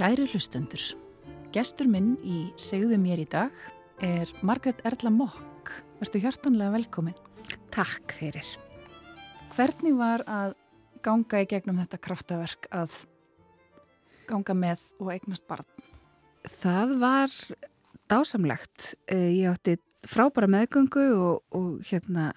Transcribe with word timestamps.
Kæru 0.00 0.24
hlustendur, 0.32 0.80
gestur 1.52 1.84
minn 1.92 2.14
í 2.24 2.46
Segðu 2.56 2.96
mér 2.96 3.20
í 3.20 3.26
dag 3.28 3.52
er 4.00 4.30
Margret 4.40 4.78
Erla 4.88 5.10
Mokk. 5.12 5.68
Vertu 5.98 6.22
hjartanlega 6.22 6.72
velkomin. 6.72 7.18
Takk 7.68 8.14
fyrir. 8.16 8.48
Hvernig 9.52 9.98
var 9.98 10.24
að 10.24 10.54
ganga 11.04 11.42
í 11.44 11.48
gegnum 11.50 11.82
þetta 11.82 12.00
kraftaverk 12.06 12.70
að 12.72 12.94
ganga 14.30 14.56
með 14.56 14.86
og 15.02 15.10
eignast 15.18 15.44
barn? 15.50 15.68
Það 16.48 16.96
var 17.04 17.36
dásamlegt. 18.08 18.94
Eh, 19.04 19.42
ég 19.42 19.52
átti 19.52 19.76
frábæra 20.08 20.48
meðgöngu 20.48 21.06
og, 21.18 21.44
og 21.52 21.84
hérna, 21.90 22.30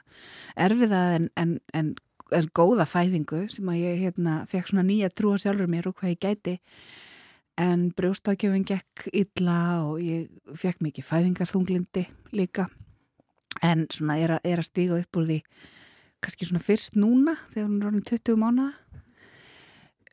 erfiða 0.60 1.06
en, 1.16 1.32
en, 1.40 1.56
en, 1.72 1.96
en 2.28 2.52
góða 2.52 2.90
fæðingu 2.92 3.46
sem 3.56 3.72
að 3.72 3.82
ég 3.86 4.04
hérna, 4.04 4.42
fekk 4.52 4.74
svona 4.74 4.88
nýja 4.92 5.14
trúa 5.16 5.40
sjálfur 5.40 5.72
mér 5.72 5.94
og 5.94 6.00
hvað 6.02 6.18
ég 6.18 6.24
gæti 6.28 6.60
en 7.62 7.90
brjóstakjöfin 7.94 8.66
gekk 8.66 9.08
illa 9.14 9.60
og 9.86 10.02
ég 10.02 10.30
fekk 10.58 10.82
mikið 10.86 11.10
fæðingarþunglindi 11.10 12.08
líka. 12.34 12.68
En 13.62 13.86
svona 13.94 14.18
er 14.18 14.38
að, 14.38 14.48
að 14.50 14.66
stíga 14.66 14.98
upp 14.98 15.20
úr 15.20 15.30
því 15.30 15.40
kannski 16.24 16.48
svona 16.48 16.64
fyrst 16.64 16.98
núna 16.98 17.36
þegar 17.52 17.68
hún 17.68 17.82
er 17.82 17.90
orðin 17.92 18.08
20 18.08 18.40
mánuða 18.40 18.72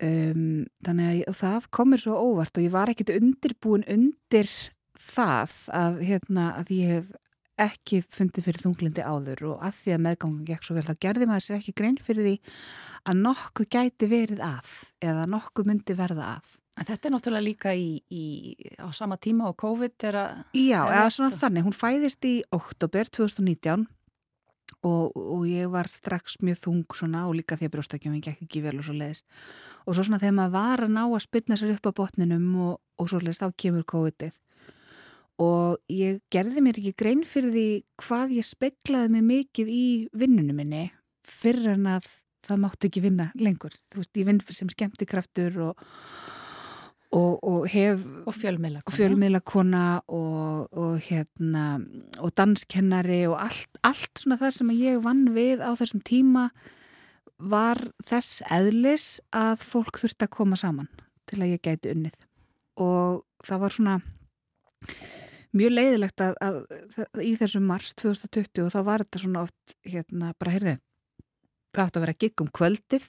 um, 0.02 0.66
þannig 0.84 1.08
að 1.08 1.16
ég, 1.20 1.40
það 1.40 1.70
komir 1.76 2.02
svo 2.02 2.18
óvart 2.18 2.58
og 2.58 2.66
ég 2.66 2.74
var 2.74 2.92
ekkit 2.92 3.14
undirbúin 3.14 3.86
undir 3.90 4.50
það 5.00 5.56
að, 5.76 6.00
hérna, 6.08 6.46
að 6.60 6.72
ég 6.76 6.94
hef 6.96 7.10
ekki 7.60 8.00
fundið 8.08 8.46
fyrir 8.46 8.62
þunglindi 8.62 9.04
áður 9.04 9.42
og 9.50 9.64
að 9.66 9.74
því 9.82 9.92
að 9.94 10.04
meðgangan 10.06 10.46
gekk 10.48 10.64
svo 10.64 10.76
vel 10.78 10.86
þá 10.86 10.94
gerði 11.04 11.26
maður 11.28 11.44
sér 11.44 11.58
ekki 11.58 11.76
grein 11.76 11.98
fyrir 12.00 12.26
því 12.26 12.36
að 13.10 13.20
nokkuð 13.26 13.68
gæti 13.74 14.08
verið 14.08 14.40
að 14.44 14.70
eða 15.04 15.26
nokkuð 15.28 15.68
myndi 15.68 15.96
verða 15.98 16.30
að 16.38 16.54
En 16.78 16.86
þetta 16.86 17.08
er 17.08 17.14
náttúrulega 17.14 17.44
líka 17.44 17.72
í, 17.76 18.00
í, 18.14 18.24
á 18.78 18.88
sama 18.96 19.18
tíma 19.20 19.50
og 19.50 19.56
COVID 19.60 20.04
er 20.10 20.18
að... 20.20 20.42
Já, 20.56 20.80
eða 20.86 21.08
svona 21.12 21.38
þannig. 21.40 21.66
Hún 21.66 21.76
fæðist 21.76 22.28
í 22.28 22.34
oktober 22.56 23.10
2019 23.10 23.88
og, 24.86 25.16
og 25.16 25.42
ég 25.50 25.68
var 25.72 25.90
strax 25.90 26.38
mjög 26.44 26.60
þung 26.62 26.96
svona 26.96 27.26
og 27.28 27.36
líka 27.36 27.58
því 27.58 27.68
að 27.68 27.74
brjóstakjöfing 27.74 28.24
gekk 28.24 28.46
ekki 28.46 28.62
vel 28.64 28.78
og 28.78 28.86
svo 28.86 28.94
leiðis. 28.96 29.24
Og 29.84 29.96
svo 29.96 30.06
svona 30.06 30.20
þegar 30.22 30.36
maður 30.38 30.54
var 30.56 30.84
að 30.86 30.94
ná 30.94 31.02
að 31.02 31.24
spilna 31.26 31.58
sér 31.58 31.74
upp 31.74 31.90
á 31.90 31.98
botninum 32.00 32.48
og, 32.68 32.72
og 32.96 33.10
svo 33.10 33.20
leiðis 33.20 33.42
þá 33.42 33.50
kemur 33.64 33.86
COVID-ið. 33.90 34.38
Og 35.40 35.78
ég 35.92 36.20
gerði 36.32 36.64
mér 36.64 36.80
ekki 36.80 36.96
grein 37.00 37.22
fyrir 37.28 37.52
því 37.54 37.68
hvað 38.00 38.34
ég 38.36 38.46
speklaði 38.46 39.14
mig 39.16 39.28
mikið 39.28 39.70
í 39.72 39.84
vinnunum 40.16 40.60
minni 40.60 40.88
fyrir 41.28 41.74
en 41.74 41.88
að 41.96 42.08
það 42.46 42.60
mátti 42.64 42.88
ekki 42.88 43.04
vinna 43.04 43.30
lengur. 43.40 43.74
Þú 43.92 44.02
veist, 44.02 44.16
ég 44.16 44.28
vinn 44.28 44.40
sem 44.48 44.70
skemmtikraftur 44.72 45.58
og 45.70 45.88
og, 47.16 47.38
og 47.42 47.64
hef 47.70 48.02
og 48.28 48.34
fjölmiðlakona, 48.36 48.96
fjölmiðlakona 48.96 49.84
og, 50.06 50.68
og, 50.70 50.98
hérna, 51.06 51.64
og 52.22 52.34
danskennari 52.38 53.24
og 53.30 53.38
allt, 53.42 53.80
allt 53.86 54.22
svona 54.22 54.38
það 54.40 54.56
sem 54.58 54.74
ég 54.78 55.00
vann 55.04 55.24
við 55.34 55.64
á 55.64 55.70
þessum 55.78 56.02
tíma 56.06 56.48
var 57.40 57.80
þess 58.06 58.42
eðlis 58.52 59.08
að 59.34 59.64
fólk 59.64 60.02
þurfti 60.02 60.28
að 60.28 60.34
koma 60.36 60.58
saman 60.60 60.90
til 61.30 61.40
að 61.40 61.54
ég 61.54 61.64
gæti 61.64 61.94
unnið. 61.94 62.18
Og 62.80 63.24
það 63.46 63.62
var 63.64 63.74
svona 63.76 63.96
mjög 65.56 65.74
leiðilegt 65.74 66.22
að, 66.22 66.36
að, 66.44 66.60
að 67.00 67.24
í 67.26 67.32
þessum 67.40 67.66
mars 67.66 67.94
2020 67.98 68.66
og 68.66 68.74
þá 68.74 68.80
var 68.86 69.04
þetta 69.04 69.22
svona 69.24 69.42
oft 69.48 69.74
hérna 69.88 70.30
bara 70.38 70.54
heyrðu 70.54 70.76
það 71.74 71.84
átt 71.84 71.98
að 71.98 72.04
vera 72.04 72.18
gigg 72.20 72.44
um 72.44 72.52
kvöldið 72.54 73.08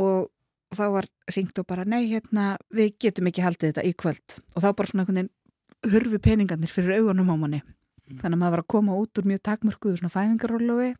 og 0.00 0.28
og 0.70 0.78
þá 0.78 0.86
var 0.94 1.10
ringt 1.34 1.58
og 1.58 1.66
bara 1.66 1.84
nei 1.88 2.04
hérna 2.06 2.54
við 2.74 2.94
getum 3.02 3.28
ekki 3.30 3.44
haldið 3.44 3.72
þetta 3.72 3.86
í 3.86 3.92
kvöld. 3.98 4.38
Og 4.54 4.64
þá 4.64 4.70
bara 4.70 4.90
svona 4.90 5.04
einhvern 5.04 5.20
veginn 5.20 5.94
hurfi 5.94 6.18
peningarnir 6.22 6.72
fyrir 6.72 7.00
augunum 7.00 7.32
á 7.32 7.36
manni. 7.40 7.62
Mm. 8.10 8.18
þannig 8.18 8.36
að 8.36 8.40
maður 8.42 8.54
var 8.54 8.62
að 8.64 8.70
koma 8.74 8.98
út 8.98 9.20
úr 9.20 9.28
mjög 9.30 9.42
takmörkuðu 9.46 10.00
svona 10.00 10.12
fæðingarólofi 10.14 10.90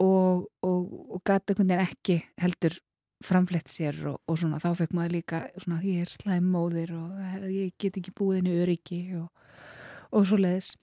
og, 0.00 0.46
og, 0.64 0.82
og 1.12 1.22
gæti 1.26 1.52
einhvern 1.52 1.72
veginn 1.72 1.84
ekki 1.84 2.16
heldur 2.40 2.78
framflett 3.24 3.72
sér 3.72 3.98
og, 4.12 4.18
og 4.28 4.38
svona 4.40 4.60
þá 4.62 4.70
fekk 4.80 4.96
maður 4.96 5.16
líka 5.16 5.42
svona 5.56 5.82
ég 5.84 6.04
er 6.04 6.12
slæmmóðir 6.12 6.92
og 6.96 7.46
ég 7.52 7.76
get 7.80 8.00
ekki 8.00 8.14
búið 8.16 8.50
í 8.50 8.58
öryggi 8.64 9.00
og 9.20 10.28
svo 10.28 10.40
leiðis 10.40 10.74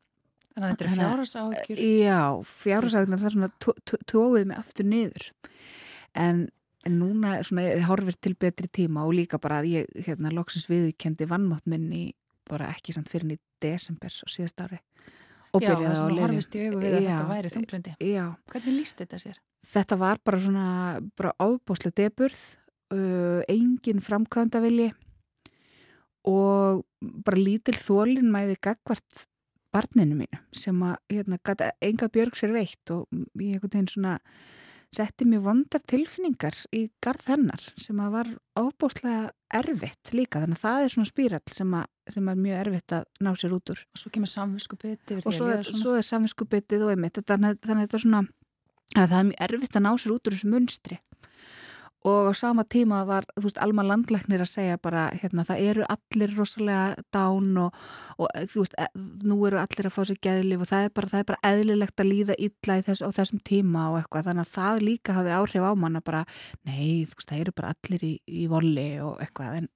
Þannig 0.53 0.67
að 0.67 0.73
þetta 0.73 0.85
er 0.85 0.97
fjárhásákjur 0.99 1.79
Já, 1.81 2.19
fjárhásákjur 2.45 3.15
það 3.15 3.29
er 3.29 3.35
svona 3.35 4.03
tóið 4.05 4.43
mig 4.51 4.59
aftur 4.59 4.85
niður. 4.85 5.23
En 6.13 6.43
en 6.87 6.99
núna 6.99 7.37
svona, 7.45 7.67
horfir 7.87 8.17
til 8.19 8.35
betri 8.39 8.67
tíma 8.67 9.05
og 9.07 9.15
líka 9.17 9.39
bara 9.41 9.61
að 9.61 9.69
ég 9.71 10.05
hérna, 10.07 10.33
loksins 10.33 10.67
viðkendi 10.71 11.27
vannmátt 11.29 11.67
minni 11.69 12.11
bara 12.49 12.71
ekki 12.73 12.95
samt 12.95 13.11
fyrir 13.11 13.37
í 13.37 13.39
desember 13.63 14.11
á 14.11 14.27
síðast 14.27 14.59
ári 14.63 14.81
Já, 15.61 15.69
það 15.69 15.83
er 15.85 15.97
svona 15.99 16.21
horfist 16.23 16.55
í 16.57 16.63
augu 16.65 16.79
við 16.81 16.95
að 16.97 17.03
já, 17.03 17.09
þetta 17.11 17.29
væri 17.29 17.49
þunglindi 17.53 17.91
já. 18.09 18.23
Hvernig 18.49 18.77
líst 18.79 19.01
þetta 19.03 19.19
sér? 19.21 19.35
Þetta 19.69 19.97
var 20.01 20.21
bara 20.25 20.39
svona 20.41 20.69
bara 21.19 21.33
ábúslega 21.37 21.97
deburð 21.99 22.39
uh, 22.95 23.41
engin 23.53 24.01
framkvæmdavilji 24.01 24.89
og 26.25 26.81
bara 27.27 27.37
lítil 27.37 27.75
þólinn 27.77 28.33
mæði 28.33 28.57
gagvart 28.65 29.27
barninu 29.73 30.17
mínu 30.23 30.41
sem 30.55 30.81
að 30.85 30.97
hérna, 31.13 31.39
enga 31.85 32.09
björg 32.13 32.37
sér 32.37 32.53
veitt 32.55 32.93
og 32.93 33.05
ég 33.13 33.53
einhvern 33.53 33.69
veginn 33.69 33.93
svona 33.93 34.17
setti 34.93 35.25
mjög 35.29 35.45
vondar 35.47 35.83
tilfinningar 35.89 36.57
í 36.75 36.83
garð 37.03 37.31
hennar 37.33 37.63
sem 37.81 37.99
að 38.03 38.13
var 38.17 38.29
óbúslega 38.59 39.31
erfitt 39.53 40.13
líka. 40.13 40.43
Þannig 40.43 40.59
að 40.59 40.65
það 40.65 40.83
er 40.83 40.93
svona 40.93 41.09
spýrall 41.09 41.55
sem, 41.57 41.73
sem 42.15 42.29
er 42.29 42.43
mjög 42.45 42.61
erfitt 42.61 42.95
að 42.99 43.25
ná 43.25 43.31
sér 43.39 43.57
út 43.57 43.73
úr. 43.73 43.81
Og 43.93 44.03
svo 44.03 44.13
kemur 44.13 44.31
samvinskupitið 44.33 45.23
og 45.25 45.37
svo 45.37 45.49
er, 45.53 45.65
svo 45.65 45.97
er 45.97 46.07
samvinskupitið 46.07 46.85
og 46.85 46.93
einmitt 46.93 47.21
þannig 47.21 47.57
að 47.57 47.83
þetta 47.83 47.99
er 47.99 48.05
svona 48.05 48.23
að 48.93 49.07
það 49.07 49.19
er 49.19 49.27
mjög 49.31 49.43
erfitt 49.47 49.79
að 49.79 49.85
ná 49.87 49.91
sér 49.97 50.15
út 50.15 50.29
úr 50.29 50.37
þessu 50.37 50.53
munstri 50.53 50.99
og 52.03 52.29
á 52.29 52.33
sama 52.35 52.65
tíma 52.67 53.03
var, 53.07 53.27
þú 53.37 53.45
veist, 53.47 53.59
Alma 53.63 53.83
Landlæknir 53.87 54.43
að 54.43 54.51
segja 54.51 54.79
bara, 54.81 55.05
hérna, 55.15 55.45
það 55.47 55.61
eru 55.69 55.85
allir 55.95 56.33
rosalega 56.37 57.03
dán 57.15 57.59
og, 57.63 57.77
og 58.17 58.31
þú 58.51 58.65
veist, 58.65 58.75
e, 58.77 58.87
nú 59.23 59.37
eru 59.47 59.61
allir 59.61 59.87
að 59.87 59.95
fá 59.95 60.01
sér 60.09 60.19
geðlif 60.23 60.65
og 60.65 60.71
það 60.71 60.87
er 60.87 60.95
bara, 60.99 61.11
það 61.13 61.23
er 61.23 61.29
bara 61.31 61.51
eðlilegt 61.51 62.03
að 62.03 62.11
líða 62.11 62.39
illa 62.47 62.79
þess, 62.89 63.05
þessum 63.19 63.43
tíma 63.47 63.85
og 63.91 64.01
eitthvað, 64.01 64.27
þannig 64.29 64.47
að 64.47 64.55
það 64.57 64.83
líka 64.89 65.17
hafi 65.19 65.37
áhrif 65.37 65.69
á 65.69 65.71
manna 65.79 66.03
bara, 66.03 66.25
nei, 66.67 67.05
þú 67.07 67.19
veist, 67.19 67.29
það 67.31 67.45
eru 67.45 67.55
bara 67.61 67.73
allir 67.77 68.05
í, 68.09 68.13
í 68.27 68.43
voli 68.51 68.89
og 69.03 69.23
eitthvað, 69.23 69.61
en 69.61 69.71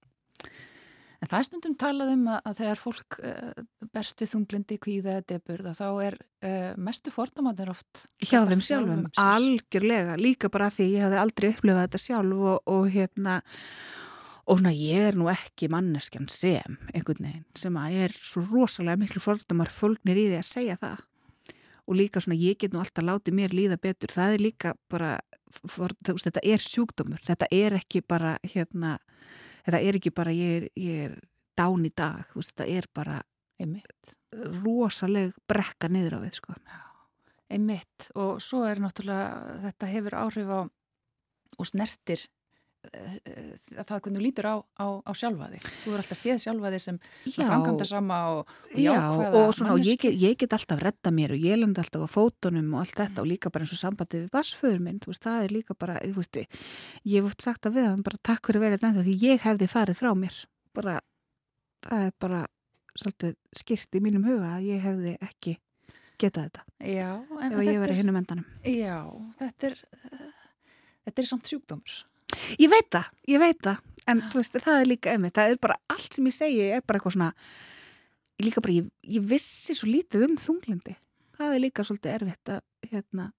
En 1.17 1.29
það 1.29 1.37
er 1.39 1.45
stundum 1.47 1.75
talað 1.81 2.09
um 2.13 2.25
að, 2.29 2.39
að 2.45 2.57
þegar 2.59 2.81
fólk 2.81 3.15
uh, 3.25 3.61
berst 3.93 4.19
við 4.21 4.31
þunglindi, 4.35 4.79
kvíða 4.83 5.15
deburða 5.25 5.73
þá 5.77 5.85
er 6.05 6.17
uh, 6.21 6.73
mestu 6.77 7.13
fordómaður 7.13 7.71
oft 7.73 8.03
hjá 8.21 8.43
þeim 8.45 8.61
sjálfum, 8.61 9.05
algjörlega. 9.21 10.17
Líka 10.21 10.51
bara 10.53 10.69
því 10.73 10.91
ég 10.93 11.07
hafði 11.07 11.21
aldrei 11.23 11.49
upplifað 11.49 11.87
þetta 11.87 12.03
sjálf 12.03 12.43
og, 12.51 12.59
og 12.69 12.91
hérna 12.93 13.39
og 14.47 14.61
svona 14.61 14.75
ég 14.77 15.09
er 15.09 15.17
nú 15.19 15.27
ekki 15.31 15.67
manneskjan 15.71 16.29
sem 16.31 16.77
einhvern 16.93 17.25
veginn 17.25 17.47
sem 17.57 17.81
að 17.81 17.97
er 18.05 18.15
svo 18.21 18.45
rosalega 18.45 19.01
miklu 19.01 19.23
fordómar 19.23 19.73
fólknir 19.73 20.21
í 20.21 20.29
því 20.29 20.37
að 20.39 20.49
segja 20.51 20.77
það. 20.83 21.01
Og 21.87 21.97
líka 21.97 22.21
svona 22.23 22.37
ég 22.39 22.59
get 22.61 22.75
nú 22.75 22.83
alltaf 22.83 23.05
látið 23.07 23.35
mér 23.35 23.55
líða 23.55 23.79
betur, 23.81 24.11
það 24.13 24.37
er 24.37 24.43
líka 24.43 24.73
bara 24.91 25.17
for, 25.65 25.93
þetta 26.05 26.43
er 26.43 26.63
sjúkdómur, 26.63 27.21
þetta 27.23 27.47
er 27.51 27.77
ekki 27.79 28.03
bara 28.05 28.37
hérna 28.43 28.97
þetta 29.67 29.81
er 29.83 29.99
ekki 29.99 30.13
bara 30.15 30.33
ég 30.35 30.61
er, 30.61 30.67
ég 30.79 31.03
er 31.09 31.17
dán 31.57 31.85
í 31.85 31.91
dag, 31.91 32.23
þú 32.31 32.41
veist, 32.41 32.53
þetta 32.55 32.67
er 32.79 32.89
bara 32.95 33.21
einmitt. 33.59 34.13
rosaleg 34.63 35.35
brekka 35.49 35.89
niður 35.89 36.17
á 36.17 36.25
við, 36.25 36.33
sko. 36.39 36.55
Einmitt, 37.47 38.09
og 38.19 38.41
svo 38.43 38.65
er 38.67 38.81
náttúrulega 38.83 39.59
þetta 39.63 39.91
hefur 39.91 40.17
áhrif 40.19 40.51
á 40.51 40.59
og 41.57 41.65
snertir 41.65 42.25
það 42.87 44.01
hvernig 44.05 44.19
þú 44.19 44.23
lítur 44.23 44.49
á, 44.49 44.55
á, 44.79 44.87
á 45.03 45.11
sjálfa 45.17 45.49
þig 45.53 45.67
þú 45.83 45.93
er 45.93 46.03
alltaf 46.03 46.19
séð 46.19 46.41
sjálfa 46.43 46.71
þig 46.73 46.83
sem 46.83 46.99
framkvæmda 47.35 47.87
sama 47.89 48.19
og, 48.35 48.53
og 48.73 48.79
jákvæða 48.81 49.27
Já, 49.27 49.39
og, 49.41 49.53
svona, 49.57 49.75
og 49.75 49.83
ég, 49.83 49.99
get, 50.01 50.17
ég 50.21 50.37
get 50.39 50.55
alltaf 50.57 50.81
redda 50.81 51.13
mér 51.13 51.35
og 51.35 51.47
ég 51.47 51.59
lenda 51.59 51.83
alltaf 51.83 52.05
á 52.05 52.09
fótonum 52.11 52.73
og 52.75 52.83
allt 52.83 52.95
þetta 52.95 53.17
mm. 53.17 53.23
og 53.23 53.31
líka 53.31 53.51
bara 53.53 53.67
eins 53.67 53.75
og 53.75 53.81
sambandið 53.81 54.25
við 54.25 54.33
basföður 54.35 54.83
minn 54.87 55.01
veist, 55.07 55.23
það 55.23 55.45
er 55.45 55.55
líka 55.55 55.77
bara, 55.77 55.99
þú 56.03 56.21
veist 56.21 56.41
ég 56.41 57.17
hef 57.17 57.29
oft 57.29 57.45
sagt 57.45 57.67
að 57.67 57.79
við 57.79 57.89
hann 57.89 58.03
bara 58.05 58.21
takk 58.29 58.49
fyrir 58.49 58.63
verið 58.63 58.83
nættu 58.85 59.05
því 59.05 59.15
ég 59.23 59.45
hefði 59.45 59.69
farið 59.71 60.01
frá 60.01 60.11
mér. 60.17 60.41
Bara, 60.77 60.97
það 61.85 62.07
er 62.07 62.17
bara 62.21 62.41
svolítið 62.97 63.37
skýrt 63.61 63.97
í 63.97 64.03
mínum 64.03 64.27
huga 64.27 64.57
að 64.57 64.67
ég 64.71 64.83
hefði 64.83 65.15
ekki 65.25 65.57
getað 66.17 66.47
þetta. 66.47 66.65
Já, 66.81 67.09
ef 67.45 67.57
ég 67.61 67.81
verið 67.83 67.99
hinn 68.01 68.11
um 68.11 68.19
endanum. 68.19 68.47
Já, 68.65 68.99
þetta 69.41 69.71
er 69.71 69.81
þetta 71.07 71.23
er 71.23 71.29
samt 71.29 71.49
sjúkdómur 71.49 71.97
Ég 72.59 72.71
veit 72.71 72.89
það, 72.91 73.09
ég 73.31 73.41
veit 73.43 73.61
það 73.63 73.83
en 74.07 74.21
veist, 74.33 74.55
það 74.63 74.81
er 74.81 74.87
líka 74.87 75.15
er 75.15 75.57
bara 75.61 75.75
allt 75.91 76.13
sem 76.15 76.27
ég 76.27 76.35
segi 76.35 76.69
er 76.77 76.85
bara 76.85 76.99
eitthvað 76.99 77.17
svona 77.17 77.31
ég 78.37 78.47
líka 78.47 78.63
bara, 78.63 78.77
ég, 78.77 78.89
ég 79.03 79.25
vissi 79.27 79.75
svo 79.75 79.89
lítið 79.89 80.27
um 80.27 80.37
þunglindi, 80.39 80.95
það 81.37 81.55
er 81.55 81.63
líka 81.63 81.85
svolítið 81.87 82.13
erfitt 82.13 82.53
að 82.53 82.91
hérna 82.91 83.31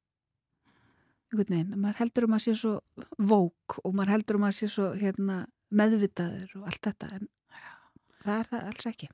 einhvern 1.28 1.54
veginn, 1.54 1.76
maður 1.76 2.00
heldur 2.02 2.26
um 2.26 2.36
að 2.36 2.44
sé 2.46 2.54
svo 2.56 2.74
vók 3.20 3.78
og 3.84 3.94
maður 3.94 4.14
heldur 4.16 4.38
um 4.38 4.48
að 4.48 4.58
sé 4.58 4.68
svo 4.72 4.90
hérna 4.96 5.42
meðvitaður 5.68 6.54
og 6.58 6.68
allt 6.70 6.88
þetta 6.88 7.10
en 7.18 7.28
það 8.24 8.34
er 8.38 8.50
það 8.50 8.68
alls 8.70 8.88
ekki. 8.88 9.08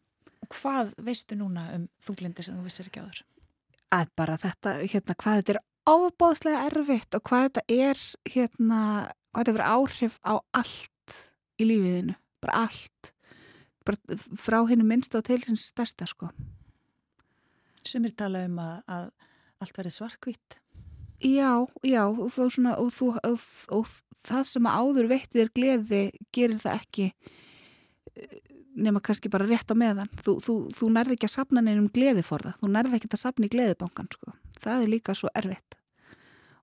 Og 0.44 0.50
hvað 0.55 0.93
veistu 1.06 1.38
núna 1.38 1.67
um 1.75 1.87
þunglindi 2.05 2.44
sem 2.47 2.59
þú 2.59 2.67
vissir 2.69 2.91
ekki 2.91 3.03
áður? 3.03 3.23
Að 3.94 4.12
bara 4.19 4.38
þetta, 4.41 4.76
hérna, 4.82 5.17
hvað 5.23 5.41
þetta 5.41 5.55
er 5.55 5.61
ábáðslega 5.85 6.62
erfitt 6.71 7.19
og 7.19 7.25
hvað 7.29 7.47
þetta 7.49 7.65
er, 7.75 8.05
hérna, 8.35 8.81
hvað 9.35 9.43
þetta 9.43 9.57
verður 9.57 9.75
áhrif 9.75 10.19
á 10.23 10.35
allt 10.55 11.19
í 11.61 11.69
lífiðinu, 11.69 12.17
bara 12.45 12.65
allt, 12.67 13.13
bara 13.87 14.19
frá 14.41 14.61
hennu 14.71 14.87
minnst 14.87 15.15
og 15.19 15.27
til 15.27 15.41
hins 15.45 15.67
stærsta, 15.73 16.07
sko. 16.09 16.31
Sumir 17.85 18.15
tala 18.17 18.47
um 18.49 18.61
að, 18.63 18.77
að 18.89 19.09
allt 19.65 19.79
verði 19.79 19.93
svartkvitt. 19.99 20.59
Já, 21.25 21.65
já, 21.87 22.03
og, 22.09 22.33
svona, 22.33 22.75
og, 22.81 22.91
þú, 22.95 23.13
og, 23.25 23.45
og 23.73 23.93
það 24.25 24.49
sem 24.51 24.69
áður 24.69 25.11
veitti 25.13 25.41
þér 25.41 25.53
gleði 25.57 26.03
gerir 26.35 26.61
það 26.61 26.81
ekki 26.81 27.07
eh, 27.13 28.41
nema 28.75 29.03
kannski 29.05 29.31
bara 29.33 29.47
rétt 29.49 29.71
á 29.71 29.77
meðan. 29.79 30.11
Þú, 30.21 30.37
þú, 30.45 30.57
þú 30.75 30.91
nærði 30.97 31.17
ekki 31.19 31.31
að 31.31 31.37
sapna 31.37 31.63
nefnum 31.65 31.93
gleði 31.95 32.25
for 32.27 32.45
það. 32.45 32.59
Þú 32.61 32.73
nærði 32.75 32.99
ekki 32.99 33.13
að 33.13 33.23
sapna 33.23 33.49
í 33.49 33.55
gleðibankan, 33.55 34.11
sko. 34.17 34.35
Það 34.65 34.85
er 34.85 34.93
líka 34.97 35.17
svo 35.17 35.33
erfitt. 35.37 35.79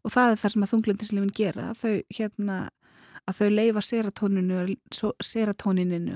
Og 0.01 0.13
það 0.13 0.31
er 0.31 0.37
það 0.41 0.53
sem 0.53 0.65
að 0.65 0.71
þunglindislefin 0.73 1.37
gera, 1.37 1.65
þau, 1.77 1.95
hérna, 2.17 2.55
að 3.29 3.37
þau 3.37 3.49
leifa 3.53 3.81
seratónininu 3.85 4.55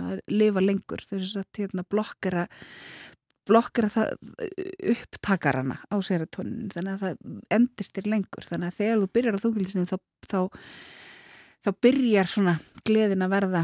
að 0.02 0.18
lifa 0.34 0.62
lengur. 0.64 1.02
Þau 1.06 1.18
er 1.20 1.28
að 1.44 1.60
hérna, 1.62 1.90
blokkera 1.90 2.44
blokkera 3.46 3.90
upptakarana 4.90 5.78
á 5.86 5.96
serotoninu 6.02 6.72
þannig 6.74 6.96
að 6.96 7.04
það 7.04 7.14
endistir 7.58 8.08
lengur. 8.10 8.46
Þannig 8.46 8.72
að 8.72 8.78
þegar 8.80 9.02
þú 9.02 9.10
byrjar 9.18 9.38
á 9.38 9.44
þungildisnum 9.44 9.90
þá, 9.90 9.98
þá, 10.26 10.40
þá 11.66 11.70
byrjar 11.86 12.32
svona 12.32 12.56
gleðin 12.88 13.26
að 13.26 13.36
verða 13.36 13.62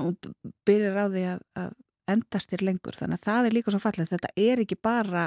og 0.00 0.30
byrjar 0.68 1.00
á 1.02 1.06
því 1.10 1.24
að, 1.32 1.40
að 1.64 1.70
endastir 2.14 2.60
lengur. 2.66 2.98
Þannig 2.98 3.18
að 3.18 3.26
það 3.26 3.48
er 3.48 3.56
líka 3.58 3.74
svo 3.74 3.82
fallið 3.82 4.14
þetta 4.14 4.32
er 4.46 4.64
ekki 4.64 4.78
bara 4.78 5.24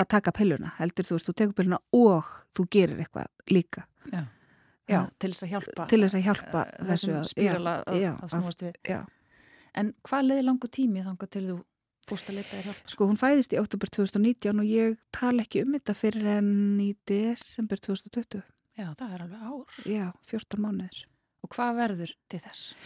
að 0.00 0.10
taka 0.16 0.34
pilluna 0.36 0.72
heldur 0.78 1.08
þú 1.08 1.16
veist, 1.18 1.28
þú 1.28 1.34
tekur 1.40 1.58
pilluna 1.60 1.80
og 1.96 2.30
þú 2.56 2.68
gerir 2.76 3.02
eitthvað 3.02 3.52
líka 3.52 3.86
Já, 4.12 4.22
já 4.90 5.00
til 5.18 5.32
þess 5.32 5.46
að 5.46 5.52
hjálpa 5.56 5.88
til 5.90 6.00
þess 6.04 6.18
að 6.18 6.24
hjálpa 6.28 6.62
uh, 6.68 6.86
þessu 6.92 7.18
spírala 7.30 7.74
að, 7.86 8.06
að, 8.12 8.32
snúast 8.34 8.64
við 8.64 8.78
já. 8.88 9.02
En 9.78 9.94
hvað 10.04 10.26
leði 10.28 10.46
langu 10.48 10.68
tími 10.68 11.04
þanga 11.04 11.28
til 11.32 11.44
þú 11.46 11.58
fórst 12.08 12.28
að 12.30 12.38
leta 12.40 12.56
þér 12.56 12.66
hjálp? 12.68 12.90
Sko 12.92 13.08
hún 13.08 13.20
fæðist 13.20 13.54
í 13.54 13.60
oktober 13.60 13.92
2019 13.94 14.60
og 14.60 14.68
ég 14.68 14.98
tala 15.14 15.46
ekki 15.46 15.62
um 15.64 15.76
þetta 15.76 15.94
fyrir 15.96 16.28
enn 16.34 16.82
í 16.82 16.90
desember 17.08 17.80
2020. 17.80 18.42
Já, 18.76 18.86
það 18.98 19.14
er 19.14 19.24
alveg 19.26 19.46
ár. 19.48 19.80
Já, 19.88 20.04
14 20.28 20.62
mánuður. 20.64 21.02
Og 21.42 21.50
hvað 21.52 21.78
verður 21.78 22.14
til 22.30 22.40
þess? 22.42 22.76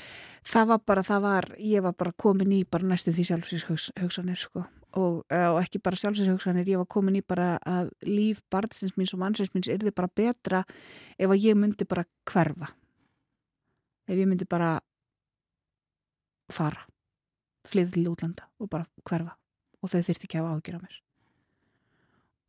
Það 0.47 0.70
var 0.70 0.82
bara, 0.88 1.05
það 1.06 1.25
var, 1.26 1.49
ég 1.58 1.85
var 1.85 1.97
bara 1.99 2.14
komin 2.17 2.55
í 2.55 2.62
bara 2.70 2.87
næstu 2.87 3.14
því 3.14 3.26
sjálfsvíshugsanir 3.31 4.41
sko 4.41 4.67
og, 4.96 5.22
og 5.28 5.60
ekki 5.60 5.81
bara 5.84 5.98
sjálfsvíshugsanir, 6.00 6.69
ég 6.72 6.81
var 6.81 6.88
komin 6.90 7.19
í 7.20 7.25
bara 7.26 7.56
að 7.69 7.93
líf 8.08 8.43
barðsins 8.52 8.96
míns 8.96 9.12
og 9.12 9.20
mannsins 9.20 9.52
míns 9.54 9.69
er 9.69 9.82
þið 9.84 9.96
bara 9.96 10.12
betra 10.16 10.64
ef 11.19 11.28
að 11.28 11.44
ég 11.44 11.58
myndi 11.58 11.88
bara 11.88 12.06
hverfa. 12.28 12.72
Ef 14.06 14.16
ég 14.16 14.28
myndi 14.31 14.48
bara 14.48 14.76
fara 16.52 16.87
flyði 17.66 17.96
til 17.96 18.10
útlanda 18.12 18.46
og 18.62 18.70
bara 18.70 18.87
hverfa 19.06 19.34
og 19.82 19.90
þau 19.90 20.00
þurfti 20.00 20.28
ekki 20.28 20.38
að 20.38 20.46
hafa 20.46 20.58
ágjör 20.60 20.78
á 20.78 20.81
mér 20.84 20.98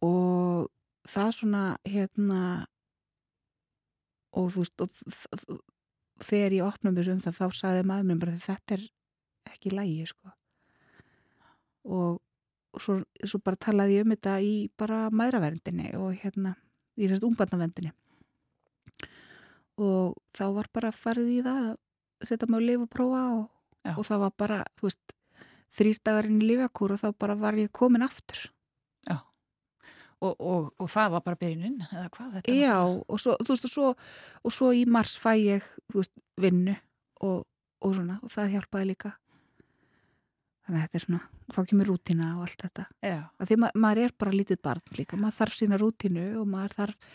og 0.08 0.68
það 1.10 1.32
svona 1.40 1.64
hérna 1.88 2.42
og 4.38 4.52
þú 4.54 4.64
veist 4.64 4.86
og 4.86 5.58
þegar 6.28 6.58
ég 6.58 6.68
opnaði 6.68 7.00
mér 7.00 7.12
um 7.16 7.24
það 7.26 7.40
þá 7.40 7.60
sagði 7.62 7.88
maður 7.90 8.10
mér 8.12 8.22
bara 8.24 8.42
þetta 8.46 8.78
er 8.78 8.86
ekki 9.54 9.74
lægi 9.74 10.10
sko 10.12 10.34
og, 11.88 12.22
og 12.78 12.84
svo, 12.84 13.00
svo 13.26 13.42
bara 13.44 13.60
talaði 13.68 13.98
ég 13.98 14.08
um 14.08 14.14
þetta 14.14 14.38
í 14.46 14.54
bara 14.78 15.08
maðuraverndinni 15.10 15.92
og 15.98 16.14
hérna 16.22 16.56
í 16.98 17.08
þessast 17.08 17.26
ungbarnavendinni 17.28 17.92
og 19.82 20.16
þá 20.38 20.46
var 20.56 20.72
bara 20.74 20.94
farið 20.94 21.36
í 21.36 21.44
það 21.46 21.62
að 21.68 22.30
setja 22.30 22.50
mig 22.50 22.62
á 22.62 22.68
liv 22.70 22.84
og 22.86 22.90
prófa 22.94 23.22
og 23.36 23.46
og 23.96 24.06
það 24.08 24.24
var 24.26 24.36
bara, 24.40 24.60
þú 24.80 24.88
veist, 24.90 25.16
þrýr 25.78 26.00
dagarinn 26.06 26.42
í 26.42 26.50
lífjakúr 26.52 26.96
og 26.96 27.02
þá 27.02 27.08
bara 27.20 27.36
var 27.40 27.58
ég 27.60 27.72
komin 27.76 28.06
aftur. 28.06 28.48
Já, 29.08 29.20
og, 30.20 30.34
og, 30.34 30.72
og 30.82 30.90
það 30.92 31.14
var 31.16 31.26
bara 31.28 31.40
byrjunin, 31.44 31.78
eða 31.88 32.08
hvað 32.16 32.34
þetta? 32.38 32.58
Já, 32.58 32.80
og 32.88 33.22
svo, 33.22 33.38
veist, 33.48 33.70
og 33.70 33.74
svo, 33.74 33.94
og 34.44 34.56
svo 34.56 34.74
í 34.76 34.84
mars 34.90 35.16
fæ 35.22 35.36
ég, 35.38 35.70
veist, 35.94 36.16
vinnu 36.42 36.76
og, 37.26 37.46
og 37.82 37.96
svona, 37.98 38.20
og 38.24 38.34
það 38.34 38.58
hjálpaði 38.58 38.92
líka. 38.92 39.14
Þannig 40.68 40.82
að 40.82 40.84
þetta 40.84 41.00
er 41.00 41.04
svona, 41.06 41.20
þá 41.56 41.60
kemur 41.70 41.88
rútina 41.88 42.30
og 42.36 42.44
allt 42.44 42.64
þetta. 42.66 42.84
Já. 43.08 43.20
Því 43.48 43.58
ma 43.64 43.68
maður 43.80 44.02
er 44.04 44.14
bara 44.20 44.34
lítið 44.36 44.58
barn 44.68 44.98
líka, 44.98 45.20
maður 45.20 45.38
þarf 45.38 45.56
sína 45.56 45.78
rútinu 45.80 46.26
og 46.42 46.50
maður 46.52 46.74
þarf, 46.82 47.14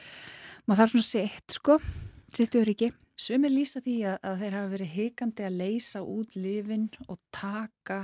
maður 0.65 0.81
þarf 0.81 0.95
svona 0.95 1.09
sitt, 1.09 1.57
sko, 1.59 1.77
sitt 2.33 2.57
öryggi. 2.57 2.89
Sumir 3.21 3.53
lýsa 3.53 3.83
því 3.85 3.97
að, 4.09 4.17
að 4.25 4.41
þeir 4.41 4.57
hafa 4.57 4.71
verið 4.73 4.95
heikandi 4.95 5.45
að 5.45 5.59
leysa 5.61 6.01
út 6.15 6.39
lifin 6.41 6.87
og 7.13 7.21
taka 7.37 7.99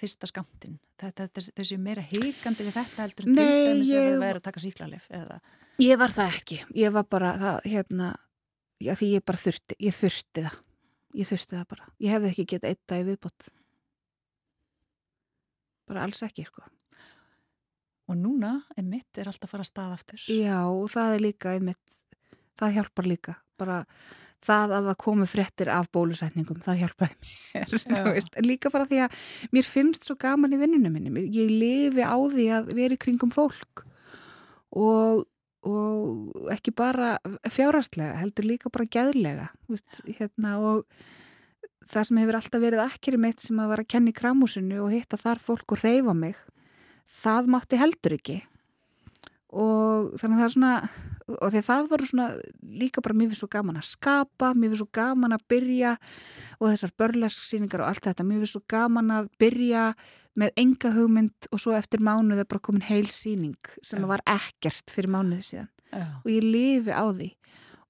fyrsta 0.00 0.26
skamtin. 0.32 0.80
Þetta, 0.98 1.28
þetta, 1.28 1.46
þessi 1.60 1.78
meira 1.80 2.02
heikandi 2.10 2.66
við 2.66 2.74
þetta 2.80 3.06
heldur 3.06 3.30
en 3.30 3.38
dæmis 3.38 3.94
að 3.94 4.08
það 4.08 4.18
væri 4.24 4.40
að 4.42 4.46
taka 4.48 4.64
síklarlif 4.64 5.06
eða... 5.14 5.38
Ég 5.80 6.02
var 6.02 6.12
það 6.12 6.34
ekki. 6.34 6.58
Ég 6.76 6.92
var 6.98 7.06
bara 7.08 7.30
það, 7.38 7.62
hérna, 7.70 8.10
já, 8.82 8.92
því 8.98 9.14
ég 9.14 9.24
bara 9.30 9.42
þurfti, 9.46 9.78
ég 9.86 9.96
þurfti 9.96 10.44
það. 10.48 10.60
Ég 11.20 11.30
þurfti 11.30 11.56
það 11.56 11.64
bara. 11.70 11.88
Ég 12.02 12.14
hefði 12.16 12.34
ekki 12.34 12.48
getað 12.50 12.74
eitt 12.74 12.82
dag 12.90 13.06
viðbott. 13.06 13.48
Bara 15.90 16.06
alls 16.06 16.22
ekki, 16.26 16.46
sko. 16.46 16.62
Og 18.10 18.18
núna, 18.18 18.56
emitt, 18.78 19.10
er 19.18 19.30
alltaf 19.30 19.48
að 19.48 19.54
fara 19.54 19.66
að 19.66 19.70
staða 19.70 19.98
aftur. 19.98 20.24
Já, 20.30 20.58
og 20.66 20.88
það 20.90 21.14
er 21.14 21.22
líka, 21.28 21.54
emitt, 21.58 21.94
það 22.58 22.76
hjálpar 22.78 23.08
líka. 23.10 23.36
Bara 23.60 23.84
það 24.44 24.74
að 24.76 24.88
það 24.88 24.98
komi 25.04 25.26
frettir 25.28 25.70
af 25.72 25.88
bólusetningum, 25.92 26.60
það 26.64 26.78
hjálpaði 26.80 27.16
mér 27.20 28.30
en 28.40 28.46
líka 28.46 28.72
bara 28.72 28.86
því 28.88 29.02
að 29.04 29.18
mér 29.52 29.68
finnst 29.68 30.08
svo 30.08 30.16
gaman 30.20 30.56
í 30.56 30.60
vinnunum 30.60 30.96
minni. 30.96 31.26
Ég 31.34 31.52
lifi 31.52 32.06
á 32.06 32.16
því 32.16 32.46
að 32.56 32.72
veri 32.78 32.98
kringum 33.00 33.32
fólk. 33.34 33.84
Og, 34.80 35.26
og 35.66 36.50
ekki 36.54 36.72
bara 36.76 37.16
fjárhastlega, 37.52 38.16
heldur 38.22 38.48
líka 38.48 38.72
bara 38.72 38.88
gæðlega 38.88 39.50
veist, 39.68 40.00
hérna, 40.06 40.56
og 40.62 40.86
það 41.88 42.06
sem 42.08 42.20
hefur 42.22 42.38
alltaf 42.38 42.62
verið 42.62 42.84
akkeri 42.84 43.20
mitt 43.20 43.42
sem 43.44 43.60
að 43.62 43.72
vera 43.74 43.86
að 43.86 43.92
kenna 43.94 44.12
í 44.12 44.16
kramúsinu 44.16 44.80
og 44.84 44.94
hitta 44.94 45.18
þar 45.20 45.42
fólk 45.42 45.74
og 45.74 45.82
reyfa 45.84 46.14
mig 46.16 46.38
það 47.10 47.50
mátti 47.54 47.80
heldur 47.80 48.16
ekki. 48.18 48.38
Og 49.50 50.12
þannig 50.20 50.36
að 50.36 50.40
það 50.40 50.46
er 50.46 50.54
svona 50.54 50.74
og 51.30 51.52
því 51.52 51.60
það 51.66 51.88
voru 51.90 52.06
svona 52.06 52.26
líka 52.80 53.02
bara 53.02 53.16
mér 53.18 53.30
finnst 53.30 53.42
svo 53.42 53.48
gaman 53.50 53.80
að 53.80 53.88
skapa, 53.88 54.52
mér 54.54 54.72
finnst 54.72 54.82
svo 54.84 54.90
gaman 54.94 55.34
að 55.34 55.44
byrja 55.50 55.96
og 56.58 56.68
þessar 56.68 56.94
börlarsýningar 57.02 57.82
og 57.82 57.90
allt 57.90 58.06
þetta, 58.06 58.26
mér 58.26 58.44
finnst 58.44 58.56
svo 58.56 58.62
gaman 58.70 59.12
að 59.14 59.30
byrja 59.42 59.84
með 60.38 60.54
enga 60.62 60.94
hugmynd 60.94 61.50
og 61.50 61.62
svo 61.62 61.74
eftir 61.78 62.02
mánuð 62.02 62.44
er 62.44 62.48
bara 62.50 62.62
komin 62.62 62.86
heil 62.86 63.10
síning 63.10 63.58
sem 63.82 64.06
var 64.06 64.22
ekkert 64.30 64.94
fyrir 64.94 65.10
mánuði 65.10 65.46
síðan. 65.50 65.70
Já. 65.90 66.06
og 66.22 66.30
ég 66.30 66.44
lifi 66.44 66.94
á 66.94 67.04
því. 67.10 67.28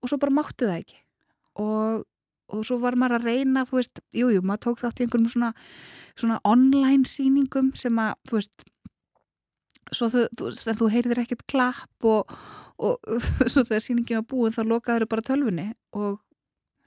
Og 0.00 0.09
svo 0.09 0.18
bara 0.20 0.32
mátti 0.32 0.64
það 0.64 0.78
ekki. 0.80 1.00
Og, 1.61 2.04
og 2.50 2.64
svo 2.66 2.80
var 2.83 2.99
maður 2.99 3.21
að 3.21 3.28
reyna 3.30 3.66
þú 3.69 3.80
veist, 3.80 4.02
jújú, 4.14 4.38
jú, 4.38 4.45
maður 4.47 4.64
tók 4.66 4.83
þátt 4.85 5.00
í 5.00 5.07
einhverjum 5.07 5.33
svona, 5.35 5.52
svona 6.19 6.40
online 6.49 7.09
síningum 7.09 7.73
sem 7.78 8.00
að, 8.02 8.16
þú 8.30 8.38
veist 8.40 8.66
svo 9.90 10.11
þú, 10.12 10.25
þú, 10.38 10.75
þú 10.83 10.90
heyrðir 10.95 11.23
ekkert 11.25 11.47
klapp 11.50 12.09
og, 12.09 12.35
og 12.78 12.99
svo 13.52 13.64
þegar 13.64 13.87
síningin 13.87 14.21
var 14.21 14.28
búin 14.30 14.54
þá 14.57 14.64
lokaður 14.66 15.09
bara 15.11 15.26
tölfunni 15.26 15.71
og 15.97 16.21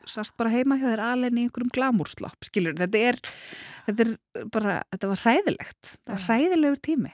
sast 0.09 0.35
bara 0.35 0.51
heima 0.51 0.75
hjá 0.75 0.89
þér 0.89 1.03
alveg 1.05 1.37
í 1.37 1.45
einhverjum 1.45 1.71
glamúrslapp, 1.71 2.41
skilur, 2.43 2.75
þetta 2.75 3.03
er 3.07 3.19
þetta 3.87 4.05
er 4.05 4.47
bara, 4.51 4.79
þetta 4.93 5.11
var 5.11 5.21
hræðilegt. 5.23 5.91
Það 5.93 6.13
var 6.13 6.25
hræðilegur 6.27 6.81
tími. 6.87 7.13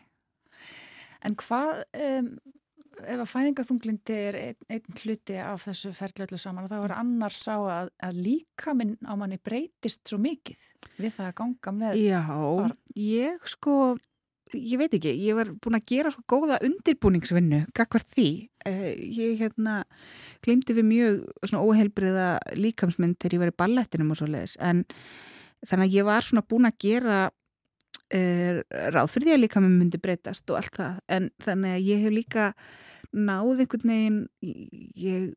En 1.25 1.35
hvað 1.39 1.83
um, 1.99 2.31
ef 3.05 3.23
að 3.23 3.31
fæðingaþunglindi 3.33 4.17
er 4.29 4.37
einn, 4.39 4.59
einn 4.75 4.99
hluti 5.03 5.37
af 5.43 5.65
þessu 5.67 5.93
ferðlöllu 5.97 6.39
saman 6.41 6.65
og 6.65 6.71
þá 6.71 6.77
er 6.81 6.95
annars 6.97 7.39
sá 7.45 7.55
að, 7.55 7.93
að 8.03 8.21
líka 8.25 8.75
minn 8.77 8.97
á 9.05 9.13
manni 9.19 9.39
breytist 9.41 10.03
svo 10.09 10.19
mikið 10.21 10.69
við 10.99 11.15
það 11.17 11.29
að 11.29 11.35
ganga 11.41 11.75
með 11.79 11.99
Já, 12.01 12.21
barn. 12.27 12.77
ég 12.99 13.49
sko 13.49 13.79
ég 14.57 14.79
veit 14.81 14.93
ekki, 14.97 15.13
ég 15.21 15.37
var 15.37 15.51
búin 15.61 15.77
að 15.77 15.87
gera 15.91 16.11
svo 16.13 16.23
góða 16.29 16.59
undirbúningsvinnu, 16.65 17.63
gagvar 17.77 18.05
því 18.15 18.29
uh, 18.67 18.91
ég 18.97 19.41
hérna 19.43 19.81
glindi 20.45 20.75
við 20.77 20.87
mjög 20.89 21.19
svona 21.43 21.65
óheilbriða 21.65 22.29
líkamsmynd 22.57 23.19
þegar 23.19 23.35
ég 23.35 23.43
var 23.43 23.53
í 23.53 23.59
ballettinum 23.63 24.13
og 24.13 24.21
svo 24.21 24.29
leiðis 24.29 24.57
en 24.63 24.85
þannig 25.67 25.89
að 25.89 25.97
ég 25.99 26.07
var 26.07 26.25
svona 26.25 26.45
búin 26.47 26.69
að 26.69 26.79
gera 26.81 27.19
uh, 28.15 28.61
ráð 28.95 29.11
fyrir 29.13 29.29
því 29.29 29.35
að 29.35 29.43
líkaminn 29.43 29.77
myndi 29.79 30.01
breytast 30.01 30.49
og 30.49 30.61
allt 30.61 30.79
það, 30.79 31.03
en 31.17 31.29
þannig 31.43 31.75
að 31.75 31.89
ég 31.89 32.05
hef 32.05 32.15
líka 32.15 32.47
náð 33.09 33.63
einhvern 33.65 33.93
veginn 33.93 34.19
ég 34.99 35.29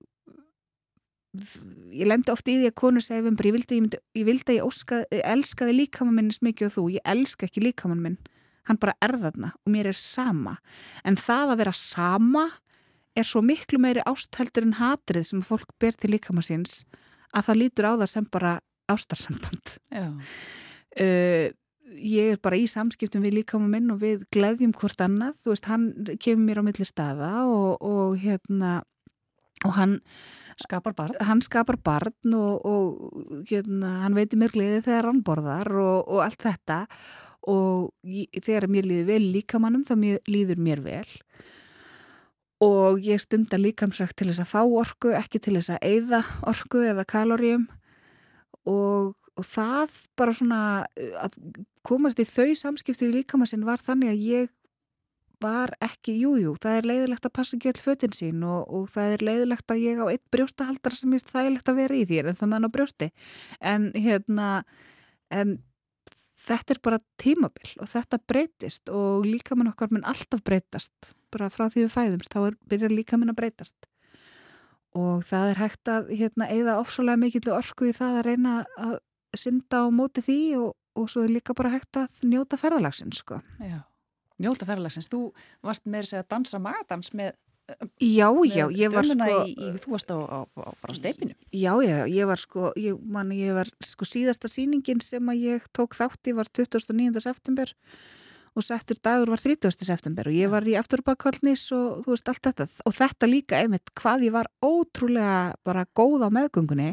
ég 1.33 2.09
lendi 2.09 2.33
oft 2.33 2.49
í 2.50 2.59
því 2.61 2.69
að 2.69 2.76
konu 2.76 3.00
segja 3.00 3.25
um 3.25 3.38
ég 3.41 3.55
vildi, 3.57 3.79
ég, 3.81 3.95
ég 4.21 4.43
að 4.45 4.59
ég 4.59 4.67
óska, 4.67 4.99
elskaði 5.09 5.76
líkamann 5.79 6.19
minnis 6.19 6.43
mikið 6.45 6.69
og 6.69 6.75
þú, 6.75 6.85
ég 6.99 7.07
elska 7.09 7.49
ekki 7.49 7.62
líkamann 7.64 8.02
minn. 8.05 8.19
Hann 8.69 8.79
bara 8.79 8.95
er 9.02 9.17
þarna 9.19 9.55
og 9.57 9.73
mér 9.73 9.88
er 9.91 9.99
sama. 9.99 10.59
En 11.09 11.17
það 11.17 11.55
að 11.55 11.62
vera 11.62 11.73
sama 11.75 12.45
er 13.19 13.29
svo 13.29 13.43
miklu 13.45 13.81
meiri 13.81 14.05
ástældur 14.09 14.69
en 14.69 14.76
hatrið 14.79 15.31
sem 15.31 15.43
fólk 15.45 15.73
ber 15.81 15.97
til 15.97 16.12
líkamann 16.12 16.47
síns 16.47 16.83
að 17.33 17.49
það 17.49 17.61
lítur 17.62 17.88
á 17.88 17.93
það 17.97 18.12
sem 18.12 18.29
bara 18.33 18.52
ástarsamband 18.93 19.75
uh, 19.97 21.49
ég 21.96 22.34
er 22.34 22.40
bara 22.42 22.58
í 22.61 22.68
samskiptum 22.70 23.25
við 23.25 23.40
líkamann 23.40 23.72
minn 23.72 23.92
og 23.94 24.00
við 24.02 24.25
glefjum 24.34 24.72
hvort 24.76 25.02
annað, 25.04 25.37
þú 25.42 25.52
veist, 25.52 25.68
hann 25.70 25.90
kemur 26.22 26.46
mér 26.46 26.62
á 26.62 26.66
milli 26.68 26.87
staða 26.88 27.32
og, 27.50 27.82
og 27.82 28.16
hérna 28.22 28.80
og 29.66 29.76
hann 29.76 29.99
skapar 30.61 30.94
barn, 30.96 31.14
hann 31.22 31.42
skapar 31.44 31.78
barn 31.82 32.34
og, 32.37 32.66
og 32.66 33.44
hérna, 33.49 34.02
hann 34.04 34.16
veitir 34.16 34.40
mér 34.40 34.54
gleði 34.54 34.82
þegar 34.87 35.11
hann 35.11 35.22
borðar 35.26 35.70
og, 35.75 35.99
og 36.08 36.25
allt 36.25 36.42
þetta. 36.42 36.82
Og 37.50 37.90
ég, 38.06 38.28
þegar 38.38 38.68
mér 38.70 38.87
líður 38.87 39.08
vel 39.11 39.25
líkamannum 39.34 39.87
þá 39.87 39.96
mér, 39.99 40.20
líður 40.30 40.62
mér 40.62 40.82
vel. 40.84 41.16
Og 42.62 43.02
ég 43.02 43.18
stundar 43.22 43.58
líkamsrækt 43.58 44.20
til 44.20 44.28
þess 44.30 44.44
að 44.44 44.52
fá 44.52 44.61
orku, 44.62 45.11
ekki 45.18 45.40
til 45.42 45.56
þess 45.58 45.75
að 45.75 45.88
eyða 45.88 46.22
orku 46.46 46.84
eða 46.87 47.06
kaloríum. 47.11 47.66
Og, 48.70 49.16
og 49.34 49.49
það 49.49 49.96
bara 50.18 50.37
svona 50.38 50.61
að 51.18 51.38
komast 51.87 52.21
í 52.23 52.27
þau 52.29 52.53
samskipti 52.59 53.09
í 53.09 53.15
líkamassinn 53.17 53.67
var 53.67 53.83
þannig 53.83 54.12
að 54.12 54.27
ég 54.29 54.53
var 55.43 55.73
ekki, 55.83 56.15
jújú, 56.21 56.53
jú, 56.53 56.53
það 56.62 56.79
er 56.79 56.89
leiðilegt 56.91 57.27
að 57.27 57.35
passa 57.35 57.57
ekki 57.57 57.73
öll 57.73 57.83
fötinn 57.83 58.15
sín 58.15 58.45
og, 58.47 58.62
og 58.71 58.89
það 58.93 59.17
er 59.17 59.25
leiðilegt 59.27 59.75
að 59.75 59.83
ég 59.83 60.03
á 60.03 60.07
eitt 60.07 60.25
brjóstahaldar 60.35 60.97
sem 60.99 61.17
er 61.17 61.27
þægilegt 61.27 61.71
að 61.73 61.81
vera 61.81 61.99
í 61.99 62.07
þér 62.09 62.31
en 62.31 62.39
það 62.39 62.53
mann 62.53 62.69
á 62.69 62.75
brjósti. 62.77 63.09
En 63.59 63.89
hérna 63.97 64.49
en 65.35 65.57
þetta 66.43 66.75
er 66.75 66.83
bara 66.85 67.01
tímabil 67.21 67.73
og 67.81 67.91
þetta 67.91 68.21
breytist 68.31 68.93
og 68.93 69.27
líkamann 69.29 69.71
okkar 69.73 69.93
mun 69.93 70.07
alltaf 70.09 70.43
breytast. 70.47 71.15
Bara 71.33 71.51
frá 71.53 71.69
því 71.69 71.87
við 71.87 71.95
fæðumst, 71.95 72.35
þá 72.35 72.41
er, 72.51 72.59
byrjar 72.71 72.95
líkamann 72.95 73.33
að 73.33 73.41
breytast. 73.43 73.89
Og 74.99 75.23
það 75.25 75.55
er 75.55 75.62
hægt 75.62 75.89
að 75.89 76.12
hérna 76.12 76.51
eigða 76.53 76.79
ofsalega 76.83 77.21
mikill 77.21 77.55
orku 77.55 77.89
í 77.89 77.97
það 77.97 78.19
að 78.19 78.27
reyna 78.29 78.57
að 78.77 78.99
synda 79.39 79.87
á 79.89 79.89
móti 79.89 80.25
því 80.25 80.41
og, 80.61 80.75
og 80.99 81.08
svo 81.11 81.25
er 81.26 81.32
líka 81.32 81.56
bara 81.56 81.72
hægt 81.75 81.99
að 82.00 82.26
njóta 82.28 82.58
ferðalagsins 82.61 83.22
sko. 83.22 83.40
Já, 83.62 83.80
njóta 84.42 84.68
ferðalagsins, 84.68 85.11
þú 85.12 85.30
varst 85.64 85.87
með 85.87 86.06
þess 86.06 86.20
að 86.20 86.28
dansa 86.37 86.62
magadans 86.62 87.12
með 87.16 87.34
Já, 88.02 88.28
já, 88.44 88.66
ég 88.75 88.90
var 88.92 89.06
sko 89.06 89.37
í, 89.46 89.52
í, 89.54 89.68
Þú 89.80 89.92
varst 89.94 90.11
á, 90.11 90.18
á, 90.18 90.40
á 90.44 90.70
bara 90.82 90.96
steipinu 90.99 91.34
Já, 91.54 91.72
já, 91.84 92.02
ég 92.11 92.26
var 92.28 92.40
sko 92.40 92.72
ég, 92.76 92.99
man, 93.06 93.30
ég 93.37 93.54
var 93.56 93.70
sko 93.87 94.06
síðasta 94.08 94.50
síningin 94.50 95.00
sem 95.00 95.30
að 95.30 95.44
ég 95.46 95.68
tók 95.76 95.94
þátti 95.96 96.34
var 96.37 96.50
29. 96.50 97.22
september 97.22 97.72
og 98.52 98.66
settur 98.66 98.99
dagur 99.00 99.30
var 99.32 99.40
30. 99.40 99.72
september 99.87 100.28
og 100.28 100.37
ég 100.37 100.50
var 100.52 100.66
í 100.68 100.75
afturbakvallnis 100.76 101.64
og 101.72 102.02
þú 102.04 102.12
veist 102.12 102.28
allt 102.28 102.49
þetta 102.50 102.66
og 102.84 102.96
þetta 102.99 103.30
líka 103.30 103.62
einmitt 103.62 103.94
hvað 103.96 104.26
ég 104.26 104.34
var 104.34 104.50
ótrúlega 104.61 105.54
bara 105.64 105.87
góð 105.96 106.26
á 106.26 106.34
meðgöngunni 106.34 106.90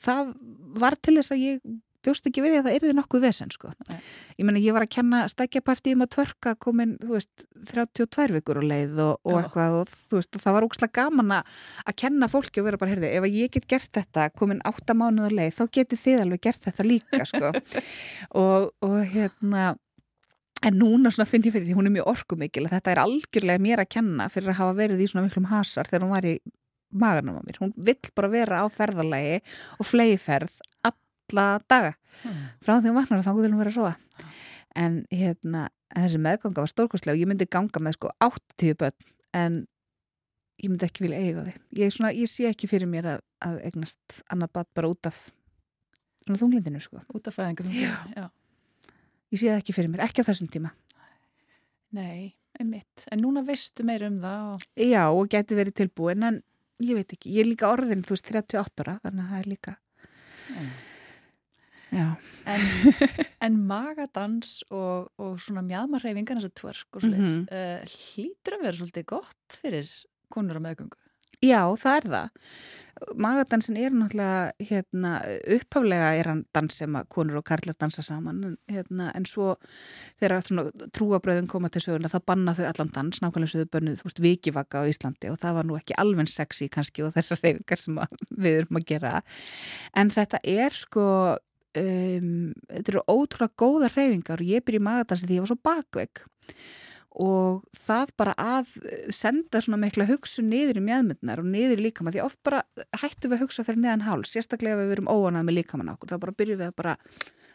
það 0.00 0.32
var 0.80 0.96
til 0.96 1.18
þess 1.18 1.34
að 1.36 1.44
ég 1.44 1.74
bjóst 2.06 2.28
ekki 2.30 2.44
við 2.44 2.54
því 2.54 2.60
að 2.60 2.66
það 2.68 2.78
erði 2.78 2.94
nokkuð 2.96 3.24
vesen 3.26 3.52
sko. 3.54 3.72
Ég 4.36 4.48
menna 4.48 4.62
ég 4.62 4.76
var 4.76 4.86
að 4.86 4.92
kenna 4.96 5.22
stækjapartíum 5.32 6.04
að 6.06 6.12
tvörka 6.16 6.54
komin, 6.62 6.96
þú 7.02 7.16
veist, 7.16 7.46
32 7.72 8.36
vikur 8.38 8.60
og 8.62 8.68
leið 8.70 9.00
og, 9.04 9.14
og 9.26 9.40
eitthvað 9.40 9.78
og 9.82 9.94
þú 9.94 10.20
veist, 10.20 10.38
og 10.38 10.44
það 10.44 10.58
var 10.58 10.68
ógslag 10.68 10.94
gaman 10.96 11.34
að 11.36 11.96
kenna 12.02 12.30
fólki 12.32 12.62
og 12.62 12.68
vera 12.68 12.80
bara, 12.80 12.94
heyrði, 12.94 13.14
ef 13.18 13.30
ég 13.32 13.56
get 13.56 13.70
gert 13.70 13.92
þetta 13.98 14.28
komin 14.38 14.62
8 14.68 14.96
mánuður 14.98 15.36
leið, 15.40 15.56
þá 15.58 15.64
getur 15.80 16.02
þið 16.04 16.22
alveg 16.26 16.46
gert 16.46 16.68
þetta 16.70 16.86
líka 16.86 17.26
sko. 17.28 17.52
og, 18.44 18.70
og 18.86 19.00
hérna 19.12 19.74
en 20.66 20.78
núna 20.80 21.12
svona 21.12 21.28
finn 21.28 21.44
ég 21.44 21.54
fyrir 21.54 21.68
því 21.68 21.76
hún 21.76 21.88
er 21.90 21.94
mjög 21.98 22.12
orkumikil 22.14 22.64
að 22.66 22.78
þetta 22.78 22.92
er 22.92 23.00
algjörlega 23.02 23.62
mér 23.62 23.82
að 23.82 23.90
kenna 23.92 24.28
fyrir 24.32 24.54
að 24.54 24.60
hafa 24.62 24.78
verið 24.78 25.02
í 25.04 25.08
svona 25.10 25.26
miklum 25.26 25.50
hasar 25.50 25.90
þegar 25.90 26.06
hún 26.06 26.14
var 26.14 26.28
í 26.28 26.36
maganum 26.96 27.40
á 27.40 27.42
mér. 27.44 27.60
Hún 27.60 27.74
vill 27.76 28.12
bara 28.16 28.32
vera 28.32 28.62
á 28.64 28.66
ferðalagi 28.72 29.40
og 29.76 29.88
fleiferð 29.88 30.54
alla 31.26 31.60
daga. 31.68 31.94
Mm. 32.24 32.42
frá 32.64 32.78
því 32.80 32.90
að 32.90 32.98
vaknar 33.00 33.24
þá 33.24 33.32
vil 33.36 33.50
hún 33.50 33.60
vera 33.60 33.72
að 33.72 33.78
sofa. 33.78 33.94
En 34.76 34.98
hérna, 35.10 35.68
en 35.94 36.04
þessi 36.04 36.20
meðganga 36.22 36.62
var 36.62 36.70
stórkostlega 36.70 37.16
og 37.16 37.22
ég 37.22 37.30
myndi 37.30 37.48
ganga 37.48 37.82
með 37.82 37.96
sko 37.96 38.12
80 38.24 38.76
börn 38.80 39.10
en 39.36 39.58
ég 40.60 40.70
myndi 40.70 40.88
ekki 40.88 41.04
vilja 41.04 41.20
eiga 41.20 41.44
þig 41.46 41.80
ég, 41.80 41.92
svona, 41.94 42.12
ég 42.16 42.30
sé 42.30 42.48
ekki 42.48 42.68
fyrir 42.70 42.88
mér 42.90 43.10
að, 43.14 43.22
að 43.44 43.60
eignast 43.68 44.22
annað 44.32 44.52
bad 44.56 44.70
bara 44.76 44.90
út 44.92 45.08
af 45.08 45.20
þunglindinu 46.26 46.80
sko. 46.82 47.00
Út 47.14 47.28
af 47.30 47.36
fæðingu 47.36 47.68
þunglindinu, 47.68 48.26
ég 49.30 49.40
sé 49.40 49.52
það 49.52 49.60
ekki 49.60 49.76
fyrir 49.76 49.92
mér, 49.92 50.02
ekki 50.08 50.24
á 50.26 50.28
þessum 50.28 50.50
tíma. 50.50 50.72
Nei, 51.96 52.34
einmitt. 52.58 53.06
En 53.14 53.22
núna 53.22 53.44
veistu 53.46 53.86
meir 53.86 54.02
um 54.08 54.18
það 54.20 54.50
og... 54.50 54.66
Já, 54.82 55.04
og 55.06 55.30
geti 55.32 55.56
verið 55.56 55.78
tilbúin 55.84 56.26
en 56.26 56.42
ég 56.82 56.98
veit 56.98 57.14
ekki, 57.14 57.30
ég 57.36 57.46
er 57.46 57.52
líka 57.52 57.70
orðin 57.70 58.04
þú 58.04 58.16
veist 58.16 58.34
38 58.34 58.84
ára, 58.84 58.98
þannig 59.06 59.22
að 59.22 59.32
það 59.32 59.40
er 59.40 59.50
líka 59.54 59.78
Nei 60.56 60.68
en, 61.96 62.66
en 63.46 63.58
magadans 63.68 64.60
og, 64.70 65.10
og 65.22 65.40
svona 65.42 65.64
mjadmarreifingan 65.66 66.40
eins 66.40 66.48
og 66.48 66.54
tvörk 66.58 66.98
og 66.98 67.06
sliðis 67.06 67.36
mm 67.38 67.46
-hmm. 67.50 67.82
uh, 67.82 67.96
hlýtur 67.96 68.58
að 68.58 68.62
vera 68.62 68.78
svolítið 68.78 69.08
gott 69.14 69.60
fyrir 69.62 69.90
konur 70.30 70.58
á 70.58 70.62
meðgöngu? 70.62 70.98
Já, 71.44 71.62
það 71.76 71.96
er 71.96 72.10
það. 72.10 72.28
Magadansin 73.20 73.76
er 73.76 73.92
náttúrulega 73.92 74.68
hérna, 74.70 75.10
upphaflega 75.52 76.14
er 76.16 76.30
hann 76.30 76.38
dans 76.56 76.78
sem 76.80 76.94
að 76.96 77.10
konur 77.12 77.42
og 77.42 77.44
karlar 77.44 77.76
dansa 77.76 78.00
saman 78.02 78.54
hérna, 78.72 79.10
en 79.12 79.26
svo 79.28 79.50
þegar 80.16 80.40
trúabröðin 80.96 81.50
koma 81.50 81.68
til 81.68 81.82
söguna 81.84 82.08
þá 82.08 82.22
banna 82.24 82.54
þau 82.56 82.64
allan 82.70 82.92
dans, 82.94 83.20
nákvæmlega 83.20 83.52
sögðu 83.52 83.68
bönnuð 83.74 84.22
vikivaka 84.24 84.80
á 84.80 84.88
Íslandi 84.88 85.28
og 85.28 85.36
það 85.42 85.58
var 85.58 85.68
nú 85.68 85.76
ekki 85.76 85.98
alveg 86.00 86.32
sexy 86.32 86.70
kannski 86.72 87.04
og 87.04 87.12
þessar 87.12 87.42
reyfingar 87.44 87.82
sem 87.82 88.00
við 88.30 88.62
erum 88.62 88.80
að 88.80 88.88
gera. 88.88 89.20
En 89.92 90.08
þetta 90.08 90.40
er 90.40 90.72
sko 90.72 91.36
um, 91.82 92.34
þetta 92.72 92.92
eru 92.92 93.04
ótrúlega 93.10 93.60
góða 93.62 93.92
reyfingar 93.92 94.42
og 94.42 94.50
ég 94.50 94.66
byrji 94.66 94.82
magadansi 94.86 95.28
því 95.28 95.38
ég 95.38 95.44
var 95.44 95.52
svo 95.52 95.60
bakvegg 95.66 96.26
og 97.16 97.62
það 97.72 98.10
bara 98.20 98.34
að 98.36 98.74
senda 99.14 99.62
svona 99.64 99.80
mikla 99.80 100.04
hugsu 100.08 100.44
niður 100.44 100.82
í 100.82 100.84
mjöðmyndunar 100.84 101.40
og 101.40 101.48
niður 101.48 101.80
í 101.80 101.86
líkamann 101.86 102.12
því 102.12 102.24
oft 102.26 102.42
bara 102.44 102.60
hættu 103.00 103.30
við 103.30 103.38
að 103.38 103.44
hugsa 103.46 103.64
fyrir 103.64 103.80
neðan 103.80 104.04
háls 104.04 104.34
sérstaklega 104.34 104.76
ef 104.76 104.82
við 104.82 104.92
verum 104.92 105.08
óanað 105.08 105.48
með 105.48 105.58
líkamann 105.62 105.94
okkur 105.94 106.12
þá 106.12 106.18
bara 106.26 106.36
byrjum 106.36 106.60
við 106.60 106.68
að 106.68 106.76
bara 106.82 106.96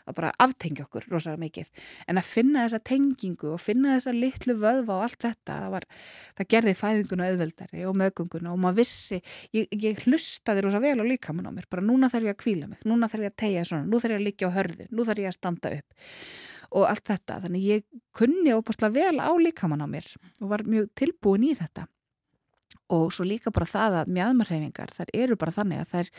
að 0.05 0.17
bara 0.17 0.31
aftengja 0.45 0.85
okkur 0.87 1.07
rosalega 1.11 1.41
mikið. 1.45 1.71
En 2.07 2.21
að 2.21 2.29
finna 2.29 2.65
þessa 2.65 2.81
tengingu 2.91 3.53
og 3.55 3.61
finna 3.61 3.95
þessa 3.97 4.15
litlu 4.15 4.57
vöðva 4.61 4.97
og 4.97 5.05
allt 5.07 5.21
þetta 5.27 5.57
það, 5.61 5.69
var, 5.75 5.87
það 6.39 6.51
gerði 6.55 6.75
fæðinguna 6.81 7.31
auðveldari 7.31 7.87
og 7.89 7.97
mögunguna 8.01 8.53
og 8.53 8.61
maður 8.61 8.81
vissi 8.81 9.21
ég, 9.55 9.67
ég 9.71 10.05
hlustaði 10.05 10.65
rosalega 10.65 10.95
vel 10.95 11.05
á 11.07 11.11
líkamann 11.11 11.49
á 11.49 11.55
mér. 11.55 11.69
Bara 11.71 11.85
núna 11.85 12.11
þarf 12.11 12.29
ég 12.29 12.37
að 12.37 12.41
kvíla 12.43 12.71
mig, 12.71 12.85
núna 12.87 13.11
þarf 13.11 13.27
ég 13.27 13.33
að 13.33 13.41
tegja 13.45 13.67
svona, 13.67 13.89
nú 13.89 14.01
þarf 14.01 14.15
ég 14.15 14.21
að 14.21 14.27
liggja 14.29 14.51
á 14.51 14.55
hörðu, 14.57 14.87
nú 14.91 15.07
þarf 15.07 15.25
ég 15.25 15.31
að 15.31 15.37
standa 15.39 15.75
upp 15.79 16.09
og 16.71 16.87
allt 16.87 17.07
þetta, 17.09 17.39
þannig 17.45 17.65
ég 17.67 17.87
kunni 18.15 18.53
óbúslega 18.55 18.95
vel 18.95 19.19
á 19.19 19.31
líkamann 19.35 19.83
á 19.83 19.87
mér 19.91 20.07
og 20.39 20.51
var 20.53 20.63
mjög 20.63 20.87
tilbúin 20.95 21.49
í 21.49 21.55
þetta. 21.57 21.87
Og 22.91 23.11
svo 23.15 23.25
líka 23.27 23.51
bara 23.55 23.67
það 23.67 23.97
að 24.01 24.11
mjöðmarhefingar 24.15 24.91
þær 24.95 25.11
eru 25.15 25.37
bara 25.39 25.55
þannig 25.55 25.83
að 25.83 25.91
þær 25.91 26.11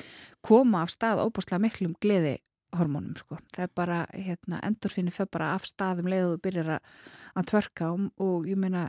koma 0.45 0.85
af 0.85 0.93
stað 0.93 1.25
óbúslega 1.25 1.65
miklum 1.65 1.97
gleði 2.01 2.39
hormónum 2.77 3.17
sko. 3.19 3.39
Það 3.55 3.67
er 3.67 3.75
bara, 3.77 3.99
hérna, 4.15 4.63
endorfinni 4.67 5.13
fyrir 5.15 5.33
bara 5.33 5.53
af 5.57 5.67
staðum 5.69 6.09
leiðu 6.11 6.37
og 6.37 6.43
byrjar 6.45 6.73
að 6.79 7.51
tvörka 7.51 7.93
og, 7.93 8.09
og 8.23 8.49
ég 8.51 8.61
meina 8.61 8.89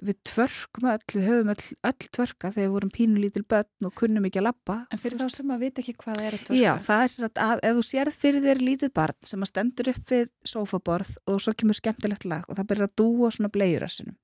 við 0.00 0.16
tvörkum 0.24 0.86
öll, 0.90 1.02
við 1.12 1.26
höfum 1.26 1.50
öll, 1.52 1.64
öll 1.90 2.08
tvörka 2.16 2.50
þegar 2.54 2.66
við 2.66 2.74
vorum 2.74 2.92
pínu 2.94 3.20
lítil 3.20 3.42
börn 3.48 3.88
og 3.88 3.94
kunnum 3.98 4.26
ekki 4.28 4.40
að 4.40 4.46
lappa. 4.48 4.76
En 4.92 5.00
fyrir 5.00 5.20
þá 5.20 5.34
sem 5.34 5.52
að 5.52 5.64
vita 5.66 5.82
ekki 5.82 5.96
hvað 5.98 6.16
það 6.16 6.26
er 6.28 6.36
að 6.36 6.44
tvörka? 6.46 6.60
Já, 6.60 6.70
það 6.86 7.04
er 7.04 7.12
sem 7.12 7.42
að 7.44 7.62
ef 7.68 7.76
þú 7.76 7.84
sérð 7.90 8.18
fyrir 8.22 8.46
þér 8.46 8.62
lítið 8.64 8.92
barn 8.96 9.30
sem 9.30 9.44
að 9.44 9.52
stendur 9.52 9.92
upp 9.92 10.14
við 10.14 10.32
sofaborð 10.54 11.12
og 11.26 11.44
svo 11.44 11.56
kemur 11.62 11.78
skemmtilegt 11.78 12.26
lag 12.30 12.48
og 12.48 12.58
það 12.58 12.70
byrjar 12.72 12.88
að 12.88 12.96
dúa 13.02 13.32
svona 13.36 13.52
blegjurassinum. 13.52 14.18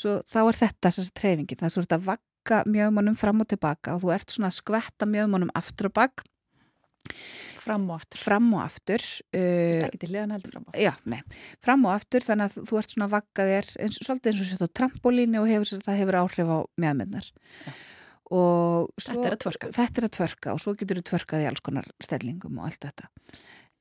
Svo 0.00 0.16
þá 0.30 0.40
er 0.46 0.60
þetta 0.62 0.92
þess 0.94 1.10
að 1.10 1.14
treyfingin, 1.20 1.60
það 1.60 1.68
er 1.68 1.76
svona 1.76 1.96
að 1.98 2.08
vakka 2.08 2.62
mjögumannum 2.70 3.20
fram 3.20 3.42
og 3.42 3.50
tilbaka 3.50 3.96
og 3.96 4.04
þú 4.04 4.14
ert 4.16 4.36
svona 4.36 4.50
að 4.52 4.60
skvetta 4.62 5.08
mjögumannum 5.10 5.52
aftur 5.58 5.90
og 5.90 5.96
bakk 5.98 6.24
Fram 7.60 7.84
og 7.90 7.98
aftur. 7.98 8.20
Fram 8.22 8.48
og 8.56 8.62
aftur. 8.64 9.04
Það 9.34 9.44
uh, 9.44 9.76
er 9.76 9.86
ekki 9.88 10.00
til 10.02 10.10
liðan 10.14 10.34
heldur 10.34 10.54
fram 10.54 10.64
og 10.64 10.72
aftur. 10.72 10.84
Já, 10.86 10.92
nei. 11.12 11.20
Fram 11.66 11.86
og 11.86 11.94
aftur 11.94 12.26
þannig 12.26 12.48
að 12.48 12.70
þú 12.70 12.80
ert 12.80 12.94
svona 12.94 13.08
vakkað 13.12 13.52
þér 13.52 13.70
eins, 13.84 14.00
svolítið 14.00 14.32
eins 14.32 14.42
og 14.42 14.50
sett 14.50 14.64
á 14.64 14.76
trampolínu 14.80 15.40
og 15.42 15.48
hefur, 15.50 15.72
það 15.86 16.00
hefur 16.00 16.20
áhrif 16.22 16.52
á 16.52 16.58
meðmennar. 16.80 17.30
Þetta 18.30 19.26
er 19.26 19.34
að 19.34 19.40
tvörka. 19.44 19.72
Þetta 19.74 20.00
er 20.00 20.06
að 20.06 20.16
tvörka 20.16 20.52
og 20.54 20.60
svo 20.62 20.74
getur 20.78 21.00
þú 21.00 21.06
tvörkað 21.10 21.44
í 21.44 21.48
alls 21.50 21.64
konar 21.66 21.88
stellingum 22.02 22.60
og 22.60 22.68
allt 22.68 22.86
þetta. 22.86 23.10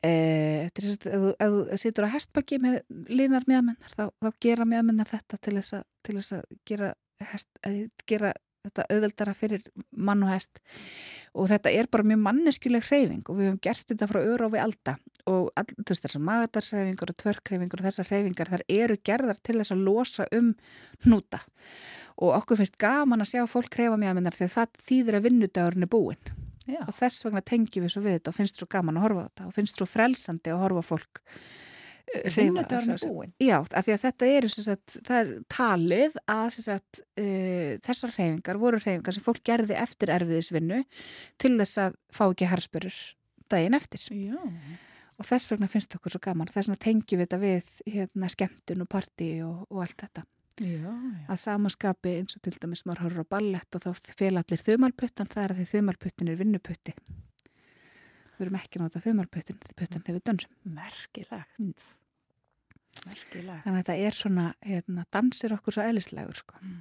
Eftir 0.10 0.88
þess 0.88 1.10
að 1.12 1.26
ef 1.30 1.54
þú 1.54 1.80
situr 1.82 2.08
á 2.08 2.14
hestbakki 2.16 2.60
með 2.64 2.78
línar 3.12 3.46
meðmennar 3.50 3.96
þá, 3.96 4.06
þá 4.16 4.30
gera 4.42 4.68
meðmennar 4.68 5.10
þetta 5.10 5.40
til 5.44 5.58
þess 5.60 5.76
að, 5.76 5.84
til 6.08 6.16
þess 6.16 6.36
að 6.38 6.46
gera, 6.72 6.92
hest, 7.34 7.50
að 7.68 7.82
gera 8.08 8.32
þetta 8.68 8.88
auðveldara 8.90 9.36
fyrir 9.38 9.64
mann 9.96 10.26
og 10.26 10.34
hest. 10.34 10.60
Og 11.38 11.50
þetta 11.52 11.72
er 11.72 11.90
bara 11.92 12.08
mjög 12.08 12.24
manneskileg 12.26 12.88
hreyfing 12.90 13.24
og 13.28 13.40
við 13.40 13.50
hefum 13.50 13.62
gert 13.68 13.94
þetta 13.94 14.10
frá 14.10 14.20
öru 14.24 14.50
og 14.50 14.56
við 14.56 14.66
alda. 14.66 14.98
Og 15.30 15.48
all, 15.60 15.70
þú 15.78 15.88
veist 15.94 16.06
þessar 16.08 16.26
magadarshreyfingar 16.32 17.14
og 17.14 17.22
tvörkreyfingar 17.24 17.82
og 17.82 17.88
þessar 17.88 18.10
hreyfingar 18.10 18.54
þar 18.56 18.66
eru 18.80 19.00
gerðar 19.06 19.40
til 19.44 19.60
þess 19.60 19.76
að 19.76 19.86
losa 19.88 20.28
um 20.36 20.52
hnúta. 21.06 21.42
Og 22.20 22.36
okkur 22.36 22.60
finnst 22.60 22.80
gaman 22.82 23.24
að 23.24 23.34
sjá 23.34 23.46
fólk 23.48 23.80
hreyfa 23.80 24.00
mjög 24.00 24.22
því 24.36 24.50
að 24.50 24.56
það 24.58 24.78
þýðir 24.90 25.20
að 25.20 25.26
vinnudagurinn 25.30 25.88
er 25.88 25.92
búin 25.94 26.32
Já. 26.70 26.84
og 26.86 26.94
þess 26.94 27.26
vegna 27.26 27.42
tengjum 27.46 27.86
við 27.86 27.94
svo 27.94 28.04
við 28.04 28.18
þetta 28.18 28.32
og 28.32 28.38
finnst 28.38 28.60
svo 28.60 28.68
gaman 28.70 29.00
að 29.00 29.06
horfa 29.08 29.24
á 29.24 29.28
þetta 29.30 29.48
og 29.48 29.56
finnst 29.56 29.80
svo 29.80 29.88
frelsandi 29.90 30.54
að 30.54 30.64
horfa 30.64 30.84
fólk 30.86 31.22
Vinnudagurinn 32.10 32.96
er 32.96 33.04
búin? 33.06 33.32
Já, 33.44 33.58
af 33.62 33.86
því 33.86 33.94
að 33.94 34.04
þetta 34.06 34.30
er, 34.34 34.48
sagt, 34.54 34.98
er 35.14 35.32
talið 35.52 36.18
að 36.32 36.50
sagt, 36.58 37.02
uh, 37.22 37.78
þessar 37.86 38.16
hreyfingar 38.16 38.60
voru 38.62 38.82
hreyfingar 38.82 39.16
sem 39.16 39.26
fólk 39.26 39.44
gerði 39.46 39.78
eftir 39.80 40.14
erfiðisvinnu 40.16 40.82
til 41.42 41.56
þess 41.60 41.82
að 41.86 42.00
fá 42.14 42.24
ekki 42.30 42.50
herspörur 42.50 43.00
daginn 43.50 43.78
eftir. 43.78 44.06
Já. 44.14 44.40
Og 45.20 45.28
þess 45.28 45.52
vegna 45.52 45.68
finnst 45.70 45.96
okkur 45.98 46.14
svo 46.16 46.22
gaman. 46.24 46.50
Þess 46.50 46.70
vegna 46.70 46.84
tengjum 46.86 47.20
við 47.20 47.26
þetta 47.26 47.40
við 47.44 47.72
hérna, 47.94 48.30
skemmtun 48.32 48.86
og 48.86 48.92
parti 48.92 49.32
og, 49.44 49.64
og 49.68 49.84
allt 49.84 50.06
þetta. 50.06 50.26
Já, 50.60 50.76
já. 50.76 51.24
Að 51.32 51.40
samaskapi 51.40 52.18
eins 52.20 52.36
og 52.36 52.44
til 52.44 52.56
dæmis 52.60 52.84
maður 52.88 53.06
horfður 53.06 53.28
á 53.28 53.32
ballett 53.36 53.78
og 53.78 53.84
þá 53.86 54.12
fel 54.20 54.34
allir 54.34 54.64
þumalputtan, 54.64 55.30
það 55.32 55.44
er 55.44 55.54
að 55.54 55.62
því 55.62 55.68
þumalputtin 55.74 56.32
er 56.32 56.40
vinnuputti. 56.40 56.96
Við 58.40 58.46
erum 58.46 58.60
ekki 58.60 58.80
notað 58.80 59.08
þumalputtin, 59.08 59.60
þegar 59.76 60.16
við 60.16 60.22
dönsum. 60.28 60.52
Merkilegt. 60.76 61.88
Merkilegt. 63.06 63.64
Þannig 63.64 63.76
að 63.76 63.82
þetta 63.82 63.98
er 64.08 64.18
svona, 64.18 64.46
hérna, 64.66 65.06
dansir 65.14 65.54
okkur 65.56 65.76
svo 65.76 65.86
eðlislegur, 65.86 66.40
sko. 66.42 66.58
Mm. 66.64 66.80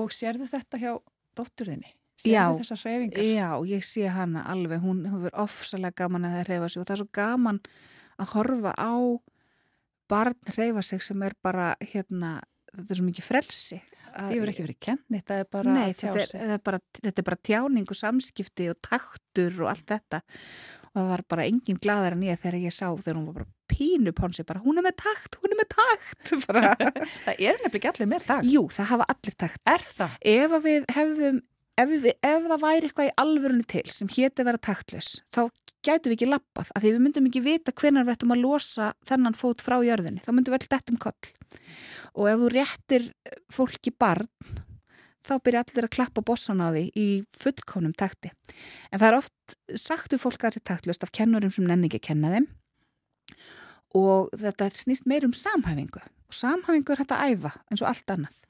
Og 0.00 0.14
sérðu 0.14 0.48
þetta 0.50 0.80
hjá 0.82 0.90
dótturðinni? 1.38 1.92
Sérðu 2.18 2.62
þessar 2.62 2.82
hreyfingar? 2.82 3.26
Já, 3.26 3.48
ég 3.68 3.86
sé 3.86 4.08
hana 4.10 4.44
alveg. 4.50 4.82
Hún 4.82 5.04
hefur 5.10 5.34
ofsalega 5.44 6.04
gaman 6.04 6.28
að 6.28 6.36
það 6.36 6.48
hreyfa 6.48 6.70
sig 6.70 6.82
og 6.82 6.88
það 6.88 6.96
er 6.96 7.02
svo 7.02 7.10
gaman 7.18 7.60
að 8.14 8.34
horfa 8.34 8.74
á 8.78 8.94
barn 10.10 10.52
hreyfa 10.54 10.84
sig 10.86 11.02
sem 11.02 11.26
er 11.26 11.34
bara, 11.42 11.72
hérna, 11.82 12.36
þetta 12.70 12.94
er 12.94 13.00
svo 13.00 13.08
mikið 13.08 13.28
frelsi. 13.28 13.80
Það 14.14 14.30
hefur 14.30 14.50
ekki 14.52 14.64
verið 14.68 14.80
kent, 14.86 15.06
þetta 15.10 15.36
er 15.42 15.48
bara 15.50 15.74
Nei, 15.74 15.88
þetta 15.90 16.10
er, 16.12 16.28
þetta, 16.30 16.54
er 16.54 16.60
bara, 16.68 16.78
þetta 17.00 17.20
er 17.20 17.26
bara 17.26 17.40
tjáning 17.48 17.88
og 17.90 17.98
samskipti 17.98 18.68
og 18.70 18.78
taktur 18.84 19.56
og 19.64 19.70
allt 19.72 19.88
þetta 19.90 20.20
og 20.94 21.00
það 21.00 21.08
var 21.10 21.24
bara 21.34 21.46
enginn 21.50 21.80
gladar 21.82 22.14
en 22.14 22.22
ég 22.22 22.38
þegar 22.38 22.60
ég 22.62 22.74
sá 22.74 22.86
þegar 22.86 23.18
hún 23.18 23.26
var 23.26 23.40
bara 23.40 23.48
pínu 23.74 24.14
pónsi 24.16 24.46
bara 24.46 24.62
hún 24.64 24.78
er 24.80 24.86
með 24.86 25.00
takt, 25.02 25.40
hún 25.42 25.54
er 25.54 25.60
með 25.60 25.72
takt. 25.74 26.34
Það 27.24 27.34
er 27.34 27.58
nefnilega 27.64 27.92
allir 27.92 28.12
með 28.14 28.28
takt. 28.30 28.48
Jú, 28.50 28.68
það 28.72 28.90
hafa 28.92 29.10
allir 29.14 29.36
takt. 29.44 29.60
Er 29.74 29.84
það? 29.84 30.16
Ef 30.34 30.56
við 30.64 30.88
hefðum 30.94 31.42
ef, 31.80 31.90
við, 31.90 32.10
ef 32.22 32.48
það 32.48 32.64
væri 32.64 32.88
eitthvað 32.88 33.08
í 33.10 33.14
alvörunni 33.24 33.68
til 33.70 33.84
sem 33.92 34.10
hétti 34.10 34.42
að 34.42 34.50
vera 34.50 34.62
taktlös 34.68 35.10
þá 35.34 35.42
gætu 35.84 36.10
við 36.10 36.16
ekki 36.16 36.28
lappað 36.30 36.70
af 36.72 36.82
því 36.82 36.92
við 36.94 37.02
myndum 37.04 37.26
ekki 37.28 37.42
vita 37.44 37.74
hvernig 37.76 38.06
við 38.06 38.14
ættum 38.14 38.34
að 38.34 38.44
losa 38.44 38.92
þennan 39.08 39.36
fót 39.36 39.64
frá 39.64 39.76
jörðinni. 39.84 40.22
Þá 40.24 40.30
myndum 40.32 40.54
við 40.54 40.60
alltaf 40.62 40.78
þetta 40.78 40.94
um 40.94 41.00
koll. 41.02 41.32
Og 42.14 42.30
ef 42.30 42.40
þú 42.40 42.52
réttir 42.54 43.08
fólki 43.52 43.92
barn 43.92 44.30
þá 45.24 45.34
byrja 45.44 45.64
allir 45.64 45.86
að 45.88 45.94
klappa 45.96 46.24
bossan 46.24 46.62
á 46.64 46.68
því 46.68 46.84
í 47.00 47.06
fullkonum 47.40 47.94
takti. 47.96 48.32
En 48.92 49.00
það 49.00 49.08
er 49.08 49.18
oft 49.18 49.56
sagtu 49.80 50.20
fólk 50.20 50.44
að 50.44 50.60
er 50.60 50.66
taktlust 50.72 51.04
af 51.04 51.12
kennurum 51.16 51.52
sem 51.52 51.66
nenni 51.68 51.88
ekki 51.90 52.02
að 52.02 52.08
kenna 52.10 52.32
þeim 52.34 52.48
og 53.94 54.32
þetta 54.40 54.70
snýst 54.74 55.06
meir 55.10 55.26
um 55.26 55.34
samhæfingu. 55.36 56.02
Og 56.28 56.34
samhæfingu 56.34 56.94
er 56.94 57.04
hægt 57.04 57.14
að 57.14 57.30
æfa 57.30 57.54
eins 57.70 57.84
og 57.84 57.90
allt 57.90 58.16
annað. 58.16 58.40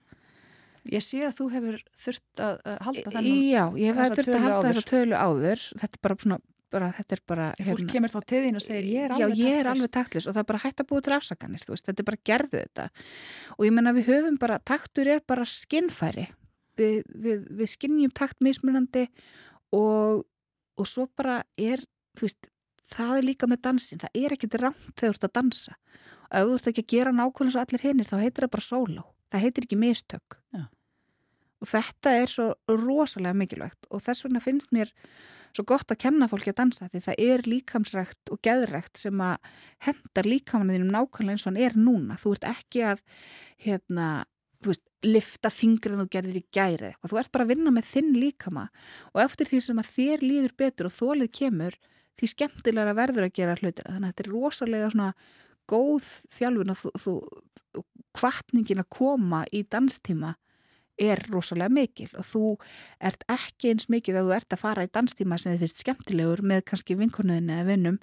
Ég 0.92 1.00
sé 1.00 1.22
að 1.24 1.38
þú 1.38 1.46
hefur 1.54 1.76
þurft 1.96 2.40
að 2.44 2.58
halda 2.84 3.12
þennan 3.14 3.28
Já, 3.48 3.62
ég 3.80 3.96
hef 3.96 4.18
þurft 4.18 4.34
að 4.34 4.42
halda 4.44 4.66
þessa 4.68 4.88
tölu 4.90 5.16
áður. 5.16 5.62
Þetta 5.80 5.96
er 5.98 6.04
bara 6.04 6.18
svona 6.20 6.40
bara, 6.74 6.90
þetta 6.94 7.16
er 7.16 7.22
bara 7.28 7.48
hérna, 7.58 7.70
fólk 7.70 7.90
kemur 7.92 8.12
þá 8.12 8.18
til 8.30 8.40
þín 8.44 8.58
og 8.58 8.64
segir 8.64 8.86
ég 8.90 9.04
er 9.06 9.14
alveg 9.14 9.28
taktlust 9.30 9.40
já 9.40 9.48
ég 9.48 9.60
er 9.60 9.68
alveg 9.70 9.92
taktlust 9.94 10.30
og 10.30 10.34
það 10.34 10.42
er 10.42 10.48
bara 10.50 10.62
hægt 10.64 10.82
að 10.82 10.88
búa 10.90 11.04
til 11.04 11.14
afsakanir 11.16 11.66
veist, 11.68 11.88
þetta 11.88 12.02
er 12.02 12.08
bara 12.08 12.22
gerðu 12.30 12.62
þetta. 12.62 12.86
Og 13.56 13.66
ég 13.68 13.76
menna 13.76 13.94
við 13.94 14.08
höfum 14.10 14.38
bara, 14.42 14.58
taktur 14.72 15.10
er 15.14 15.22
bara 15.26 15.46
skinnfæri 15.48 16.26
við, 16.80 16.96
við, 17.26 17.44
við 17.60 17.72
skinnjum 17.74 18.14
takt 18.16 18.42
mismunandi 18.44 19.06
og, 19.76 20.24
og 20.78 20.90
svo 20.90 21.06
bara 21.16 21.42
er 21.60 21.84
veist, 22.20 22.50
það 22.92 23.16
er 23.16 23.28
líka 23.28 23.48
með 23.50 23.64
dansin 23.68 24.02
það 24.02 24.20
er 24.20 24.36
ekkit 24.36 24.58
rámt 24.60 24.94
þegar 24.94 25.14
þú 25.14 25.16
ert 25.16 25.28
að 25.28 25.34
dansa 25.40 25.74
og 25.74 26.38
ef 26.38 26.48
þú 26.48 26.56
ert 26.58 26.70
ekki 26.72 26.84
að 26.84 26.92
gera 26.94 27.14
nákvæmlega 27.14 27.54
svo 27.54 27.64
allir 27.64 27.84
hinnir 27.84 28.08
þá 28.08 28.16
heitir 28.20 28.46
það 28.46 28.54
bara 28.56 28.68
solo, 28.68 29.06
það 29.32 29.44
heitir 29.46 29.68
ekki 29.68 29.80
mistök 29.80 30.38
já. 30.54 30.64
og 31.60 31.70
þetta 31.70 32.16
er 32.20 32.34
svo 32.34 32.50
rosalega 32.68 33.40
mikilvægt 33.40 33.88
og 33.90 34.04
þess 34.04 34.26
vegna 34.26 34.44
finnst 34.44 34.74
mér 34.74 34.92
svo 35.54 35.64
gott 35.68 35.92
að 35.92 36.00
kenna 36.02 36.28
fólki 36.30 36.50
að 36.50 36.60
dansa 36.62 36.88
því 36.90 37.00
það 37.04 37.20
er 37.24 37.44
líkamsrækt 37.48 38.32
og 38.34 38.40
geðrækt 38.44 39.00
sem 39.04 39.20
að 39.22 39.50
hendar 39.86 40.28
líkamanninum 40.28 40.90
nákvæmlega 40.90 41.36
eins 41.36 41.44
og 41.46 41.52
hann 41.52 41.60
er 41.62 41.76
núna. 41.78 42.18
Þú 42.18 42.34
ert 42.36 42.48
ekki 42.50 42.84
að 42.90 43.02
hérna, 43.62 44.08
þú 44.64 44.72
veist, 44.72 44.84
lifta 45.04 45.52
þingrið 45.52 46.04
og 46.06 46.10
gerðir 46.10 46.40
í 46.40 46.46
gæri 46.54 46.90
eitthvað. 46.90 47.12
Þú 47.12 47.20
ert 47.20 47.32
bara 47.36 47.46
að 47.46 47.52
vinna 47.52 47.74
með 47.74 47.90
þinn 47.92 48.12
líkama 48.18 48.68
og 49.12 49.22
eftir 49.24 49.50
því 49.50 49.60
sem 49.68 49.82
að 49.82 49.90
þér 49.92 50.24
líður 50.24 50.56
betur 50.64 50.88
og 50.90 50.96
þólið 50.96 51.32
kemur 51.38 51.78
því 52.20 52.30
skemmtilega 52.30 52.94
verður 52.96 53.28
að 53.28 53.34
gera 53.40 53.56
hlutir. 53.58 53.88
Þannig 53.88 54.06
að 54.06 54.12
þetta 54.12 54.24
er 54.24 54.32
rosalega 54.34 54.92
svona 54.92 55.10
góð 55.70 56.08
þjálfun 56.34 56.72
og 56.74 56.80
þú, 56.80 56.94
þú, 57.00 57.14
þú 57.74 57.84
kvartningin 58.14 58.82
að 58.84 58.90
koma 58.94 59.44
í 59.52 59.64
danstíma 59.66 60.34
er 61.00 61.18
rosalega 61.32 61.72
mikil 61.74 62.08
og 62.14 62.26
þú 62.28 62.48
ert 63.02 63.24
ekki 63.32 63.72
eins 63.72 63.88
mikil 63.90 64.14
að 64.14 64.28
þú 64.28 64.34
ert 64.36 64.54
að 64.54 64.62
fara 64.62 64.86
í 64.86 64.90
danstíma 64.94 65.38
sem 65.40 65.54
þið 65.54 65.64
finnst 65.64 65.82
skemmtilegur 65.82 66.42
með 66.46 66.66
kannski 66.70 66.96
vinkonuðin 66.98 67.50
eða 67.50 67.66
vinnum 67.72 67.98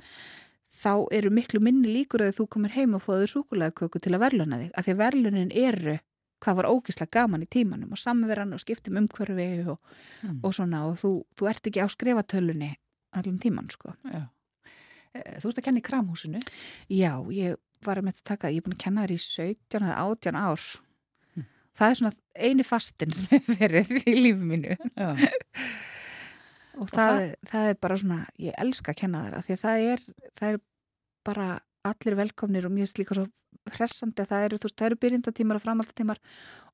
þá 0.82 0.94
eru 1.16 1.32
miklu 1.32 1.62
minni 1.64 1.92
líkur 1.92 2.26
að 2.26 2.38
þú 2.40 2.48
komir 2.56 2.76
heim 2.76 2.96
og 2.98 3.06
fóður 3.06 3.32
súkulæðköku 3.32 4.02
til 4.04 4.16
að 4.16 4.24
verluna 4.26 4.60
þig 4.60 4.74
af 4.76 4.88
því 4.88 4.96
að 4.96 5.02
verlunin 5.06 5.56
eru 5.56 5.98
hvað 6.42 6.58
var 6.58 6.70
ógislega 6.72 7.16
gaman 7.20 7.46
í 7.46 7.50
tímanum 7.52 7.94
og 7.94 8.02
samverðan 8.02 8.56
og 8.56 8.64
skiptum 8.64 8.98
umhverfi 9.00 9.50
og, 9.70 9.78
mm. 10.26 10.40
og 10.42 10.56
svona 10.58 10.86
og 10.90 10.98
þú, 11.00 11.12
þú 11.38 11.52
ert 11.52 11.70
ekki 11.70 11.86
á 11.86 11.88
skrifatölunni 11.92 12.72
allan 13.18 13.42
tíman 13.42 13.70
sko. 13.74 13.96
Já. 14.08 14.24
Eh, 15.12 15.36
þú 15.42 15.52
ert 15.52 15.60
að 15.60 15.68
kenna 15.68 15.82
í 15.82 15.86
kramhúsinu? 15.86 16.42
Já, 16.88 17.14
ég 17.36 17.60
var 17.86 18.00
að 18.00 18.08
með 18.08 18.18
þetta 18.18 18.30
taka, 18.32 18.52
ég 18.54 18.62
er 18.62 18.68
búin 18.68 18.78
að 18.78 18.84
kenna 18.86 19.06
þér 19.06 19.14
í 19.16 19.20
17 19.26 19.82
eða 19.82 19.98
18 20.06 20.40
ár. 20.40 20.70
Það 21.72 21.88
er 21.88 21.98
svona 21.98 22.12
eini 22.36 22.64
fastin 22.68 23.14
sem 23.16 23.30
hefur 23.32 23.60
verið 23.62 23.94
í 24.04 24.16
lífið 24.20 24.48
mínu. 24.48 24.78
Og, 26.72 26.86
og 26.86 26.92
það, 26.92 27.20
það, 27.20 27.36
það 27.52 27.70
er 27.70 27.78
bara 27.84 28.00
svona 28.00 28.18
ég 28.40 28.58
elska 28.64 28.94
að 28.94 29.00
kenna 29.04 29.24
það 29.28 29.46
því 29.48 29.56
að 29.56 29.62
það 29.62 29.86
er, 29.92 30.04
það 30.40 30.52
er 30.52 30.60
bara 31.28 31.48
allir 31.88 32.18
velkomnir 32.20 32.68
og 32.68 32.74
mér 32.76 32.88
er 32.88 33.02
líka 33.02 33.18
svo 33.18 33.26
hressandi 33.76 34.24
að 34.24 34.32
það 34.32 34.46
eru, 34.46 34.60
veist, 34.64 34.84
eru 34.88 34.98
byrjindatímar 35.02 35.60
og 35.60 35.64
framhaldstímar 35.64 36.22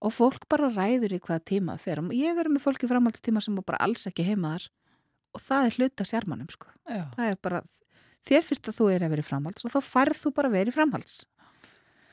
og 0.05 0.13
fólk 0.15 0.47
bara 0.51 0.69
ræður 0.71 1.17
í 1.17 1.21
hvaða 1.23 1.43
tíma 1.51 1.75
það 1.75 1.85
fer. 1.85 2.03
Ég 2.15 2.37
verður 2.37 2.55
með 2.55 2.65
fólki 2.65 2.89
framhaldstíma 2.89 3.43
sem 3.43 3.57
bara 3.61 3.81
alls 3.83 4.07
ekki 4.09 4.25
heimaðar 4.27 4.67
og 5.35 5.43
það 5.43 5.69
er 5.69 5.77
hlut 5.77 6.03
af 6.03 6.11
sérmannum 6.11 6.51
sko. 6.51 6.69
það 6.87 7.31
er 7.31 7.41
bara 7.41 7.63
þér 8.27 8.45
fyrst 8.47 8.69
að 8.69 8.79
þú 8.79 8.91
er 8.93 9.07
að 9.07 9.15
vera 9.15 9.25
í 9.25 9.27
framhalds 9.27 9.67
og 9.67 9.73
þá 9.73 9.79
færð 9.87 10.21
þú 10.21 10.33
bara 10.37 10.51
að 10.51 10.57
vera 10.59 10.71
í 10.71 10.75
framhalds 10.75 11.19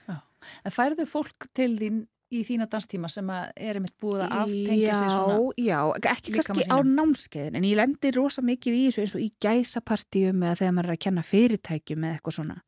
Já. 0.08 0.18
En 0.64 0.74
færðu 0.74 1.06
fólk 1.08 1.48
til 1.56 1.72
þín 1.80 2.02
í 2.34 2.42
þína 2.46 2.66
danstíma 2.70 3.08
sem 3.12 3.28
er 3.30 3.78
einmitt 3.78 3.96
búið 4.00 4.24
að 4.24 4.36
aftengja 4.40 4.98
sig 4.98 5.10
svona 5.12 5.38
Já, 5.60 5.78
ekki 6.10 6.34
kannski 6.34 6.66
á 6.66 6.78
námskeiðin 6.82 7.58
en 7.60 7.66
ég 7.68 7.78
lendir 7.78 8.16
rosa 8.18 8.44
mikið 8.44 8.78
í 8.78 8.84
þessu 8.88 9.04
eins 9.04 9.16
og 9.18 9.24
í 9.24 9.30
gæsapartíum 9.44 10.42
eða 10.42 10.58
þegar 10.60 10.76
maður 10.76 10.90
er 10.90 10.96
að 10.96 11.02
kenna 11.06 11.26
fyrirtækjum 11.28 12.06
eða 12.06 12.18
eitthvað 12.18 12.38
svona 12.38 12.58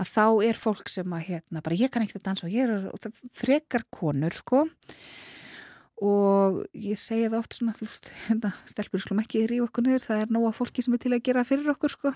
að 0.00 0.12
þá 0.14 0.26
er 0.48 0.60
fólk 0.60 0.92
sem 0.92 1.16
að 1.16 1.26
hérna 1.28 1.64
bara 1.64 1.80
ég 1.80 1.92
kann 1.92 2.04
ekki 2.06 2.18
að 2.18 2.26
dansa 2.28 2.48
og 2.48 2.54
ég 2.54 2.70
er 2.70 3.12
frekar 3.36 3.86
konur 3.92 4.36
sko 4.36 4.64
og 6.00 6.62
ég 6.72 6.98
segi 7.00 7.28
það 7.28 7.38
oft 7.42 7.56
svona 7.56 7.76
þú 7.76 7.88
hérna, 8.26 8.52
stelpur 8.68 9.04
sklum 9.04 9.22
ekki 9.22 9.46
rífa 9.50 9.68
okkur 9.68 9.86
niður, 9.86 10.06
það 10.08 10.24
er 10.24 10.34
nóga 10.36 10.52
fólki 10.56 10.84
sem 10.84 10.96
er 10.96 11.04
til 11.04 11.14
að 11.14 11.24
gera 11.28 11.46
fyrir 11.46 11.72
okkur 11.74 11.96
sko. 11.96 12.14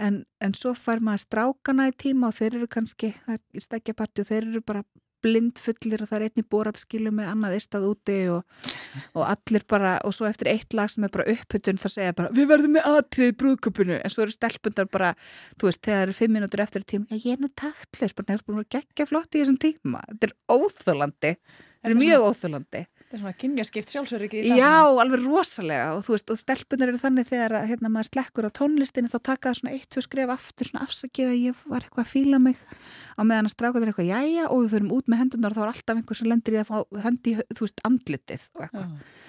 En, 0.00 0.22
en 0.40 0.54
svo 0.56 0.72
fær 0.74 1.02
maður 1.04 1.26
strákana 1.26 1.90
í 1.90 1.96
tíma 2.00 2.30
og 2.30 2.38
þeir 2.38 2.56
eru 2.56 2.68
kannski, 2.70 3.12
það 3.26 3.38
er 3.38 3.64
stekjaparti 3.66 4.24
og 4.24 4.30
þeir 4.30 4.46
eru 4.48 4.62
bara 4.64 4.84
blindfullir 5.22 6.02
og 6.02 6.10
það 6.10 6.18
er 6.18 6.24
einni 6.28 6.44
bóratskilu 6.54 7.12
með 7.14 7.30
annað 7.32 7.56
istað 7.58 7.86
úti 7.90 8.16
og, 8.32 8.68
og 9.14 9.24
allir 9.26 9.64
bara, 9.70 9.94
og 10.06 10.14
svo 10.16 10.26
eftir 10.28 10.50
eitt 10.52 10.76
lag 10.76 10.90
sem 10.92 11.06
er 11.06 11.12
bara 11.14 11.26
upphutun 11.32 11.80
þá 11.80 11.88
segja 11.92 12.16
bara 12.18 12.32
við 12.34 12.48
verðum 12.50 12.76
með 12.76 12.88
aðtrið 12.90 13.34
brúðköpunu 13.42 13.98
en 13.98 14.14
svo 14.14 14.26
eru 14.26 14.34
stelpundar 14.34 14.88
bara, 14.92 15.12
þú 15.60 15.70
veist, 15.70 15.82
þegar 15.84 15.98
það 16.00 16.06
eru 16.06 16.16
fimm 16.18 16.36
minútur 16.38 16.64
eftir 16.64 16.86
tím, 16.86 17.06
já 17.10 17.18
ég 17.18 17.36
er 17.36 17.44
nú 17.44 17.52
taktlis 17.62 18.16
bara 18.18 18.32
nefnir 18.32 18.48
búin 18.48 18.64
að 18.64 18.70
gegja 18.78 19.08
flott 19.10 19.36
í 19.36 19.42
þessum 19.42 19.60
tíma. 19.62 20.02
Þetta 20.10 20.30
er 20.30 20.36
óþölandi, 20.56 21.34
þetta 21.78 21.92
er 21.94 22.00
mjög 22.00 22.28
óþölandi 22.30 22.84
Það 23.12 23.18
er 23.18 23.20
svona 23.26 23.36
kynjaskipt 23.42 23.90
sjálfsöryggi 23.92 24.38
í 24.40 24.52
Já, 24.56 24.56
dansinum. 24.56 24.98
alveg 25.02 25.24
rosalega 25.26 25.88
og 25.92 25.98
þú 26.06 26.14
veist, 26.14 26.30
og 26.32 26.38
stelpunar 26.40 26.88
eru 26.88 27.00
þannig 27.02 27.26
þegar 27.28 27.54
að, 27.58 27.66
hérna, 27.68 27.90
maður 27.92 28.06
slekkur 28.08 28.46
á 28.48 28.56
tónlistinni 28.56 29.10
þá 29.12 29.18
taka 29.28 29.50
það 29.50 29.58
svona 29.58 29.72
eitt, 29.76 29.88
tvö 29.92 30.02
skref 30.06 30.32
aftur 30.32 30.70
svona 30.70 30.86
afsakið 30.86 31.28
að 31.28 31.36
ég 31.42 31.60
var 31.68 31.84
eitthvað 31.84 32.06
að 32.06 32.08
fíla 32.08 32.40
mig 32.40 32.62
á 32.72 33.20
meðan 33.20 33.50
að 33.50 33.52
stráka 33.52 33.82
þeir 33.82 33.92
eitthvað 33.92 34.08
jæja 34.08 34.46
og 34.48 34.62
við 34.62 34.72
förum 34.78 34.94
út 34.96 35.12
með 35.12 35.22
hendunar 35.26 35.52
og 35.52 35.58
þá 35.58 35.62
er 35.66 35.72
alltaf 35.74 36.00
einhver 36.00 36.20
sem 36.22 36.32
lendir 36.32 36.56
í 36.56 36.60
að 36.62 36.72
fá 36.72 37.04
hendi, 37.04 37.36
þú 37.52 37.66
veist, 37.66 37.84
andlitið 37.90 38.48
og 38.56 38.64
eitthvað. 38.64 38.88
Já. 38.88 39.22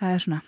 Það 0.00 0.16
er 0.16 0.24
svona, 0.24 0.42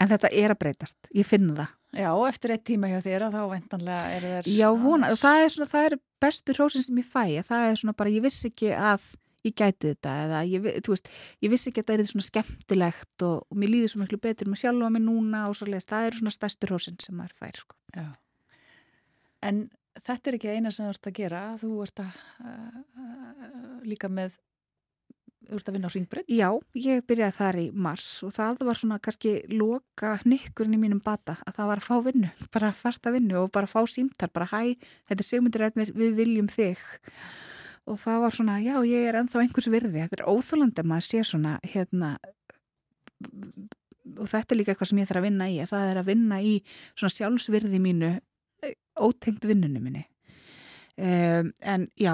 en 0.00 0.12
þetta 0.16 0.34
er 0.40 0.56
að 0.56 0.60
breytast, 0.64 1.12
ég 1.12 1.28
finn 1.28 1.52
það. 1.52 1.78
Já, 1.92 2.08
eftir 2.24 2.54
eitt 2.54 2.64
tíma 2.64 2.88
hjá 2.88 3.02
þér 3.04 3.26
að 3.26 3.34
þá 3.36 3.42
vendanlega 3.52 4.12
eru 4.16 4.28
þeir... 4.38 4.46
Já, 4.56 4.68
vona, 4.80 5.12
og 5.12 5.18
það 5.20 5.42
er 5.42 5.50
svona, 5.52 5.68
það 5.68 5.88
er 5.90 5.96
bestu 6.24 6.54
hrósin 6.56 6.86
sem 6.86 7.00
ég 7.02 7.04
fæ, 7.12 7.24
að 7.42 7.50
það 7.50 7.64
er 7.66 7.80
svona 7.82 7.94
bara, 7.98 8.12
ég 8.14 8.24
vissi 8.24 8.48
ekki 8.48 8.70
að 8.72 9.04
ég 9.46 9.54
gæti 9.58 9.92
þetta 9.92 10.14
eða 10.26 10.40
ég, 10.46 10.70
veist, 10.86 11.10
ég 11.42 11.52
vissi 11.52 11.70
ekki 11.72 11.82
að 11.82 11.90
það 11.90 12.02
er 12.02 12.10
svona 12.12 12.28
skemmtilegt 12.28 13.26
og, 13.26 13.44
og 13.48 13.58
mér 13.58 13.72
líður 13.74 13.92
svo 13.92 14.02
miklu 14.02 14.20
betur 14.22 14.50
með 14.50 14.62
sjálfa 14.62 14.90
mig 14.94 15.04
núna 15.04 15.44
og 15.50 15.58
svo 15.58 15.68
leiðist, 15.70 15.90
það 15.90 16.08
eru 16.08 16.22
svona 16.22 16.34
stærstu 16.36 16.70
hrósin 16.70 16.98
sem 17.02 17.16
maður 17.18 17.38
fær, 17.40 17.62
sko. 17.64 17.78
En 19.42 19.64
þetta 20.00 20.30
er 20.30 20.38
ekki 20.38 20.54
eina 20.56 20.72
sem 20.72 20.86
þú 20.86 20.94
ert 20.94 21.10
að 21.10 21.18
gera. 21.18 21.42
Þú 21.60 21.74
ert 21.84 22.02
að 22.04 22.16
uh, 22.46 22.80
uh, 23.02 23.76
líka 23.88 24.10
með, 24.12 24.38
þú 25.48 25.58
ert 25.58 25.70
að 25.70 25.76
vinna 25.76 25.90
á 25.90 25.94
ringbreytt. 25.96 26.32
Já, 26.32 26.48
ég 26.86 27.04
byrjaði 27.08 27.36
þar 27.38 27.60
í 27.60 27.66
mars 27.86 28.08
og 28.26 28.34
það 28.36 28.64
var 28.68 28.80
svona 28.80 29.00
kannski 29.02 29.34
loka 29.52 30.14
hnykkurinn 30.24 30.78
í 30.78 30.82
mínum 30.86 31.02
bata 31.04 31.38
að 31.44 31.58
það 31.58 31.72
var 31.72 31.82
að 31.82 31.88
fá 31.88 31.96
vinnu, 32.08 32.32
bara 32.54 32.74
fasta 32.76 33.14
vinnu 33.14 33.40
og 33.42 33.54
bara 33.54 33.70
fá 33.70 33.80
símtar, 33.90 34.32
bara 34.32 34.50
hæ, 34.54 34.74
þetta 35.10 35.18
er 35.18 35.28
Sigmundur 35.28 35.66
Ernir, 35.68 35.94
við 35.96 36.20
viljum 36.22 36.50
þig 36.52 36.86
og 37.90 37.98
það 37.98 38.20
var 38.22 38.36
svona, 38.36 38.58
já, 38.62 38.76
ég 38.86 39.08
er 39.08 39.18
ennþá 39.18 39.42
einhvers 39.42 39.70
virði, 39.72 40.04
þetta 40.04 40.20
er 40.20 40.28
óþólandi 40.30 40.82
að 40.82 40.90
maður 40.92 41.08
sé 41.08 41.24
svona, 41.26 41.56
hérna 41.66 42.12
og 44.18 44.28
þetta 44.28 44.54
er 44.54 44.58
líka 44.60 44.72
eitthvað 44.74 44.92
sem 44.92 45.02
ég 45.02 45.10
þarf 45.10 45.22
að 45.22 45.28
vinna 45.28 45.50
í, 45.50 45.58
að 45.62 45.72
það 45.72 45.90
er 45.90 46.00
að 46.00 46.08
vinna 46.10 46.38
í 46.42 46.54
svona 46.92 47.16
sjálfsvirði 47.16 47.82
mínu 47.82 48.14
ótengt 49.02 49.46
vinnunum 49.48 49.86
minni. 49.86 50.06
Um, 50.92 51.48
en 51.64 51.86
já, 51.96 52.12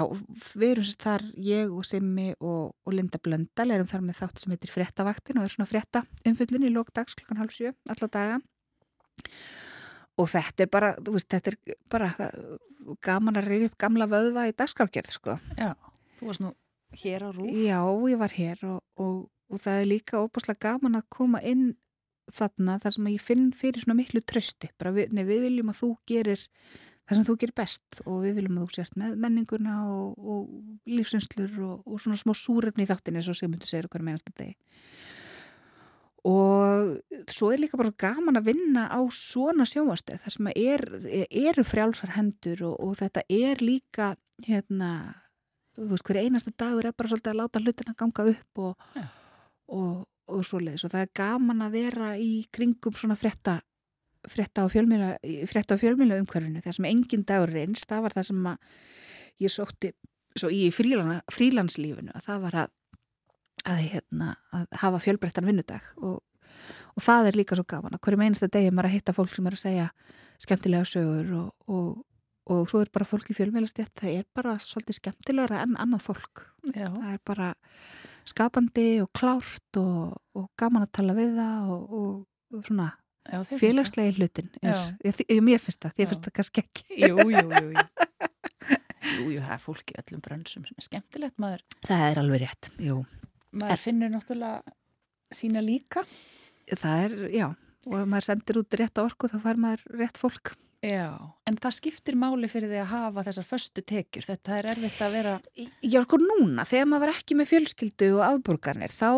við 0.55 0.69
erum 0.69 0.85
sérst 0.87 1.03
þar 1.03 1.25
ég 1.43 1.73
og 1.75 1.83
Simmi 1.83 2.29
og, 2.39 2.77
og 2.87 2.93
Linda 2.95 3.19
Blöndal 3.19 3.73
erum 3.75 3.89
þar 3.89 4.05
með 4.05 4.21
þátt 4.21 4.39
sem 4.39 4.53
heitir 4.55 4.71
fréttavaktin 4.71 5.41
og 5.41 5.45
er 5.45 5.51
svona 5.51 5.67
frétta 5.67 6.05
umfyllin 6.23 6.63
í 6.63 6.71
lókdags 6.71 7.17
klukkan 7.19 7.41
halv 7.41 7.51
sjö 7.51 7.73
alla 7.91 8.07
daga 8.07 8.37
og 10.19 10.29
þetta 10.31 10.65
er 10.65 10.71
bara, 10.71 10.93
veist, 11.07 11.29
þetta 11.31 11.53
er 11.53 11.77
bara 11.91 12.09
gaman 13.05 13.39
að 13.39 13.51
reyfi 13.51 13.69
upp 13.69 13.77
gamla 13.79 14.07
vöðva 14.09 14.47
í 14.49 14.55
dagskrafgerð, 14.57 15.13
sko. 15.15 15.37
Já, 15.59 15.73
þú 16.19 16.31
varst 16.31 16.43
nú 16.43 16.53
hér 16.99 17.27
á 17.27 17.29
rúf. 17.35 17.51
Já, 17.53 17.79
ég 18.11 18.19
var 18.19 18.35
hér 18.35 18.65
og, 18.67 18.81
og, 18.99 19.21
og 19.49 19.61
það 19.61 19.83
er 19.83 19.89
líka 19.93 20.23
óbúslega 20.23 20.65
gaman 20.67 20.99
að 20.99 21.07
koma 21.13 21.41
inn 21.45 21.71
þarna 22.33 22.77
þar 22.83 22.95
sem 22.95 23.09
ég 23.09 23.23
finn 23.25 23.49
fyrir 23.57 23.83
svona 23.83 23.97
miklu 23.97 24.21
trösti, 24.21 24.69
bara 24.77 24.93
við, 24.93 25.15
nei, 25.17 25.25
við 25.25 25.47
viljum 25.47 25.71
að 25.71 25.79
þú 25.81 25.89
gerir 26.09 26.45
það 27.09 27.17
sem 27.17 27.25
þú 27.25 27.35
gerir 27.41 27.55
best 27.57 28.01
og 28.05 28.19
við 28.25 28.35
viljum 28.37 28.59
að 28.59 28.65
þú 28.67 28.75
sért 28.77 28.99
með 29.01 29.15
menninguna 29.23 29.77
og, 29.89 30.19
og 30.19 30.89
lífsynslur 30.89 31.55
og, 31.65 31.87
og 31.89 32.03
svona 32.03 32.19
smá 32.21 32.35
súrefni 32.37 32.85
í 32.85 32.89
þáttinni 32.89 33.21
eins 33.21 33.31
og 33.31 33.39
Sigmundur 33.39 33.69
segir 33.69 33.89
okkur 33.89 34.05
með 34.05 34.19
einasta 34.19 34.35
degi 34.37 34.53
og 36.27 36.97
svo 37.31 37.51
er 37.53 37.61
líka 37.61 37.79
bara 37.79 37.95
gaman 37.95 38.39
að 38.39 38.49
vinna 38.51 38.87
á 38.91 38.99
svona 39.13 39.67
sjónvarstöð 39.69 40.23
þar 40.25 40.35
sem 40.35 40.51
er, 40.51 40.83
eru 41.29 41.63
frjálsar 41.63 42.15
hendur 42.17 42.65
og, 42.67 42.75
og 42.83 42.97
þetta 42.99 43.23
er 43.31 43.63
líka 43.63 44.13
hérna 44.45 44.91
þú 45.77 45.89
veist 45.93 46.09
hver 46.09 46.21
einasta 46.23 46.53
dagur 46.59 46.89
er 46.89 46.97
bara 46.97 47.11
svolítið 47.11 47.33
að 47.33 47.39
láta 47.39 47.63
hlutina 47.63 47.95
ganga 47.97 48.27
upp 48.33 48.63
og, 48.65 48.85
Já. 48.97 49.05
og, 49.79 49.95
og 50.27 50.45
svoleiðis 50.47 50.85
og 50.85 50.93
það 50.93 51.05
er 51.05 51.13
gaman 51.21 51.65
að 51.65 51.77
vera 51.79 52.11
í 52.19 52.31
kringum 52.51 52.97
svona 52.99 53.17
frétta 53.19 53.59
frétta 54.27 54.65
á 54.67 54.71
fjölmjöla, 54.71 56.19
umhverfinu 56.19 56.59
þar 56.63 56.75
sem 56.75 56.89
engin 56.89 57.23
dagur 57.23 57.55
eins, 57.55 57.85
það 57.87 58.03
var 58.03 58.15
það 58.17 58.25
sem 58.27 58.49
að 58.51 58.57
ég 59.39 59.53
sótti 59.53 59.93
svo 60.35 60.49
í 60.51 60.67
frílanslífinu 60.75 62.11
að 62.11 62.25
það 62.27 62.43
var 62.43 62.57
að 62.65 62.75
að, 63.67 63.81
hérna, 63.93 64.33
að 64.55 64.67
hafa 64.81 65.01
fjölbreyttan 65.03 65.47
vinnudag 65.47 65.87
og, 65.97 66.19
og 66.95 67.03
það 67.03 67.31
er 67.31 67.39
líka 67.39 67.57
svo 67.57 67.65
gaman. 67.69 67.95
Að 67.95 68.03
hverjum 68.05 68.23
einasta 68.25 68.51
degi 68.51 68.71
maður 68.71 68.89
að 68.89 68.95
hitta 68.97 69.15
fólk 69.15 69.33
sem 69.35 69.49
er 69.49 69.57
að 69.57 69.63
segja 69.63 69.89
skemmtilega 70.39 70.87
sögur 70.87 71.33
og, 71.39 71.49
og, 71.71 71.89
og 72.49 72.63
svo 72.71 72.83
er 72.83 72.91
bara 72.93 73.07
fólk 73.07 73.29
í 73.31 73.35
fjölmjölastjætt 73.37 73.99
það 73.99 74.21
er 74.21 74.29
bara 74.35 74.55
svolítið 74.63 74.99
skemmtilegra 75.01 75.63
en 75.65 75.75
annað 75.81 76.07
fólk. 76.07 76.45
Já, 76.71 76.87
það 76.87 77.11
er 77.11 77.21
bara 77.27 77.51
skapandi 78.29 78.87
og 79.03 79.11
klárt 79.15 79.81
og, 79.81 80.17
og 80.37 80.49
gaman 80.59 80.85
að 80.85 80.95
tala 80.99 81.17
við 81.17 81.37
það 81.39 81.75
og, 81.75 81.93
og 81.99 82.65
svona 82.67 82.91
þér 83.29 83.61
félagslegi 83.61 84.15
hlutin 84.17 84.47
er, 84.63 84.79
ég, 85.05 85.19
ég, 85.27 85.41
mér 85.45 85.61
finnst 85.61 85.83
það, 85.83 85.99
ég 86.01 86.09
finnst 86.09 86.25
það 86.25 86.35
kannski 86.39 86.63
ekki. 86.63 86.85
Það. 86.89 87.03
Jú, 87.03 87.25
jú, 87.35 87.45
jú, 89.09 89.25
jú. 89.35 89.41
Það 89.43 89.55
er 89.55 89.63
fólk 89.63 89.93
í 89.93 89.97
öllum 90.01 90.23
brönsum 90.25 90.65
sem 90.65 90.79
er 90.79 90.87
skemmtilegt. 90.87 91.37
Maður, 91.41 91.65
það 91.85 92.05
er 92.07 92.21
alveg 92.23 92.45
rétt, 92.45 92.71
jú 92.81 93.03
maður 93.55 93.83
finnur 93.83 94.13
náttúrulega 94.13 94.75
sína 95.33 95.61
líka. 95.63 96.03
það 96.69 97.03
er, 97.05 97.15
já, 97.33 97.47
og 97.87 97.95
ef 98.01 98.09
maður 98.09 98.27
sendir 98.27 98.59
út 98.61 98.79
rétt 98.81 99.01
orku 99.01 99.29
þá 99.31 99.37
fær 99.45 99.61
maður 99.61 99.85
rétt 100.01 100.19
fólk 100.21 100.53
Já, 100.79 101.11
en 101.43 101.57
það 101.59 101.73
skiptir 101.75 102.15
máli 102.15 102.47
fyrir 102.47 102.69
því 102.71 102.77
að 102.79 102.91
hafa 102.93 103.23
þessar 103.27 103.47
föstu 103.49 103.81
tekjur. 103.83 104.23
Þetta 104.29 104.53
er 104.55 104.67
erfitt 104.71 105.01
að 105.03 105.15
vera... 105.17 105.33
Já, 105.83 105.97
sko 106.05 106.19
núna, 106.21 106.63
þegar 106.69 106.87
maður 106.87 107.03
var 107.03 107.11
ekki 107.17 107.35
með 107.35 107.49
fjölskyldu 107.49 108.09
og 108.15 108.21
afborgarnir, 108.23 108.93
þá 108.95 109.09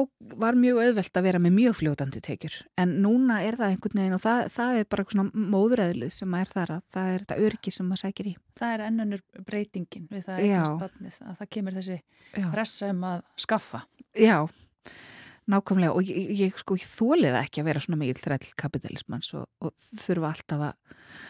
var 0.42 0.58
mjög 0.58 0.80
auðvelt 0.88 1.20
að 1.22 1.28
vera 1.28 1.44
með 1.44 1.54
mjög 1.60 1.78
fljótandi 1.84 2.24
tekjur. 2.26 2.58
En 2.82 2.96
núna 3.04 3.44
er 3.46 3.60
það 3.60 3.76
einhvern 3.76 4.02
veginn 4.02 4.18
og 4.18 4.24
það, 4.26 4.42
það 4.58 4.80
er 4.80 4.90
bara 4.96 5.08
svona 5.12 5.46
móðuræðlið 5.54 6.18
sem 6.18 6.34
maður 6.34 6.50
er 6.50 6.56
þar 6.56 6.76
að 6.80 6.90
það 6.96 7.14
er 7.14 7.24
þetta 7.26 7.40
öryggi 7.46 7.76
sem 7.78 7.92
maður 7.92 8.04
sækir 8.08 8.32
í. 8.32 8.36
Það 8.62 8.76
er 8.76 8.86
ennunur 8.88 9.24
breytingin 9.52 10.10
við 10.10 10.28
það 10.32 10.42
Já. 10.42 10.50
eignast 10.50 10.82
badnið, 10.82 11.22
að 11.28 11.40
það 11.44 11.54
kemur 11.58 11.78
þessi 11.78 12.02
Já, 12.02 12.50
pressa 12.50 12.90
um 12.96 13.08
að 13.12 13.24
skaffa. 13.46 13.86
Já 14.18 14.38
nákvæmlega 15.50 15.96
og 15.98 16.06
ég, 16.06 16.30
ég 16.38 16.60
sko 16.60 16.78
ég 16.78 16.86
þólið 16.88 17.38
ekki 17.40 17.64
að 17.64 17.70
vera 17.72 17.82
svona 17.84 18.00
mikil 18.02 18.20
þræll 18.20 18.52
kapitalismans 18.60 19.32
og, 19.40 19.48
og 19.64 19.74
þurfa 19.80 20.34
alltaf 20.36 20.66
að 20.68 20.76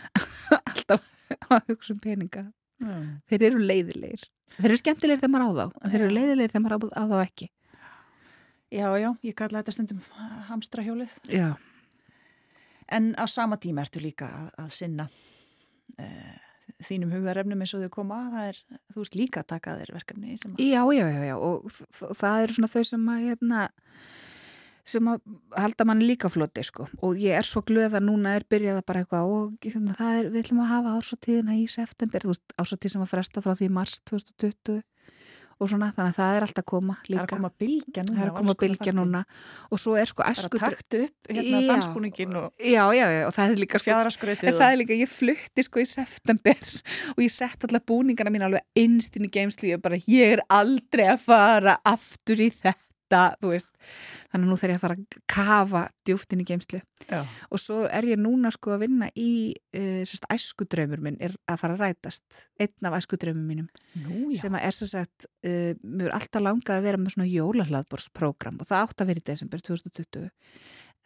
alltaf 0.71 1.07
að 1.47 1.71
hugsa 1.71 1.95
um 1.95 2.03
peninga. 2.03 2.45
Mm. 2.81 3.07
Þeir 3.29 3.47
eru 3.51 3.63
leiðilegir. 3.63 4.27
Þeir 4.57 4.69
eru 4.71 4.79
skemmtilegir 4.81 5.21
þegar 5.21 5.33
maður 5.35 5.47
á 5.47 5.51
þá, 5.59 5.81
en 5.81 5.93
þeir 5.93 6.03
eru 6.03 6.15
leiðilegir 6.17 6.53
þegar 6.53 6.63
maður 6.65 6.95
á 6.97 7.03
þá 7.11 7.17
ekki. 7.21 7.49
Já, 8.71 8.87
já, 8.95 9.09
ég 9.27 9.35
kalla 9.35 9.59
þetta 9.59 9.75
stundum 9.75 10.03
hamstrahjólið. 10.47 11.15
Já. 11.31 11.49
En 12.91 13.11
á 13.15 13.25
sama 13.27 13.57
tíma 13.59 13.83
ertu 13.85 14.03
líka 14.03 14.27
að, 14.31 14.47
að 14.63 14.71
sinna 14.75 15.07
uh, 15.07 16.37
þínum 16.83 17.13
hugðarefnum 17.15 17.63
eins 17.63 17.75
og 17.77 17.85
þau 17.85 17.93
koma. 17.93 18.19
Er, 18.47 18.57
þú 18.93 19.03
veist 19.03 19.17
líka 19.19 19.43
að 19.43 19.51
taka 19.55 19.77
þér 19.79 19.93
verkefni 19.97 20.35
að... 20.35 20.59
Já, 20.61 20.81
já, 20.95 21.05
já, 21.05 21.21
já, 21.29 21.35
og 21.37 22.17
það 22.19 22.43
eru 22.45 22.57
svona 22.57 22.71
þau 22.71 22.83
sem 22.91 23.09
að, 23.13 23.23
hérna, 23.27 23.63
sem 24.93 25.09
að 25.11 25.25
halda 25.63 25.87
manni 25.87 26.09
líka 26.09 26.31
floti, 26.31 26.65
sko, 26.67 26.87
og 27.05 27.19
ég 27.21 27.37
er 27.39 27.47
svo 27.47 27.63
glöð 27.67 27.97
að 27.99 28.07
núna 28.07 28.35
er 28.37 28.47
byrjað 28.49 28.81
að 28.81 28.87
bara 28.91 29.03
eitthvað 29.03 29.35
og 29.35 29.67
hérna, 29.67 29.97
er, 30.11 30.31
við 30.31 30.45
ætlum 30.45 30.63
að 30.65 30.71
hafa 30.75 30.95
ársatíðina 30.99 31.57
í 31.59 31.67
september, 31.71 32.25
þú 32.25 32.33
veist, 32.33 32.57
ársatíð 32.61 32.95
sem 32.95 33.05
að 33.05 33.13
fresta 33.15 33.45
frá 33.45 33.53
því 33.57 33.71
mars 33.77 34.01
2020 34.11 34.81
og 35.61 35.69
svona, 35.69 35.87
þannig 35.95 36.11
að 36.11 36.17
það 36.17 36.35
er 36.37 36.45
alltaf 36.47 36.63
að 36.63 36.69
koma 36.71 36.95
Það 36.97 37.05
er 37.05 37.11
líka. 37.13 37.21
að 37.23 37.31
koma 37.35 37.49
bylgja 37.61 38.03
núna. 38.07 38.15
Það 38.17 38.23
er 38.25 38.31
að 38.31 38.37
koma 38.39 38.53
konar 38.55 38.61
bylgja 38.65 38.93
núna 38.97 39.21
og 39.71 39.81
svo 39.83 39.93
er 40.01 40.09
sko 40.11 40.25
Það 40.25 40.41
er 40.41 40.47
að 40.49 40.59
taktu 40.65 41.01
upp 41.05 41.31
hérna 41.37 41.61
dansbúningin 41.69 42.35
og 42.41 42.47
Já, 42.71 42.83
já, 42.97 43.05
já, 43.13 43.21
og 43.29 43.33
það 43.37 43.53
er 43.55 43.61
líka 43.61 43.81
sko, 43.81 43.87
fjæðraskrautið. 43.91 44.49
En 44.51 44.57
það 44.59 44.71
er 44.73 44.79
líka, 44.81 44.97
ég 45.01 45.11
flutti 45.13 45.65
sko 45.67 45.83
í 45.83 45.87
september 45.91 46.71
og 47.15 47.21
ég 47.25 47.33
sett 47.35 47.67
alla 47.69 47.83
búningana 47.91 48.33
mín 48.33 48.47
alveg 48.49 48.65
innst 48.81 49.15
inn 49.19 49.29
í 49.29 49.33
geimslu, 49.37 49.69
ég 49.75 49.81
bara, 49.85 50.01
ég 50.09 50.37
er 50.39 50.43
aldrei 50.49 51.05
að 51.13 51.21
fara 51.29 51.77
aftur 51.85 52.41
í 52.41 52.49
þetta, 52.49 52.75
þú 53.41 53.51
veist, 53.51 53.69
þannig 54.31 54.45
að 54.45 54.51
nú 54.51 54.57
þarf 54.59 54.71
ég 54.71 54.79
að 54.79 54.83
fara 54.83 54.97
að 54.97 55.17
kafa 55.33 55.81
djúft 56.07 56.35
inn 56.35 56.43
í 56.43 56.47
geimslu 56.47 56.79
Já. 57.07 57.19
og 57.21 57.61
svo 57.61 57.81
er 57.87 58.07
ég 58.11 58.21
núna 58.21 58.51
sko 58.53 58.75
að 58.75 58.85
vinna 58.85 59.09
í, 59.19 59.31
uh, 59.77 60.15
æskudraumur 60.35 61.03
minn 61.03 61.19
er 61.23 61.35
að 61.49 61.61
fara 61.63 61.77
að 61.77 61.85
rætast, 61.85 62.45
einn 62.61 62.89
af 62.89 62.97
æskudraumum 63.01 63.45
mínum. 63.47 63.69
Nú, 64.03 64.31
sem 64.39 64.55
að 64.57 64.67
er 64.69 64.77
sem 64.77 64.91
sagt, 64.91 65.27
uh, 65.47 65.73
er 65.75 66.15
alltaf 66.15 66.45
langað 66.45 66.79
að 66.79 66.89
vera 66.89 67.01
með 67.01 67.17
svona 67.17 67.29
jólahlaðborsprógram 67.31 68.61
og 68.61 68.71
það 68.71 68.87
átt 68.87 69.05
að 69.05 69.13
vera 69.13 69.23
í 69.23 69.29
desember 69.31 69.65
2020 69.69 70.29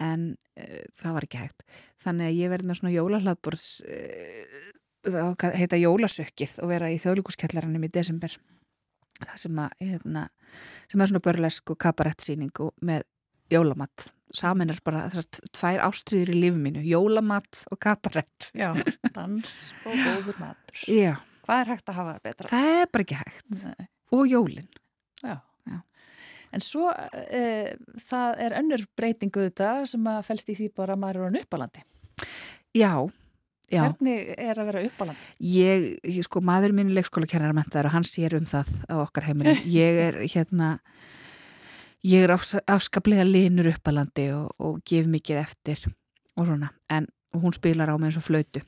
en 0.05 0.31
uh, 0.35 0.81
það 0.95 1.19
var 1.19 1.29
ekki 1.29 1.43
hægt. 1.43 1.69
Þannig 2.03 2.31
að 2.31 2.41
ég 2.41 2.51
verði 2.55 2.69
með 2.69 2.81
svona 2.81 2.95
jólahlaðbors 2.95 3.69
uh, 3.87 4.73
það 5.05 5.55
heita 5.59 5.79
jólasökkið 5.79 6.59
og 6.63 6.71
vera 6.71 6.91
í 6.91 6.99
þjóðlíkuskjallarannum 7.01 7.87
í 7.87 7.91
desember 7.93 8.33
það 9.21 9.37
sem 9.45 9.59
að 9.63 9.75
hérna, 9.81 10.25
sem 10.91 11.01
er 11.01 11.11
svona 11.11 11.23
börlesk 11.27 11.71
og 11.73 11.79
kabarettsýning 11.85 12.61
og 12.65 12.73
með 12.85 13.05
jólamatt 13.53 14.09
samin 14.35 14.73
er 14.73 14.79
bara 14.83 15.05
þessar 15.13 15.49
tvær 15.55 15.83
ástriður 15.85 16.31
í 16.33 16.39
lífi 16.41 16.59
mínu, 16.59 16.81
jólamatt 16.89 17.61
og 17.71 17.79
kabarett 17.85 18.49
Já, 18.57 18.71
dans 19.15 19.51
og 19.85 19.93
góður 19.95 20.39
matur. 20.41 20.81
Já, 20.91 21.13
Hvað 21.45 21.61
er 21.61 21.69
hægt 21.75 21.89
að 21.91 21.99
hafa 21.99 22.15
það 22.15 22.23
betra? 22.25 22.49
það 22.51 22.69
er 22.81 22.87
bara 22.91 23.05
ekki 23.05 23.19
hægt 23.21 23.59
Nei. 23.61 23.87
og 24.17 24.23
jólin 24.31 24.67
Já. 25.25 25.35
Já. 25.69 25.77
En 26.57 26.63
svo 26.65 26.89
e, 26.91 27.43
það 28.09 28.41
er 28.47 28.57
önnur 28.59 28.83
breytingu 28.97 29.45
þetta 29.47 29.69
sem 29.89 30.09
að 30.11 30.19
fælst 30.27 30.51
í 30.51 30.57
því 30.59 30.67
bara 30.77 30.95
að 30.97 31.01
maður 31.05 31.21
eru 31.29 31.39
á 31.39 31.41
uppalandi. 31.45 31.85
Já, 32.75 32.91
já. 33.71 33.81
Hvernig 33.83 34.31
er 34.37 34.59
að 34.59 34.69
vera 34.69 34.83
uppalandi? 34.87 35.27
Ég, 35.51 35.85
ég 36.03 36.25
sko, 36.27 36.41
maður 36.45 36.75
minn 36.77 36.91
er 36.91 36.99
leikskóla 36.99 37.29
kennarmentaður 37.29 37.89
og 37.89 37.95
hann 37.97 38.07
sér 38.07 38.37
um 38.39 38.47
það 38.49 38.71
á 38.89 38.95
okkar 39.01 39.27
heimili. 39.29 39.55
Ég 39.79 39.99
er 40.05 40.19
hérna, 40.23 40.75
ég 42.05 42.25
er 42.25 42.35
afs 42.35 42.53
afskaplega 42.61 43.25
linur 43.25 43.71
uppalandi 43.73 44.29
og, 44.35 44.51
og 44.61 44.81
gef 44.85 45.09
mikið 45.09 45.41
eftir 45.41 45.85
og 46.35 46.49
svona. 46.49 46.71
En 46.89 47.09
hún 47.35 47.55
spilar 47.55 47.91
á 47.91 47.95
mig 47.97 48.11
eins 48.11 48.19
og 48.21 48.27
flautu. 48.27 48.61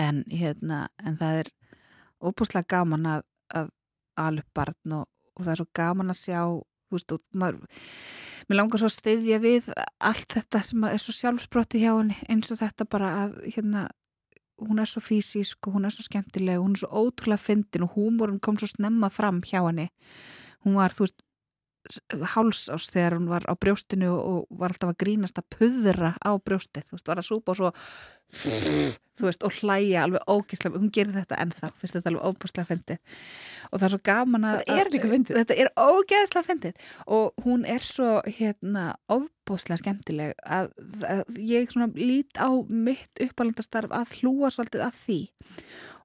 En 0.00 0.24
hérna, 0.30 0.86
en 1.04 1.18
það 1.20 1.42
er 1.42 1.52
óbúslega 2.20 2.68
gaman 2.76 3.06
að, 3.08 3.26
að 3.56 3.70
alveg 4.20 4.48
barn 4.56 4.96
og, 5.00 5.06
og 5.36 5.44
það 5.44 5.52
er 5.52 5.60
svo 5.60 5.68
gaman 5.76 6.12
að 6.12 6.20
sjá, 6.20 6.40
þú 6.88 6.96
veist, 6.98 7.14
og 7.14 7.40
maður, 7.40 7.80
mér 8.50 8.58
langar 8.58 8.82
svo 8.82 8.90
að 8.90 8.96
styðja 8.96 9.38
við 9.42 9.70
allt 10.02 10.34
þetta 10.34 10.60
sem 10.66 10.84
er 10.88 10.98
svo 10.98 11.14
sjálfsbrotti 11.14 11.80
hjá 11.84 11.92
henni 11.92 12.16
eins 12.32 12.50
og 12.50 12.58
þetta 12.58 12.86
bara 12.90 13.10
að, 13.24 13.36
hérna, 13.54 13.84
hún 14.60 14.82
er 14.82 14.90
svo 14.90 15.02
fysísk 15.04 15.68
og 15.68 15.76
hún 15.78 15.86
er 15.86 15.94
svo 15.94 16.04
skemmtileg 16.08 16.58
og 16.58 16.66
hún 16.66 16.74
er 16.74 16.82
svo 16.82 17.04
ótrúlega 17.04 17.44
fyndin 17.44 17.86
og 17.86 17.94
húmórum 17.94 18.40
kom 18.42 18.58
svo 18.58 18.68
snemma 18.70 19.10
fram 19.12 19.38
hjá 19.46 19.62
henni. 19.62 19.88
Hún 20.66 20.76
var, 20.80 20.92
þú 20.92 21.06
veist, 21.06 21.22
hálsás 22.34 22.90
þegar 22.92 23.16
hún 23.18 23.28
var 23.30 23.46
á 23.48 23.54
brjóstinu 23.56 24.10
og 24.12 24.48
var 24.50 24.74
alltaf 24.74 24.92
að 24.92 25.00
grínast 25.04 25.40
að 25.40 25.48
puðra 25.56 26.14
á 26.20 26.30
brjóstið, 26.36 26.88
þú 26.88 26.96
veist, 26.96 27.08
var 27.10 27.22
að 27.22 27.30
súpa 27.30 27.54
og 27.54 27.60
svo 27.60 27.70
þú 29.20 29.26
veist, 29.26 29.44
og 29.44 29.56
hlæja 29.60 30.04
alveg 30.04 30.30
ógíslega, 30.30 30.80
hún 30.80 30.92
gerir 30.94 31.16
þetta 31.16 31.38
ennþá 31.42 31.70
finnst 31.80 31.96
þetta 31.96 32.12
alveg 32.12 32.28
óbúslega 32.30 32.68
fyndið. 32.70 33.00
Og 33.70 33.74
það 33.80 33.86
er 33.86 33.92
svo 33.94 34.00
gaman 34.10 34.46
að 34.48 34.58
Þetta 34.60 34.78
er 34.80 34.90
líka 34.94 35.10
fyndið. 35.10 35.40
þetta 35.40 35.58
er 35.64 35.72
ógeðslega 35.76 36.46
fyndið. 36.46 36.88
Og 37.18 37.44
hún 37.44 37.66
er 37.68 37.86
svo 37.86 38.10
hérna 38.26 38.86
óbúslega 39.12 39.82
skemmtileg 39.82 40.34
að, 40.46 40.72
að 41.04 41.22
ég 41.52 41.72
svona 41.72 41.90
lít 41.96 42.40
á 42.40 42.50
mitt 42.68 43.24
uppalendastarf 43.26 43.92
að 43.94 44.18
hlúa 44.20 44.52
svolítið 44.54 44.86
að 44.88 45.00
því 45.04 45.20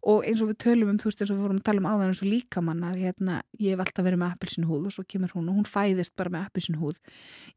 og 0.06 0.26
eins 0.28 0.42
og 0.44 0.52
við 0.52 0.60
tölum 0.66 0.92
um, 0.92 1.00
þú 1.02 1.10
veist, 1.10 1.22
eins 1.24 1.32
og 1.32 1.40
við 1.40 1.46
vorum 1.48 1.62
að 1.62 1.68
tala 1.70 1.82
um 1.82 1.88
áðan 1.90 2.12
eins 2.12 2.22
og 2.22 2.30
líkamann 2.30 2.84
að 2.86 3.00
hérna, 3.02 3.40
ég 3.58 3.74
hef 3.74 3.86
alltaf 3.86 4.06
verið 4.06 4.22
með 4.22 4.36
appilsinu 4.36 4.70
húð 4.70 4.90
og 4.90 4.96
svo 4.96 5.06
kemur 5.10 5.34
hún 5.34 5.50
og 5.50 5.58
hún 5.58 5.70
fæðist 5.70 6.16
bara 6.20 6.34
með 6.36 6.46
appilsinu 6.50 6.82
húð 6.84 7.00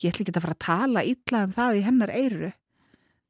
ég 0.00 0.08
ætla 0.08 0.24
ekki 0.24 0.34
að 0.34 0.46
fara 0.46 0.56
að 0.56 0.64
tala 0.64 1.04
illa 1.04 1.44
um 1.44 1.52
það 1.58 1.80
í 1.80 1.84
hennar 1.88 2.14
eiru 2.14 2.52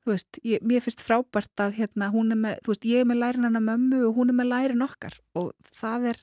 þú 0.09 0.15
veist, 0.15 0.41
ég, 0.47 0.65
mér 0.65 0.85
finnst 0.85 1.05
frábært 1.05 1.63
að 1.63 1.77
hérna, 1.83 2.09
hún 2.15 2.33
er 2.33 2.41
með, 2.41 2.63
þú 2.65 2.73
veist, 2.73 2.89
ég 2.89 3.03
er 3.03 3.09
með 3.09 3.21
lærin 3.23 3.49
hennar 3.49 3.65
mömmu 3.67 4.01
og 4.09 4.17
hún 4.17 4.33
er 4.33 4.39
með 4.39 4.51
lærin 4.53 4.85
okkar. 4.87 5.19
Og 5.39 5.51
það 5.81 6.09
er, 6.13 6.23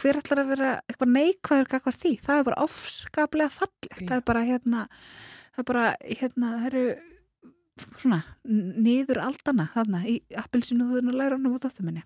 hver 0.00 0.18
ætlar 0.20 0.42
að 0.42 0.50
vera 0.54 0.72
eitthvað 0.90 1.12
neikvæður 1.14 1.70
kakvar 1.70 1.98
því? 2.00 2.14
Það 2.24 2.40
er 2.40 2.48
bara 2.48 2.64
ofskaplega 2.66 3.54
fallegt. 3.54 4.00
Það 4.00 4.16
er 4.16 4.26
bara 4.32 4.44
hérna, 4.48 4.86
það 5.54 5.62
er 5.62 5.68
bara 5.70 5.86
hérna, 6.08 6.52
það 6.56 6.68
eru 6.72 6.84
svona 7.96 8.20
niður 8.44 9.20
aldana 9.24 9.68
þarna 9.74 10.02
í 10.08 10.18
appilsinu 10.38 10.88
húðun 10.90 11.12
og 11.12 11.18
læranum 11.20 11.56
og 11.56 11.62
dóttur 11.64 11.86
minni. 11.86 12.04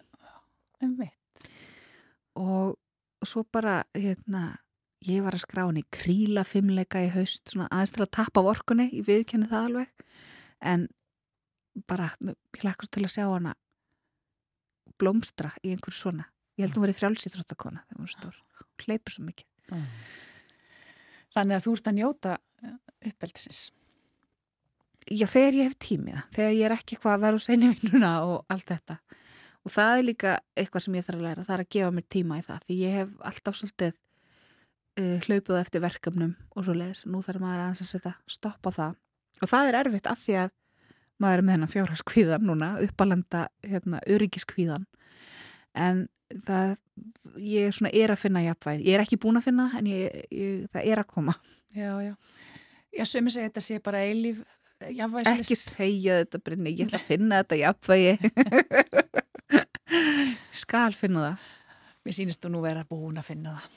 Einmitt. 0.83 1.15
og 2.35 2.77
svo 3.25 3.45
bara 3.45 3.83
hérna, 3.95 4.57
ég 5.05 5.23
var 5.25 5.37
að 5.37 5.45
skrá 5.45 5.63
henni 5.67 5.85
kríla 5.95 6.45
fimmleika 6.45 7.01
í 7.05 7.11
haust 7.15 7.53
svona 7.53 7.69
aðeins 7.71 7.95
til 7.95 8.05
að 8.05 8.15
tappa 8.19 8.43
af 8.43 8.51
orkunni, 8.53 8.89
ég 8.93 9.07
viðkenni 9.07 9.49
það 9.49 9.69
alveg. 9.69 10.05
En 10.61 10.89
bara 11.89 12.11
ég 12.21 12.65
lækast 12.67 12.93
til 12.95 13.05
að 13.07 13.15
sjá 13.17 13.25
hana 13.27 13.55
blómstra 15.01 15.53
í 15.63 15.73
einhverju 15.75 15.99
svona. 15.99 16.29
Ég 16.59 16.67
held 16.67 16.75
að 16.75 16.79
hún 16.79 16.87
verið 16.87 17.01
frjálsýþróttakona 17.01 17.85
þegar 17.87 17.99
hún 17.99 18.07
var 18.07 18.15
stór, 18.15 18.37
hún 18.61 18.85
hleypur 18.87 19.15
svo 19.15 19.25
mikið. 19.27 19.49
Þannig 21.35 21.57
að 21.57 21.65
þú 21.65 21.75
ert 21.75 21.91
að 21.91 21.99
njóta 21.99 22.37
uppeldisins. 23.11 23.65
Já, 25.12 25.27
þegar 25.29 25.59
ég 25.59 25.69
hef 25.69 25.77
tímiða, 25.85 26.23
þegar 26.33 26.55
ég 26.55 26.64
er 26.64 26.75
ekki 26.79 26.97
eitthvað 26.97 27.14
að 27.14 27.25
vera 27.27 27.37
úr 27.37 27.45
seinni 27.45 27.71
vinnuna 27.75 28.12
og 28.25 28.55
allt 28.55 28.71
þetta. 28.71 28.97
Og 29.64 29.73
það 29.73 29.99
er 29.99 30.07
líka 30.07 30.33
eitthvað 30.57 30.85
sem 30.85 30.97
ég 30.97 31.05
þarf 31.05 31.21
að 31.21 31.27
læra 31.27 31.45
það 31.45 31.55
er 31.57 31.62
að 31.64 31.71
gefa 31.77 31.93
mér 31.97 32.07
tíma 32.12 32.38
í 32.38 32.45
það 32.45 32.64
því 32.64 32.79
ég 32.81 32.97
hef 32.99 33.12
alltaf 33.31 33.59
svolítið 33.59 33.95
uh, 35.01 35.27
hlaupið 35.27 35.61
eftir 35.61 35.85
verkefnum 35.85 36.35
og 36.53 36.67
svo 36.67 36.77
leiðis 36.77 37.05
nú 37.09 37.21
þarf 37.25 37.45
maður 37.45 37.62
aðeins 37.64 37.85
að 37.85 37.90
setja 37.90 38.14
stopp 38.37 38.69
á 38.69 38.71
það. 38.79 38.97
Og 39.40 39.51
það 39.51 39.69
er 39.69 39.79
erfitt 39.81 40.11
af 40.11 40.21
því 40.25 40.38
að 40.43 40.55
maður 41.23 41.40
er 41.40 41.47
með 41.47 41.57
hennan 41.57 41.73
fjárhagskvíðan 41.75 42.49
núna 42.49 42.73
uppalenda 42.85 43.45
hérna, 43.64 44.01
öryggiskvíðan. 44.11 44.88
En 45.75 46.07
það 46.49 46.77
ég 47.40 47.69
er 47.69 47.77
svona 47.77 47.93
er 47.95 48.12
að 48.14 48.21
finna 48.23 48.43
jafnvæð 48.45 48.85
ég 48.87 48.97
er 48.97 49.03
ekki 49.05 49.21
búin 49.21 49.38
að 49.38 49.49
finna 49.49 49.69
en 49.79 49.88
ég, 49.90 50.21
ég, 50.33 50.67
það 50.73 50.90
er 50.93 51.03
að 51.03 51.11
koma. 51.11 51.37
Já, 51.75 51.93
já. 52.05 52.12
Já, 52.95 53.05
sömi 53.11 53.33
segi 53.33 53.49
þetta 53.49 53.64
sé 53.64 53.81
bara 53.83 54.05
eilíf 54.07 54.45
jafnvægislist. 54.92 55.44
ekki 55.44 55.57
segja 55.59 56.18
þetta 56.23 56.40
Brynni, 56.44 56.73
ég 56.75 56.88
ætla 56.88 57.01
að 57.01 57.09
finna 57.09 57.40
þetta 57.42 57.59
jafnvægi 57.61 58.12
skal 60.64 60.97
finna 60.97 61.29
það 61.29 61.53
Mér 62.05 62.16
sýnist 62.18 62.42
þú 62.44 62.51
nú 62.53 62.61
vera 62.61 62.83
búin 62.85 63.16
að 63.16 63.31
finna 63.31 63.55
það. 63.57 63.77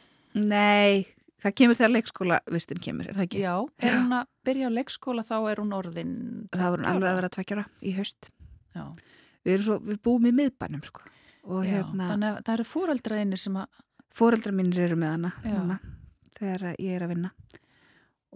nei, 0.52 1.06
það 1.40 1.54
kemur 1.62 1.78
þegar 1.80 1.94
leikskóla 1.94 2.40
vistin 2.52 2.82
kemur, 2.84 3.08
er 3.08 3.16
það 3.16 3.28
ekki? 3.30 3.44
Já, 3.46 3.54
er 3.80 3.94
hún 3.96 4.16
að 4.18 4.26
byrja 4.50 4.68
á 4.68 4.72
leikskóla 4.76 5.24
þá 5.28 5.36
er 5.40 5.62
hún 5.64 5.76
orðin... 5.78 6.16
það 6.52 6.74
voru 6.74 6.90
alveg 6.92 7.12
að 7.12 7.20
vera 7.22 7.30
tveggjara 7.38 7.68
í 7.80 7.94
haust 7.96 8.32
Já, 8.76 8.84
við, 9.46 9.54
erum 9.54 9.68
svo, 9.70 9.78
við 9.88 10.02
búum 10.04 10.28
í 10.28 10.34
miðbænum 10.36 10.84
sko. 10.86 11.06
og 11.48 11.64
já. 11.64 11.78
hérna, 11.78 12.10
þannig 12.12 12.34
að 12.34 12.42
það 12.42 12.54
eru 12.58 12.68
fóreldraðinni 12.74 13.40
sem 13.40 13.62
að... 13.64 13.80
fóreldra 14.20 14.54
mínir 14.60 14.84
eru 14.90 15.00
með 15.00 15.16
hana 15.16 15.32
núna, 15.46 15.80
þegar 16.36 16.68
ég 16.76 16.92
er 16.98 17.08
að 17.08 17.16
vinna 17.16 17.32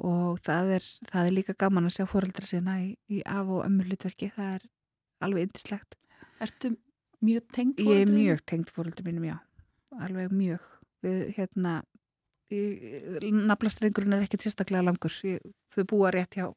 og 0.01 0.39
það 0.45 0.75
er, 0.77 0.85
það 1.11 1.27
er 1.27 1.35
líka 1.35 1.57
gaman 1.57 1.87
að 1.89 1.97
sjá 1.97 2.05
fóreldra 2.09 2.49
sína 2.49 2.79
í, 2.81 2.93
í 3.11 3.21
af 3.25 3.49
og 3.49 3.65
ömmu 3.67 3.85
hlutverki, 3.85 4.31
það 4.35 4.55
er 4.57 4.69
alveg 5.21 5.49
indislegt 5.49 5.97
Ertu 6.41 6.73
mjög 7.21 7.47
tengd 7.53 7.81
Ég 7.85 8.03
er 8.05 8.11
mjög 8.11 8.45
tengd 8.49 8.71
fóröldum 8.73 9.05
mínum, 9.05 9.27
já. 9.29 9.37
Alveg 10.01 10.31
mjög. 10.33 10.63
Við, 11.05 11.19
hérna, 11.37 11.81
naflastrengurinn 12.51 14.17
er 14.17 14.25
ekkert 14.25 14.45
sérstaklega 14.45 14.85
langur. 14.87 15.13
Ég, 15.27 15.43
þau 15.73 15.85
búa 15.91 16.11
rétt 16.13 16.39
hjá, 16.39 16.49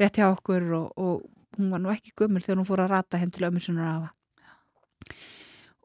rétt 0.00 0.20
hjá 0.20 0.28
okkur 0.30 0.68
og, 0.78 0.92
og 0.94 1.58
hún 1.58 1.72
var 1.72 1.82
nú 1.82 1.90
ekki 1.92 2.14
gömul 2.18 2.44
þegar 2.44 2.60
hún 2.60 2.68
fór 2.68 2.84
að 2.84 2.92
rata 2.94 3.20
henn 3.20 3.34
til 3.34 3.48
ömmusunar 3.48 3.90
afa. 3.90 4.12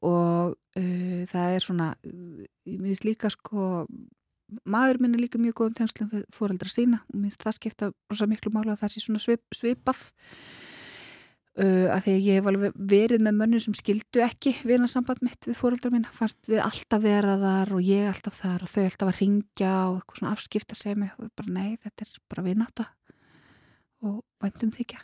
Og 0.06 0.56
uh, 0.56 1.22
það 1.30 1.58
er 1.58 1.66
svona, 1.66 1.92
ég 2.06 2.82
minnst 2.82 3.06
líka 3.06 3.30
sko, 3.34 3.86
maður 4.66 5.02
minn 5.02 5.16
er 5.16 5.24
líka 5.24 5.40
mjög 5.42 5.58
góðum 5.60 5.78
tengslum 5.78 6.10
við 6.12 6.26
fóreldra 6.36 6.72
sína 6.72 7.02
og 7.06 7.22
minnst 7.22 7.44
það 7.44 7.58
skipta 7.58 7.92
rosa 8.12 8.28
miklu 8.30 8.52
mála 8.54 8.76
að 8.76 8.84
það 8.84 8.94
sé 8.94 9.04
svona 9.06 9.24
svip, 9.24 9.44
svipað. 9.56 10.04
Uh, 11.52 11.92
að 11.92 12.06
því 12.06 12.12
að 12.14 12.26
ég 12.26 12.38
hef 12.40 12.46
alveg 12.48 12.76
verið 12.94 13.24
með 13.26 13.34
mönnum 13.42 13.60
sem 13.60 13.76
skildu 13.76 14.22
ekki 14.24 14.54
vina 14.64 14.88
samband 14.88 15.20
mitt 15.20 15.50
við 15.50 15.58
fóreldra 15.60 15.90
mín 15.92 16.06
fannst 16.08 16.48
við 16.48 16.62
alltaf 16.64 17.04
vera 17.04 17.34
þar 17.42 17.74
og 17.76 17.84
ég 17.84 18.08
alltaf 18.08 18.38
þar 18.40 18.64
og 18.64 18.72
þau 18.72 18.86
alltaf 18.86 19.12
að 19.12 19.20
ringja 19.20 19.74
og 19.90 19.98
eitthvað 19.98 20.22
svona 20.22 20.32
afskipta 20.32 20.78
segja 20.80 21.02
mig 21.02 21.18
og 21.20 21.28
bara 21.36 21.56
nei, 21.58 21.74
þetta 21.84 22.08
er 22.08 22.14
bara 22.32 22.46
vináta 22.46 22.88
og 24.08 24.22
væntum 24.42 24.72
þykja. 24.78 25.04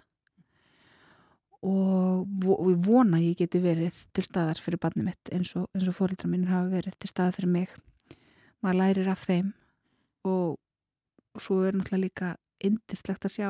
Og 1.67 2.47
ég 2.71 2.79
vona 2.88 3.19
ég 3.19 3.36
geti 3.43 3.60
verið 3.60 3.99
til 4.15 4.23
staðar 4.23 4.63
fyrir 4.63 4.79
barnið 4.79 5.10
mitt 5.10 5.36
eins 5.36 5.51
og, 5.60 5.67
og 5.75 5.99
fóreldra 5.99 6.31
mínir 6.31 6.53
hafa 6.53 6.71
verið 6.77 6.95
til 6.95 7.12
staðar 7.12 7.36
fyrir 7.36 7.53
mig 7.57 7.75
maður 8.63 8.80
lærir 8.82 9.10
af 9.12 9.24
þeim. 9.28 9.54
Og, 10.28 10.58
svo 11.38 11.62
er 11.67 11.78
náttúrulega 11.78 12.04
líka 12.04 12.30
indislegt 12.65 13.28
að 13.28 13.36
sjá 13.36 13.50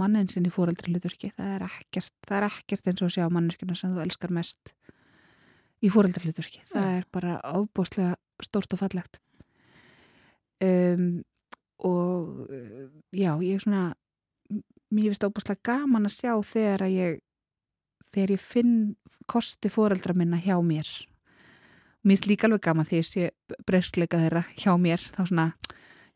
mannin 0.00 0.30
sinn 0.32 0.46
í 0.48 0.52
fóreldri 0.52 0.92
hlutverki 0.92 1.28
það 1.36 1.50
er 1.56 1.64
ekkert, 1.66 2.14
það 2.24 2.38
er 2.38 2.46
ekkert 2.48 2.86
eins 2.88 3.02
og 3.02 3.10
að 3.10 3.16
sjá 3.18 3.26
manneskina 3.28 3.74
sem 3.76 3.92
þú 3.92 4.00
elskar 4.06 4.32
mest 4.32 4.72
í 5.84 5.90
fóreldri 5.92 6.24
hlutverki 6.24 6.62
það 6.70 6.88
er 6.94 7.08
bara 7.12 7.34
ábúslega 7.44 8.14
stórt 8.42 8.72
og 8.74 8.80
fallegt. 8.80 9.20
Um, 10.62 11.22
og 11.82 12.48
já, 13.12 13.34
ég 13.42 13.58
er 13.58 13.62
svona 13.62 13.84
mér 14.92 15.10
finnst 15.10 15.26
ábúslega 15.26 15.66
gaman 15.66 16.08
að 16.08 16.16
sjá 16.16 16.32
þegar 16.46 16.86
að 16.86 16.96
ég 16.96 17.20
þegar 18.12 18.34
ég 18.34 18.42
finn 18.42 18.74
kosti 19.30 19.70
fóreldra 19.72 20.14
minna 20.16 20.40
hjá 20.40 20.56
mér 20.64 20.88
mér 22.02 22.16
finnst 22.16 22.28
líka 22.30 22.48
alveg 22.48 22.64
gaman 22.66 22.88
þegar 22.88 23.02
ég 23.02 23.08
sé 23.08 23.30
breyskleika 23.68 24.20
þeirra 24.22 24.44
hjá 24.58 24.72
mér. 24.80 25.02
Þá 25.14 25.22
svona, 25.24 25.48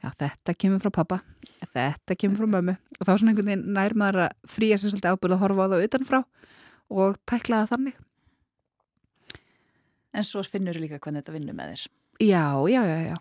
já 0.03 0.11
þetta 0.19 0.57
kemur 0.59 0.83
frá 0.83 0.93
pappa 1.01 1.23
þetta 1.77 2.17
kemur 2.19 2.41
frá 2.41 2.51
mömmu. 2.57 2.75
Og 2.99 3.05
þá 3.05 3.13
svona 3.13 3.33
einhvern 3.33 3.51
veginn 3.51 3.71
nær 3.77 3.95
maður 3.99 4.27
að 4.27 4.35
fría 4.57 4.79
sér 4.79 4.93
svolítið 4.93 5.15
ábyrð 5.15 5.37
að 5.37 5.43
horfa 5.45 5.67
á 5.67 5.71
það 5.73 5.87
utanfrá 5.87 6.21
og 7.03 7.21
tækla 7.29 7.63
það 7.63 7.73
þannig. 7.75 8.03
En 10.17 10.27
svo 10.27 10.43
finnur 10.47 10.81
líka 10.81 11.01
hvernig 11.03 11.25
þetta 11.25 11.37
vinnur 11.37 11.57
með 11.57 11.73
þér. 11.75 11.87
já, 12.25 12.45
já, 12.73 12.81
já, 12.89 12.99
já, 13.05 13.17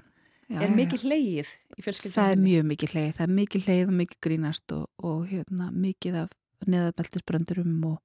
já 0.48 0.62
er 0.64 0.76
mikið 0.76 1.06
hleyið 1.10 1.50
í 1.76 1.84
fjölskyldunum? 1.84 2.16
Það 2.16 2.32
er 2.32 2.42
mjög 2.46 2.68
mikið 2.72 2.96
hleið, 2.96 3.14
það 3.18 3.26
er 3.26 3.36
mikið 3.40 3.66
hleið 3.68 3.86
og 3.86 3.96
mikið 4.00 4.20
grínast 4.28 4.76
og, 4.76 4.86
og 5.04 5.24
hérna, 5.32 5.70
mikið 5.74 6.20
af 6.24 6.36
neðabeltisbröndurum 6.66 7.74
og, 7.90 7.98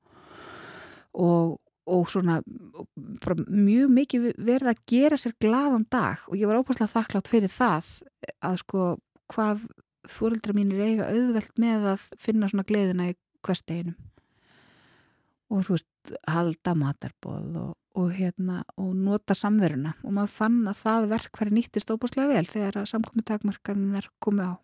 og, 1.14 1.58
og 1.88 2.10
svona 2.12 2.40
mjög 3.48 3.92
mikið 3.96 4.26
verið 4.36 4.72
að 4.72 4.82
gera 4.92 5.18
sér 5.20 5.36
glaðan 5.42 5.86
dag 5.90 6.20
og 6.28 6.36
ég 6.38 6.50
var 6.50 6.60
óbúslega 6.60 6.92
þakklátt 6.92 7.30
fyrir 7.30 7.52
það 7.52 7.88
að 8.44 8.60
sko 8.62 8.84
hvað 9.32 9.64
fóröldra 10.10 10.54
mínir 10.56 10.82
eiga 10.82 11.10
auðvelt 11.10 11.58
með 11.60 11.90
að 11.94 12.06
finna 12.20 12.48
svona 12.50 12.66
gleðina 12.68 13.10
í 13.10 13.16
hversteginum 13.46 13.96
og 15.50 15.66
þú 15.66 15.76
veist 15.76 16.12
halda 16.30 16.74
matarbóð 16.78 17.58
og, 17.60 17.72
og 17.98 18.12
hérna 18.14 18.62
og 18.80 18.94
nota 18.96 19.34
samveruna. 19.36 19.96
Og 20.06 20.14
maður 20.14 20.34
fann 20.36 20.60
að 20.70 20.82
það 20.84 21.08
verk 21.10 21.38
hverju 21.38 21.56
nýttist 21.56 21.92
óbúslega 21.92 22.30
vel 22.30 22.46
þegar 22.50 22.80
að 22.80 22.90
samkomi 22.92 23.26
takmarkanin 23.26 23.98
er 23.98 24.08
komið 24.22 24.46
á 24.46 24.54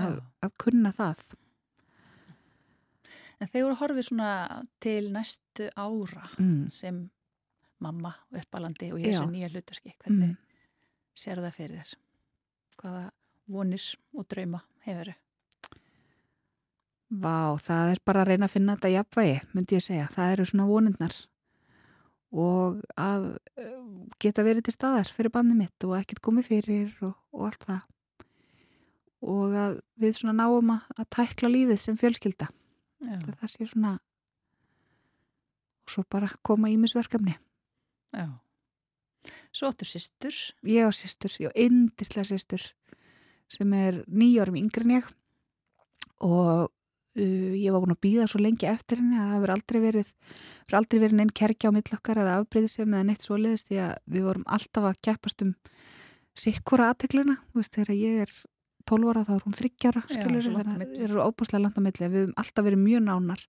að, 0.00 0.18
að 0.40 0.56
kunna 0.64 0.94
það 0.96 1.24
En 3.40 3.48
þegar 3.48 3.78
horfið 3.80 4.06
svona 4.10 4.32
til 4.84 5.08
næstu 5.14 5.70
ára 5.72 6.26
mm. 6.36 6.68
sem 6.74 7.00
mamma 7.80 8.12
uppalandi 8.36 8.90
og 8.92 9.00
ég 9.00 9.16
sem 9.16 9.32
nýja 9.32 9.48
hlutarski, 9.48 9.94
hvernig 10.02 10.34
mm. 10.34 10.36
sér 11.16 11.40
það 11.40 11.56
fyrir 11.56 11.80
þér? 11.80 11.96
Hvaða 12.80 13.06
vonir 13.50 13.86
og 14.16 14.28
drauma 14.28 14.60
hefur 14.84 15.12
þau? 15.12 15.18
Vá, 17.10 17.58
það 17.58 17.88
er 17.96 18.00
bara 18.06 18.22
að 18.22 18.28
reyna 18.30 18.46
að 18.46 18.52
finna 18.54 18.76
þetta 18.76 18.90
jafnvægi, 18.92 19.38
myndi 19.50 19.74
ég 19.74 19.82
segja. 19.82 20.10
Það 20.14 20.34
eru 20.36 20.44
svona 20.46 20.66
vonindnar 20.68 21.16
og 22.30 22.76
að 22.94 23.24
geta 24.22 24.44
verið 24.46 24.68
til 24.68 24.74
staðar 24.76 25.10
fyrir 25.10 25.34
bandi 25.34 25.56
mitt 25.58 25.88
og 25.88 25.96
ekkert 25.98 26.22
komið 26.22 26.52
fyrir 26.52 26.92
og, 27.02 27.16
og 27.34 27.48
allt 27.48 27.66
það. 27.66 27.80
Og 29.26 29.56
að 29.64 29.80
við 30.00 30.20
svona 30.20 30.36
náum 30.38 30.70
að, 30.76 30.86
að 30.94 31.10
tækla 31.16 31.50
lífið 31.50 31.82
sem 31.82 31.98
fjölskylda. 31.98 32.46
Það 33.00 33.48
sé 33.48 33.66
svona 33.66 33.96
og 35.80 35.94
svo 35.94 36.04
bara 36.10 36.28
koma 36.46 36.70
ímisverkefni. 36.70 37.34
Já. 38.12 38.26
Svo 39.52 39.70
áttur 39.70 39.88
sýstur? 39.88 40.34
Ég 40.62 40.86
á 40.86 40.90
sýstur, 40.94 41.32
ég 41.40 41.50
á 41.50 41.58
indislega 41.58 42.28
sýstur 42.28 42.62
sem 43.50 43.72
er 43.74 44.04
nýjórum 44.06 44.60
yngre 44.60 44.86
en 44.86 45.00
ég 45.00 45.08
og 46.20 46.68
Uh, 47.18 47.56
ég 47.58 47.72
var 47.74 47.82
búin 47.82 47.90
að 47.90 48.04
býða 48.04 48.24
svo 48.30 48.38
lengi 48.38 48.68
eftir 48.70 49.00
henni 49.00 49.16
að 49.18 49.32
það 49.32 49.40
verður 49.42 49.52
aldrei 49.56 49.78
verið 49.82 50.10
verður 50.14 50.76
aldrei 50.78 50.98
verið 51.02 51.16
neinn 51.18 51.32
kerkja 51.40 51.72
á 51.74 51.74
millokkar 51.74 52.20
eða 52.22 52.34
afbreyðið 52.38 52.70
sem 52.70 52.94
eða 52.94 53.06
neitt 53.08 53.26
svoleiðist 53.26 53.66
því 53.66 53.80
að 53.82 53.94
við 54.14 54.26
vorum 54.28 54.44
alltaf 54.46 54.86
að 54.86 55.00
keppast 55.08 55.42
um 55.42 55.50
sikkura 56.38 56.92
aðtegluna, 56.92 57.34
þú 57.50 57.58
veist 57.58 57.74
þegar 57.74 57.90
ég 57.98 58.20
er 58.22 58.36
12 58.90 59.10
ára 59.12 59.26
þá 59.26 59.34
er 59.36 59.44
hún 59.46 59.58
30 59.58 59.90
ára 59.90 60.02
skilur, 60.06 60.46
þannig 60.46 60.60
að 60.60 60.80
það 60.80 61.04
eru 61.06 61.26
óbúslega 61.26 61.62
langt 61.64 61.78
á 61.78 61.82
milli. 61.84 62.08
Við 62.08 62.24
hefum 62.24 62.40
alltaf 62.42 62.66
verið 62.66 62.82
mjög 62.84 63.04
nánar 63.06 63.44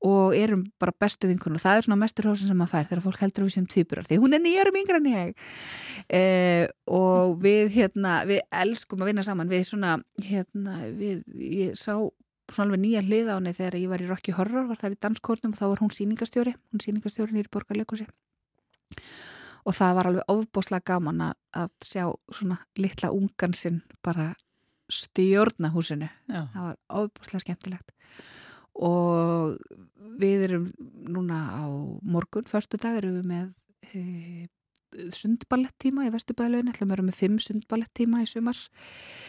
og 0.00 0.32
erum 0.32 0.62
bara 0.80 0.94
bestu 0.96 1.28
vinkunum 1.28 1.58
og 1.58 1.62
það 1.62 1.78
er 1.78 1.84
svona 1.84 1.98
mestur 2.00 2.30
hósin 2.30 2.48
sem 2.48 2.56
maður 2.56 2.72
fær 2.72 2.86
þegar 2.88 3.02
fólk 3.04 3.18
heldur 3.20 3.44
við 3.44 3.52
sem 3.52 3.66
tvíburar 3.68 4.06
því 4.08 4.16
hún 4.22 4.32
er 4.32 4.40
nýjarum 4.40 4.78
yngra 4.80 5.00
en 5.00 5.08
ég. 5.10 5.50
Eh, 6.08 6.64
og 6.88 7.36
við 7.44 7.74
hérna 7.76 8.22
við 8.28 8.40
elskum 8.62 9.04
að 9.04 9.12
vinna 9.12 9.26
saman. 9.26 9.52
Við 9.52 9.66
svona 9.68 9.98
hérna 10.24 10.78
við, 10.96 11.20
ég 11.36 11.76
sá 11.76 11.92
svona 12.50 12.70
alveg 12.70 12.82
nýja 12.82 13.04
hlið 13.04 13.28
á 13.30 13.36
henni 13.36 13.52
þegar 13.54 13.76
ég 13.78 13.92
var 13.92 14.02
í 14.02 14.08
Rocky 14.08 14.34
Horror, 14.34 14.70
var 14.70 14.80
það 14.80 14.96
í 14.96 15.02
danskórnum 15.04 15.52
og 15.52 15.60
þá 15.60 15.66
var 15.68 15.82
hún 15.84 15.92
síningastjóri, 15.94 16.56
hún 16.72 16.82
síningastjóri 16.82 17.36
nýri 17.36 17.52
borgarleikusi 17.52 18.08
og 19.64 19.76
það 19.76 19.96
var 19.98 20.10
alveg 20.10 20.32
ofbóslega 20.34 20.86
gaman 20.92 21.24
að, 21.28 21.34
að 21.62 21.72
sjá 21.84 22.04
svona 22.32 22.60
litla 22.80 23.12
ungan 23.14 23.56
sinn 23.56 23.82
bara 24.04 24.32
stjórna 24.90 25.70
húsinu. 25.74 26.10
Já. 26.28 26.46
það 26.54 26.68
var 26.68 26.78
ofbóslega 27.02 27.44
skemmtilegt. 27.44 27.92
Og 28.80 29.58
við 30.20 30.46
erum 30.48 30.70
núna 31.10 31.42
á 31.52 31.64
morgun, 32.02 32.48
förstu 32.48 32.80
dag 32.80 32.98
erum 33.00 33.20
við 33.20 33.28
með 33.28 33.50
e, 33.92 34.02
sundballettíma 35.14 36.06
í 36.08 36.12
Vesturbælaun 36.14 36.70
ætlum 36.70 36.88
að 36.88 36.94
vera 36.96 37.06
með 37.06 37.18
fimm 37.20 37.38
sundballettíma 37.42 38.24
í 38.24 38.28
sumar. 38.30 38.58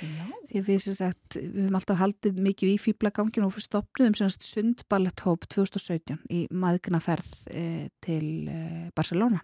Já. 0.02 0.26
því 0.50 0.64
við, 0.68 0.88
sagt, 0.88 1.38
við 1.38 1.66
höfum 1.66 1.80
alltaf 1.80 2.02
haldið 2.02 2.42
mikið 2.48 2.74
í 2.74 2.82
fýblagangin 2.82 3.46
og 3.46 3.60
stopnum 3.62 4.18
sundballetthóp 4.18 5.46
2017 5.52 6.22
í 6.34 6.46
maðgnaferð 6.50 7.34
eh, 7.54 7.90
til 8.02 8.48
eh, 8.50 8.88
Barcelona 8.96 9.44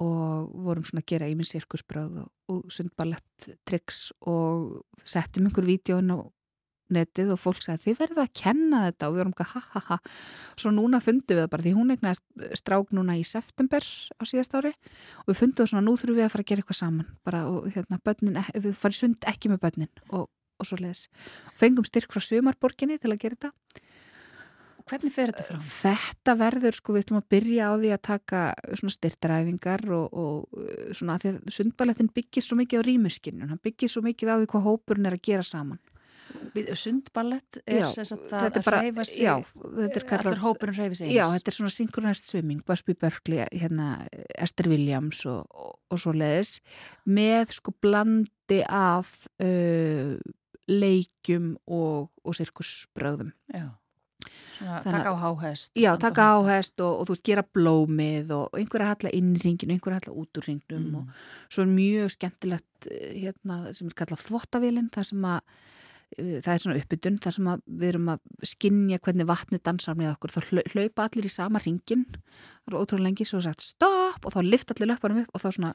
og 0.00 0.50
vorum 0.64 0.84
svona 0.86 1.02
að 1.04 1.10
gera 1.12 1.30
minn 1.36 1.48
sirkusbröð 1.48 2.20
og, 2.22 2.28
og 2.52 2.72
sundballettricks 2.72 3.98
og 4.30 4.80
settum 5.04 5.48
einhver 5.48 5.66
vídjón 5.68 6.14
og 6.14 6.30
netið 6.94 7.34
og 7.34 7.40
fólk 7.40 7.60
sagði 7.62 7.90
þið 7.90 8.00
verða 8.00 8.24
að 8.24 8.32
kenna 8.40 8.80
þetta. 8.88 9.08
Og 9.08 9.14
við 9.14 9.22
vorum 9.22 9.34
ekki 9.36 9.46
ha 9.52 9.62
ha 9.74 9.82
ha. 9.88 9.98
Svo 10.58 10.72
núna 10.74 11.00
fundum 11.04 11.36
við 11.36 11.44
það 11.44 11.52
bara 11.52 11.66
því 11.66 11.74
hún 11.76 11.94
egnaði 11.94 12.58
strák 12.58 12.94
núna 12.96 13.16
í 13.20 13.24
september 13.26 13.86
á 13.86 14.22
síðast 14.26 14.56
ári 14.58 14.72
og 14.72 15.30
við 15.30 15.40
fundum 15.42 15.62
það 15.62 15.72
svona 15.72 15.84
nú 15.86 15.96
þurfum 16.00 16.18
við 16.18 16.26
að 16.26 16.34
fara 16.34 16.46
að 16.46 16.50
gera 16.50 16.64
eitthvað 16.64 16.80
saman. 16.80 17.12
Bara 17.26 17.44
og 17.50 17.70
hérna 17.70 18.00
börnin, 18.02 18.40
e, 18.40 18.44
við 18.58 18.76
farum 18.80 18.98
sund 19.00 19.30
ekki 19.30 19.52
með 19.52 19.62
börnin 19.66 19.92
og, 20.10 20.26
og 20.30 20.68
svo 20.68 20.80
leiðis 20.80 21.06
fengum 21.58 21.86
styrk 21.86 22.12
frá 22.14 22.24
Sumarborginni 22.24 22.98
til 22.98 23.14
að 23.14 23.22
gera 23.22 23.38
þetta 23.38 23.86
Hvernig 24.88 25.12
fer 25.14 25.30
þetta 25.32 25.46
fram? 25.46 25.62
Þetta 25.66 26.34
verður 26.40 26.76
sko 26.76 26.94
við 26.94 27.04
ætlum 27.04 27.20
að 27.20 27.28
byrja 27.34 27.68
á 27.68 27.72
því 27.74 27.92
að 27.94 28.02
taka 28.08 28.40
svona 28.72 28.94
styrtaræfingar 28.96 29.86
og, 29.96 30.18
og 30.22 30.96
svona 30.96 31.16
að 31.16 31.24
því 31.24 31.32
að 31.32 31.54
sundballettin 31.58 32.10
byggir 32.16 32.46
svo 32.46 32.58
mikið 32.60 32.82
á 32.82 32.86
rýmiskinu, 32.88 33.48
hann 33.50 33.62
byggir 33.62 33.92
svo 33.92 34.02
mikið 34.06 34.32
á 34.32 34.36
því 34.40 34.50
hvað 34.52 34.66
hópurinn 34.68 35.10
er 35.10 35.16
að 35.18 35.24
gera 35.30 35.46
saman. 35.46 35.80
Sundballett 36.78 37.58
er 37.66 37.88
þess 37.90 38.14
að 38.14 38.20
það 38.30 38.58
að 38.60 38.68
reyfa 38.76 39.06
sig 39.08 39.26
allir 39.26 40.42
hópurinn 40.44 40.76
reyfi 40.76 41.00
sig 41.00 41.08
eins. 41.08 41.16
Já, 41.16 41.24
þetta 41.34 41.50
er 41.50 41.56
svona 41.56 41.74
synchronized 41.74 42.28
swimming 42.28 42.62
Busby 42.66 42.94
Berkeley, 42.94 43.48
hérna 43.50 43.88
Esther 44.38 44.70
Williams 44.70 45.24
og, 45.30 45.42
og, 45.50 45.74
og 45.90 46.02
svo 46.02 46.14
leiðis 46.14 46.60
með 47.10 47.56
sko 47.58 47.74
blandi 47.82 48.60
af 48.62 49.10
uh, 49.42 50.14
leikjum 50.70 51.52
og, 51.66 52.10
og 52.22 52.38
sirkusbröðum 52.38 53.34
Já 53.50 53.79
Svona, 54.60 54.80
taka 54.84 55.12
á 55.12 55.16
háhest 55.16 55.80
Já, 55.80 55.90
taka 55.96 56.28
á 56.30 56.36
háhest 56.38 56.80
og, 56.84 57.00
og 57.00 57.08
þú 57.08 57.16
veist, 57.16 57.26
gera 57.30 57.44
blómið 57.56 58.32
og 58.36 58.60
einhverja 58.60 58.92
halla 58.92 59.12
inn 59.16 59.34
í 59.34 59.42
ringinu, 59.42 59.72
einhverja 59.74 60.02
halla 60.02 60.16
út 60.20 60.40
úr 60.40 60.48
ringnum 60.50 60.86
mm. 60.90 60.96
og 61.00 61.52
svo 61.52 61.64
er 61.64 61.72
mjög 61.72 62.14
skemmtilegt 62.16 62.90
eh, 62.92 63.12
hérna 63.24 63.62
sem 63.72 63.88
er 63.88 63.96
kallað 63.96 64.26
þvottavílinn, 64.28 64.92
það 64.94 65.12
sem 65.12 65.28
að 65.32 65.40
Eh, 66.18 66.40
það 66.42 66.52
er 66.52 66.62
svona 66.64 66.80
uppbytun 66.80 67.18
þar 67.22 67.36
sem 67.36 67.48
við 67.68 67.88
erum 67.92 68.08
að 68.10 68.48
skinja 68.50 68.98
hvernig 69.04 69.28
vatni 69.30 69.60
dansar 69.62 69.98
með 69.98 70.14
okkur. 70.16 70.34
Þá 70.34 70.40
hlaupa 70.74 71.06
allir 71.06 71.28
í 71.28 71.32
sama 71.32 71.62
ringin 71.62 72.06
það 72.10 72.72
er 72.72 72.78
ótrúlega 72.80 73.06
lengi, 73.06 73.26
svo 73.28 73.42
sagt 73.44 73.62
stopp 73.62 74.26
og 74.26 74.34
þá 74.34 74.40
lift 74.46 74.74
allir 74.74 74.90
löpunum 74.90 75.22
upp 75.22 75.36
og 75.36 75.44
þá 75.44 75.48
svona 75.54 75.72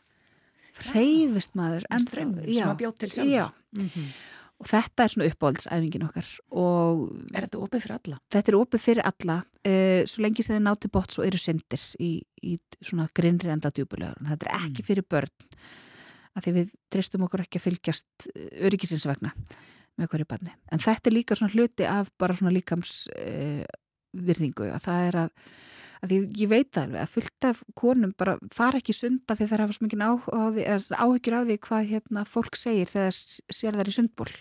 freyfist 0.75 1.55
maður 1.55 1.85
en 1.87 2.03
strömmur 2.03 2.49
sem 2.49 2.67
að 2.67 2.81
bjóð 2.81 2.97
til 2.99 3.11
sjálf 3.13 3.53
mm 3.77 3.85
-hmm. 3.87 4.09
Og 4.61 4.69
þetta 4.69 5.03
er 5.03 5.11
svona 5.11 5.29
uppáhaldsæfingin 5.31 6.05
okkar 6.07 6.29
og 6.55 7.01
Er 7.33 7.47
þetta 7.47 7.63
opið 7.65 7.85
fyrir 7.85 7.97
alla? 7.97 8.19
Þetta 8.31 8.51
er 8.51 8.59
opið 8.59 8.83
fyrir 8.85 9.09
alla 9.09 9.39
uh, 9.43 10.01
svo 10.07 10.25
lengi 10.25 10.45
sem 10.45 10.55
þið 10.55 10.65
nátti 10.67 10.91
bótt 10.93 11.15
svo 11.15 11.25
eru 11.27 11.41
syndir 11.41 11.87
í, 11.99 12.11
í 12.45 12.55
svona 12.79 13.09
grinnri 13.15 13.51
enda 13.51 13.73
djúbulegur 13.73 14.23
þetta 14.31 14.49
er 14.49 14.61
ekki 14.61 14.81
mm. 14.83 14.87
fyrir 14.87 15.07
börn 15.11 15.33
af 16.35 16.43
því 16.43 16.55
við 16.57 16.75
tristum 16.91 17.23
okkur 17.27 17.45
ekki 17.45 17.59
að 17.61 17.65
fylgjast 17.69 18.27
eh, 18.33 18.49
öryggisins 18.67 19.05
vegna 19.07 19.31
með 19.95 20.09
hverju 20.11 20.27
barni. 20.27 20.51
En 20.75 20.81
þetta 20.83 21.09
er 21.09 21.15
líka 21.15 21.37
svona 21.39 21.55
hluti 21.55 21.87
af 21.87 22.11
bara 22.19 22.35
svona 22.35 22.51
líkams 22.51 23.05
uh, 23.15 23.63
virðingu 24.15 24.67
að 24.67 24.81
það 24.83 25.05
er 25.09 25.17
að, 25.21 25.29
að 26.03 26.15
ég, 26.15 26.25
ég 26.41 26.51
veit 26.51 26.79
alveg 26.79 27.03
að 27.03 27.13
fullt 27.13 27.47
af 27.49 27.61
konum 27.77 28.13
bara 28.17 28.35
fara 28.53 28.81
ekki 28.81 28.95
sunda 28.95 29.37
því 29.37 29.49
það 29.51 29.63
hafa 29.63 29.77
svo 29.77 29.87
mikið 29.87 30.03
áhyggjur 30.99 31.37
á 31.37 31.41
því 31.45 31.59
hvað 31.67 31.91
hérna, 31.91 32.25
fólk 32.29 32.59
segir 32.59 32.91
þegar 32.91 33.15
sér 33.15 33.79
þær 33.79 33.91
í 33.91 33.95
sundból. 33.95 34.31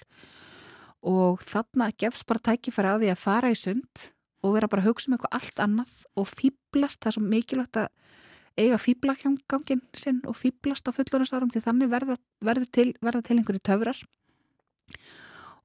Og 1.05 1.45
þarna 1.45 1.91
gefst 2.01 2.27
bara 2.29 2.45
tækifæra 2.51 2.97
á 2.97 3.01
því 3.01 3.13
að 3.13 3.23
fara 3.23 3.53
í 3.53 3.59
sund 3.59 4.09
og 4.45 4.57
vera 4.57 4.69
bara 4.69 4.85
að 4.85 4.91
hugsa 4.91 5.09
um 5.09 5.17
eitthvað 5.17 5.37
allt 5.39 5.61
annað 5.65 5.93
og 6.21 6.29
fýblast, 6.29 7.01
það 7.01 7.11
er 7.11 7.17
svo 7.17 7.25
mikilvægt 7.25 7.81
að 7.81 7.89
eiga 8.61 8.79
fýblagangin 8.79 9.83
sinn 9.99 10.21
og 10.31 10.37
fýblast 10.39 10.87
á 10.87 10.95
fullorðasárum 10.95 11.51
því 11.53 11.63
þannig 11.65 11.91
verða, 11.91 12.17
verða 12.45 12.69
til, 12.71 12.91
til 12.95 13.39
einhverju 13.39 13.63
töfrar. 13.65 14.03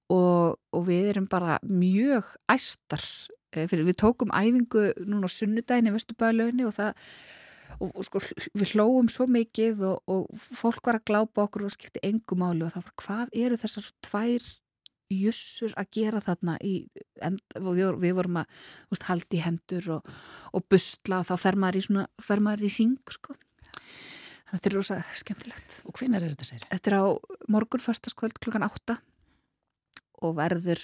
Og, 0.10 0.56
og 0.74 0.88
við 0.88 1.12
erum 1.12 1.28
bara 1.30 1.60
mjög 1.70 2.32
æstar 2.50 3.04
fyrir 3.54 3.86
við 3.88 4.00
tókum 4.04 4.34
æfingu 4.36 4.90
núna 5.06 5.30
á 5.30 5.32
sunnudagin 5.34 5.90
í 5.90 5.94
Vesturbæðalöginni 5.96 6.68
og 6.70 6.76
það 6.78 6.92
og, 7.80 7.92
og 7.92 8.06
sko 8.08 8.22
við 8.58 8.74
hlóum 8.76 9.10
svo 9.12 9.28
mikið 9.30 9.84
og, 9.90 10.02
og 10.10 10.30
fólk 10.38 10.90
var 10.90 11.00
að 11.00 11.08
glápa 11.12 11.46
okkur 11.46 11.68
og 11.68 11.76
skipti 11.76 12.02
engum 12.06 12.46
áli 12.46 12.66
og 12.66 12.74
það 12.74 12.88
var 12.88 12.98
hvað 13.04 13.38
eru 13.46 13.60
þessar 13.60 13.92
tvær 14.06 14.50
jussur 15.10 15.74
að 15.80 15.90
gera 15.98 16.22
þarna 16.22 16.56
í, 16.62 16.74
en, 17.26 17.40
við 17.58 18.14
vorum 18.18 18.44
að 18.44 18.60
veist, 18.92 19.08
haldi 19.10 19.42
hendur 19.42 19.88
og, 19.98 20.10
og 20.54 20.66
busla 20.70 21.24
og 21.24 21.30
þá 21.32 21.36
fer 21.42 21.58
maður 21.58 21.80
í, 21.80 21.86
svona, 21.88 22.06
fer 22.22 22.44
maður 22.46 22.68
í 22.70 22.74
ring 22.76 23.16
sko 23.16 23.34
þannig 23.34 24.52
að 24.52 24.54
þetta 24.54 24.70
er 24.70 24.78
rosa 24.78 25.00
skemmtilegt 25.18 25.80
Og 25.90 25.98
hvenar 25.98 26.26
er 26.26 26.34
þetta 26.34 26.48
sér? 26.48 26.64
Þetta 26.70 26.92
er 26.92 26.98
á 27.02 27.06
morgun 27.54 27.84
förstaskvöld 27.84 28.38
klukkan 28.42 28.66
8 28.66 29.00
og 30.26 30.38
verður 30.38 30.82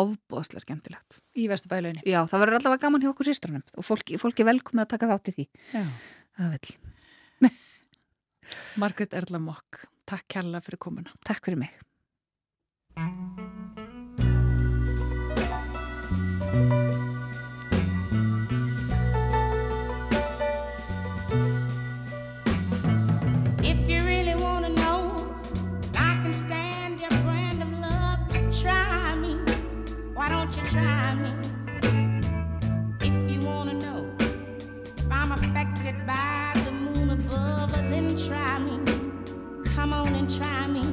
ofbóðslega 0.00 0.64
skemmtilegt. 0.64 1.20
Í 1.38 1.46
Vesturbælauðinni? 1.50 2.04
Já, 2.08 2.20
það 2.30 2.44
verður 2.44 2.58
allavega 2.58 2.84
gaman 2.86 3.04
hjá 3.04 3.10
okkur 3.12 3.28
sýstrunum 3.30 3.64
og 3.78 3.86
fólki, 3.86 4.18
fólki 4.20 4.46
velkomið 4.46 4.84
að 4.86 4.92
taka 4.94 5.10
þátt 5.12 5.30
í 5.30 5.36
því. 5.38 5.48
Já. 5.74 5.84
Það 6.38 6.54
vil. 6.56 6.76
Margret 8.82 9.16
Erla 9.16 9.40
Mokk, 9.42 9.84
Takk 10.04 10.26
kærlega 10.28 10.64
fyrir 10.66 10.80
komuna. 10.84 11.14
Takk 11.24 11.46
fyrir 11.46 11.64
mig. 11.64 11.72
Try 40.36 40.66
me. 40.66 40.83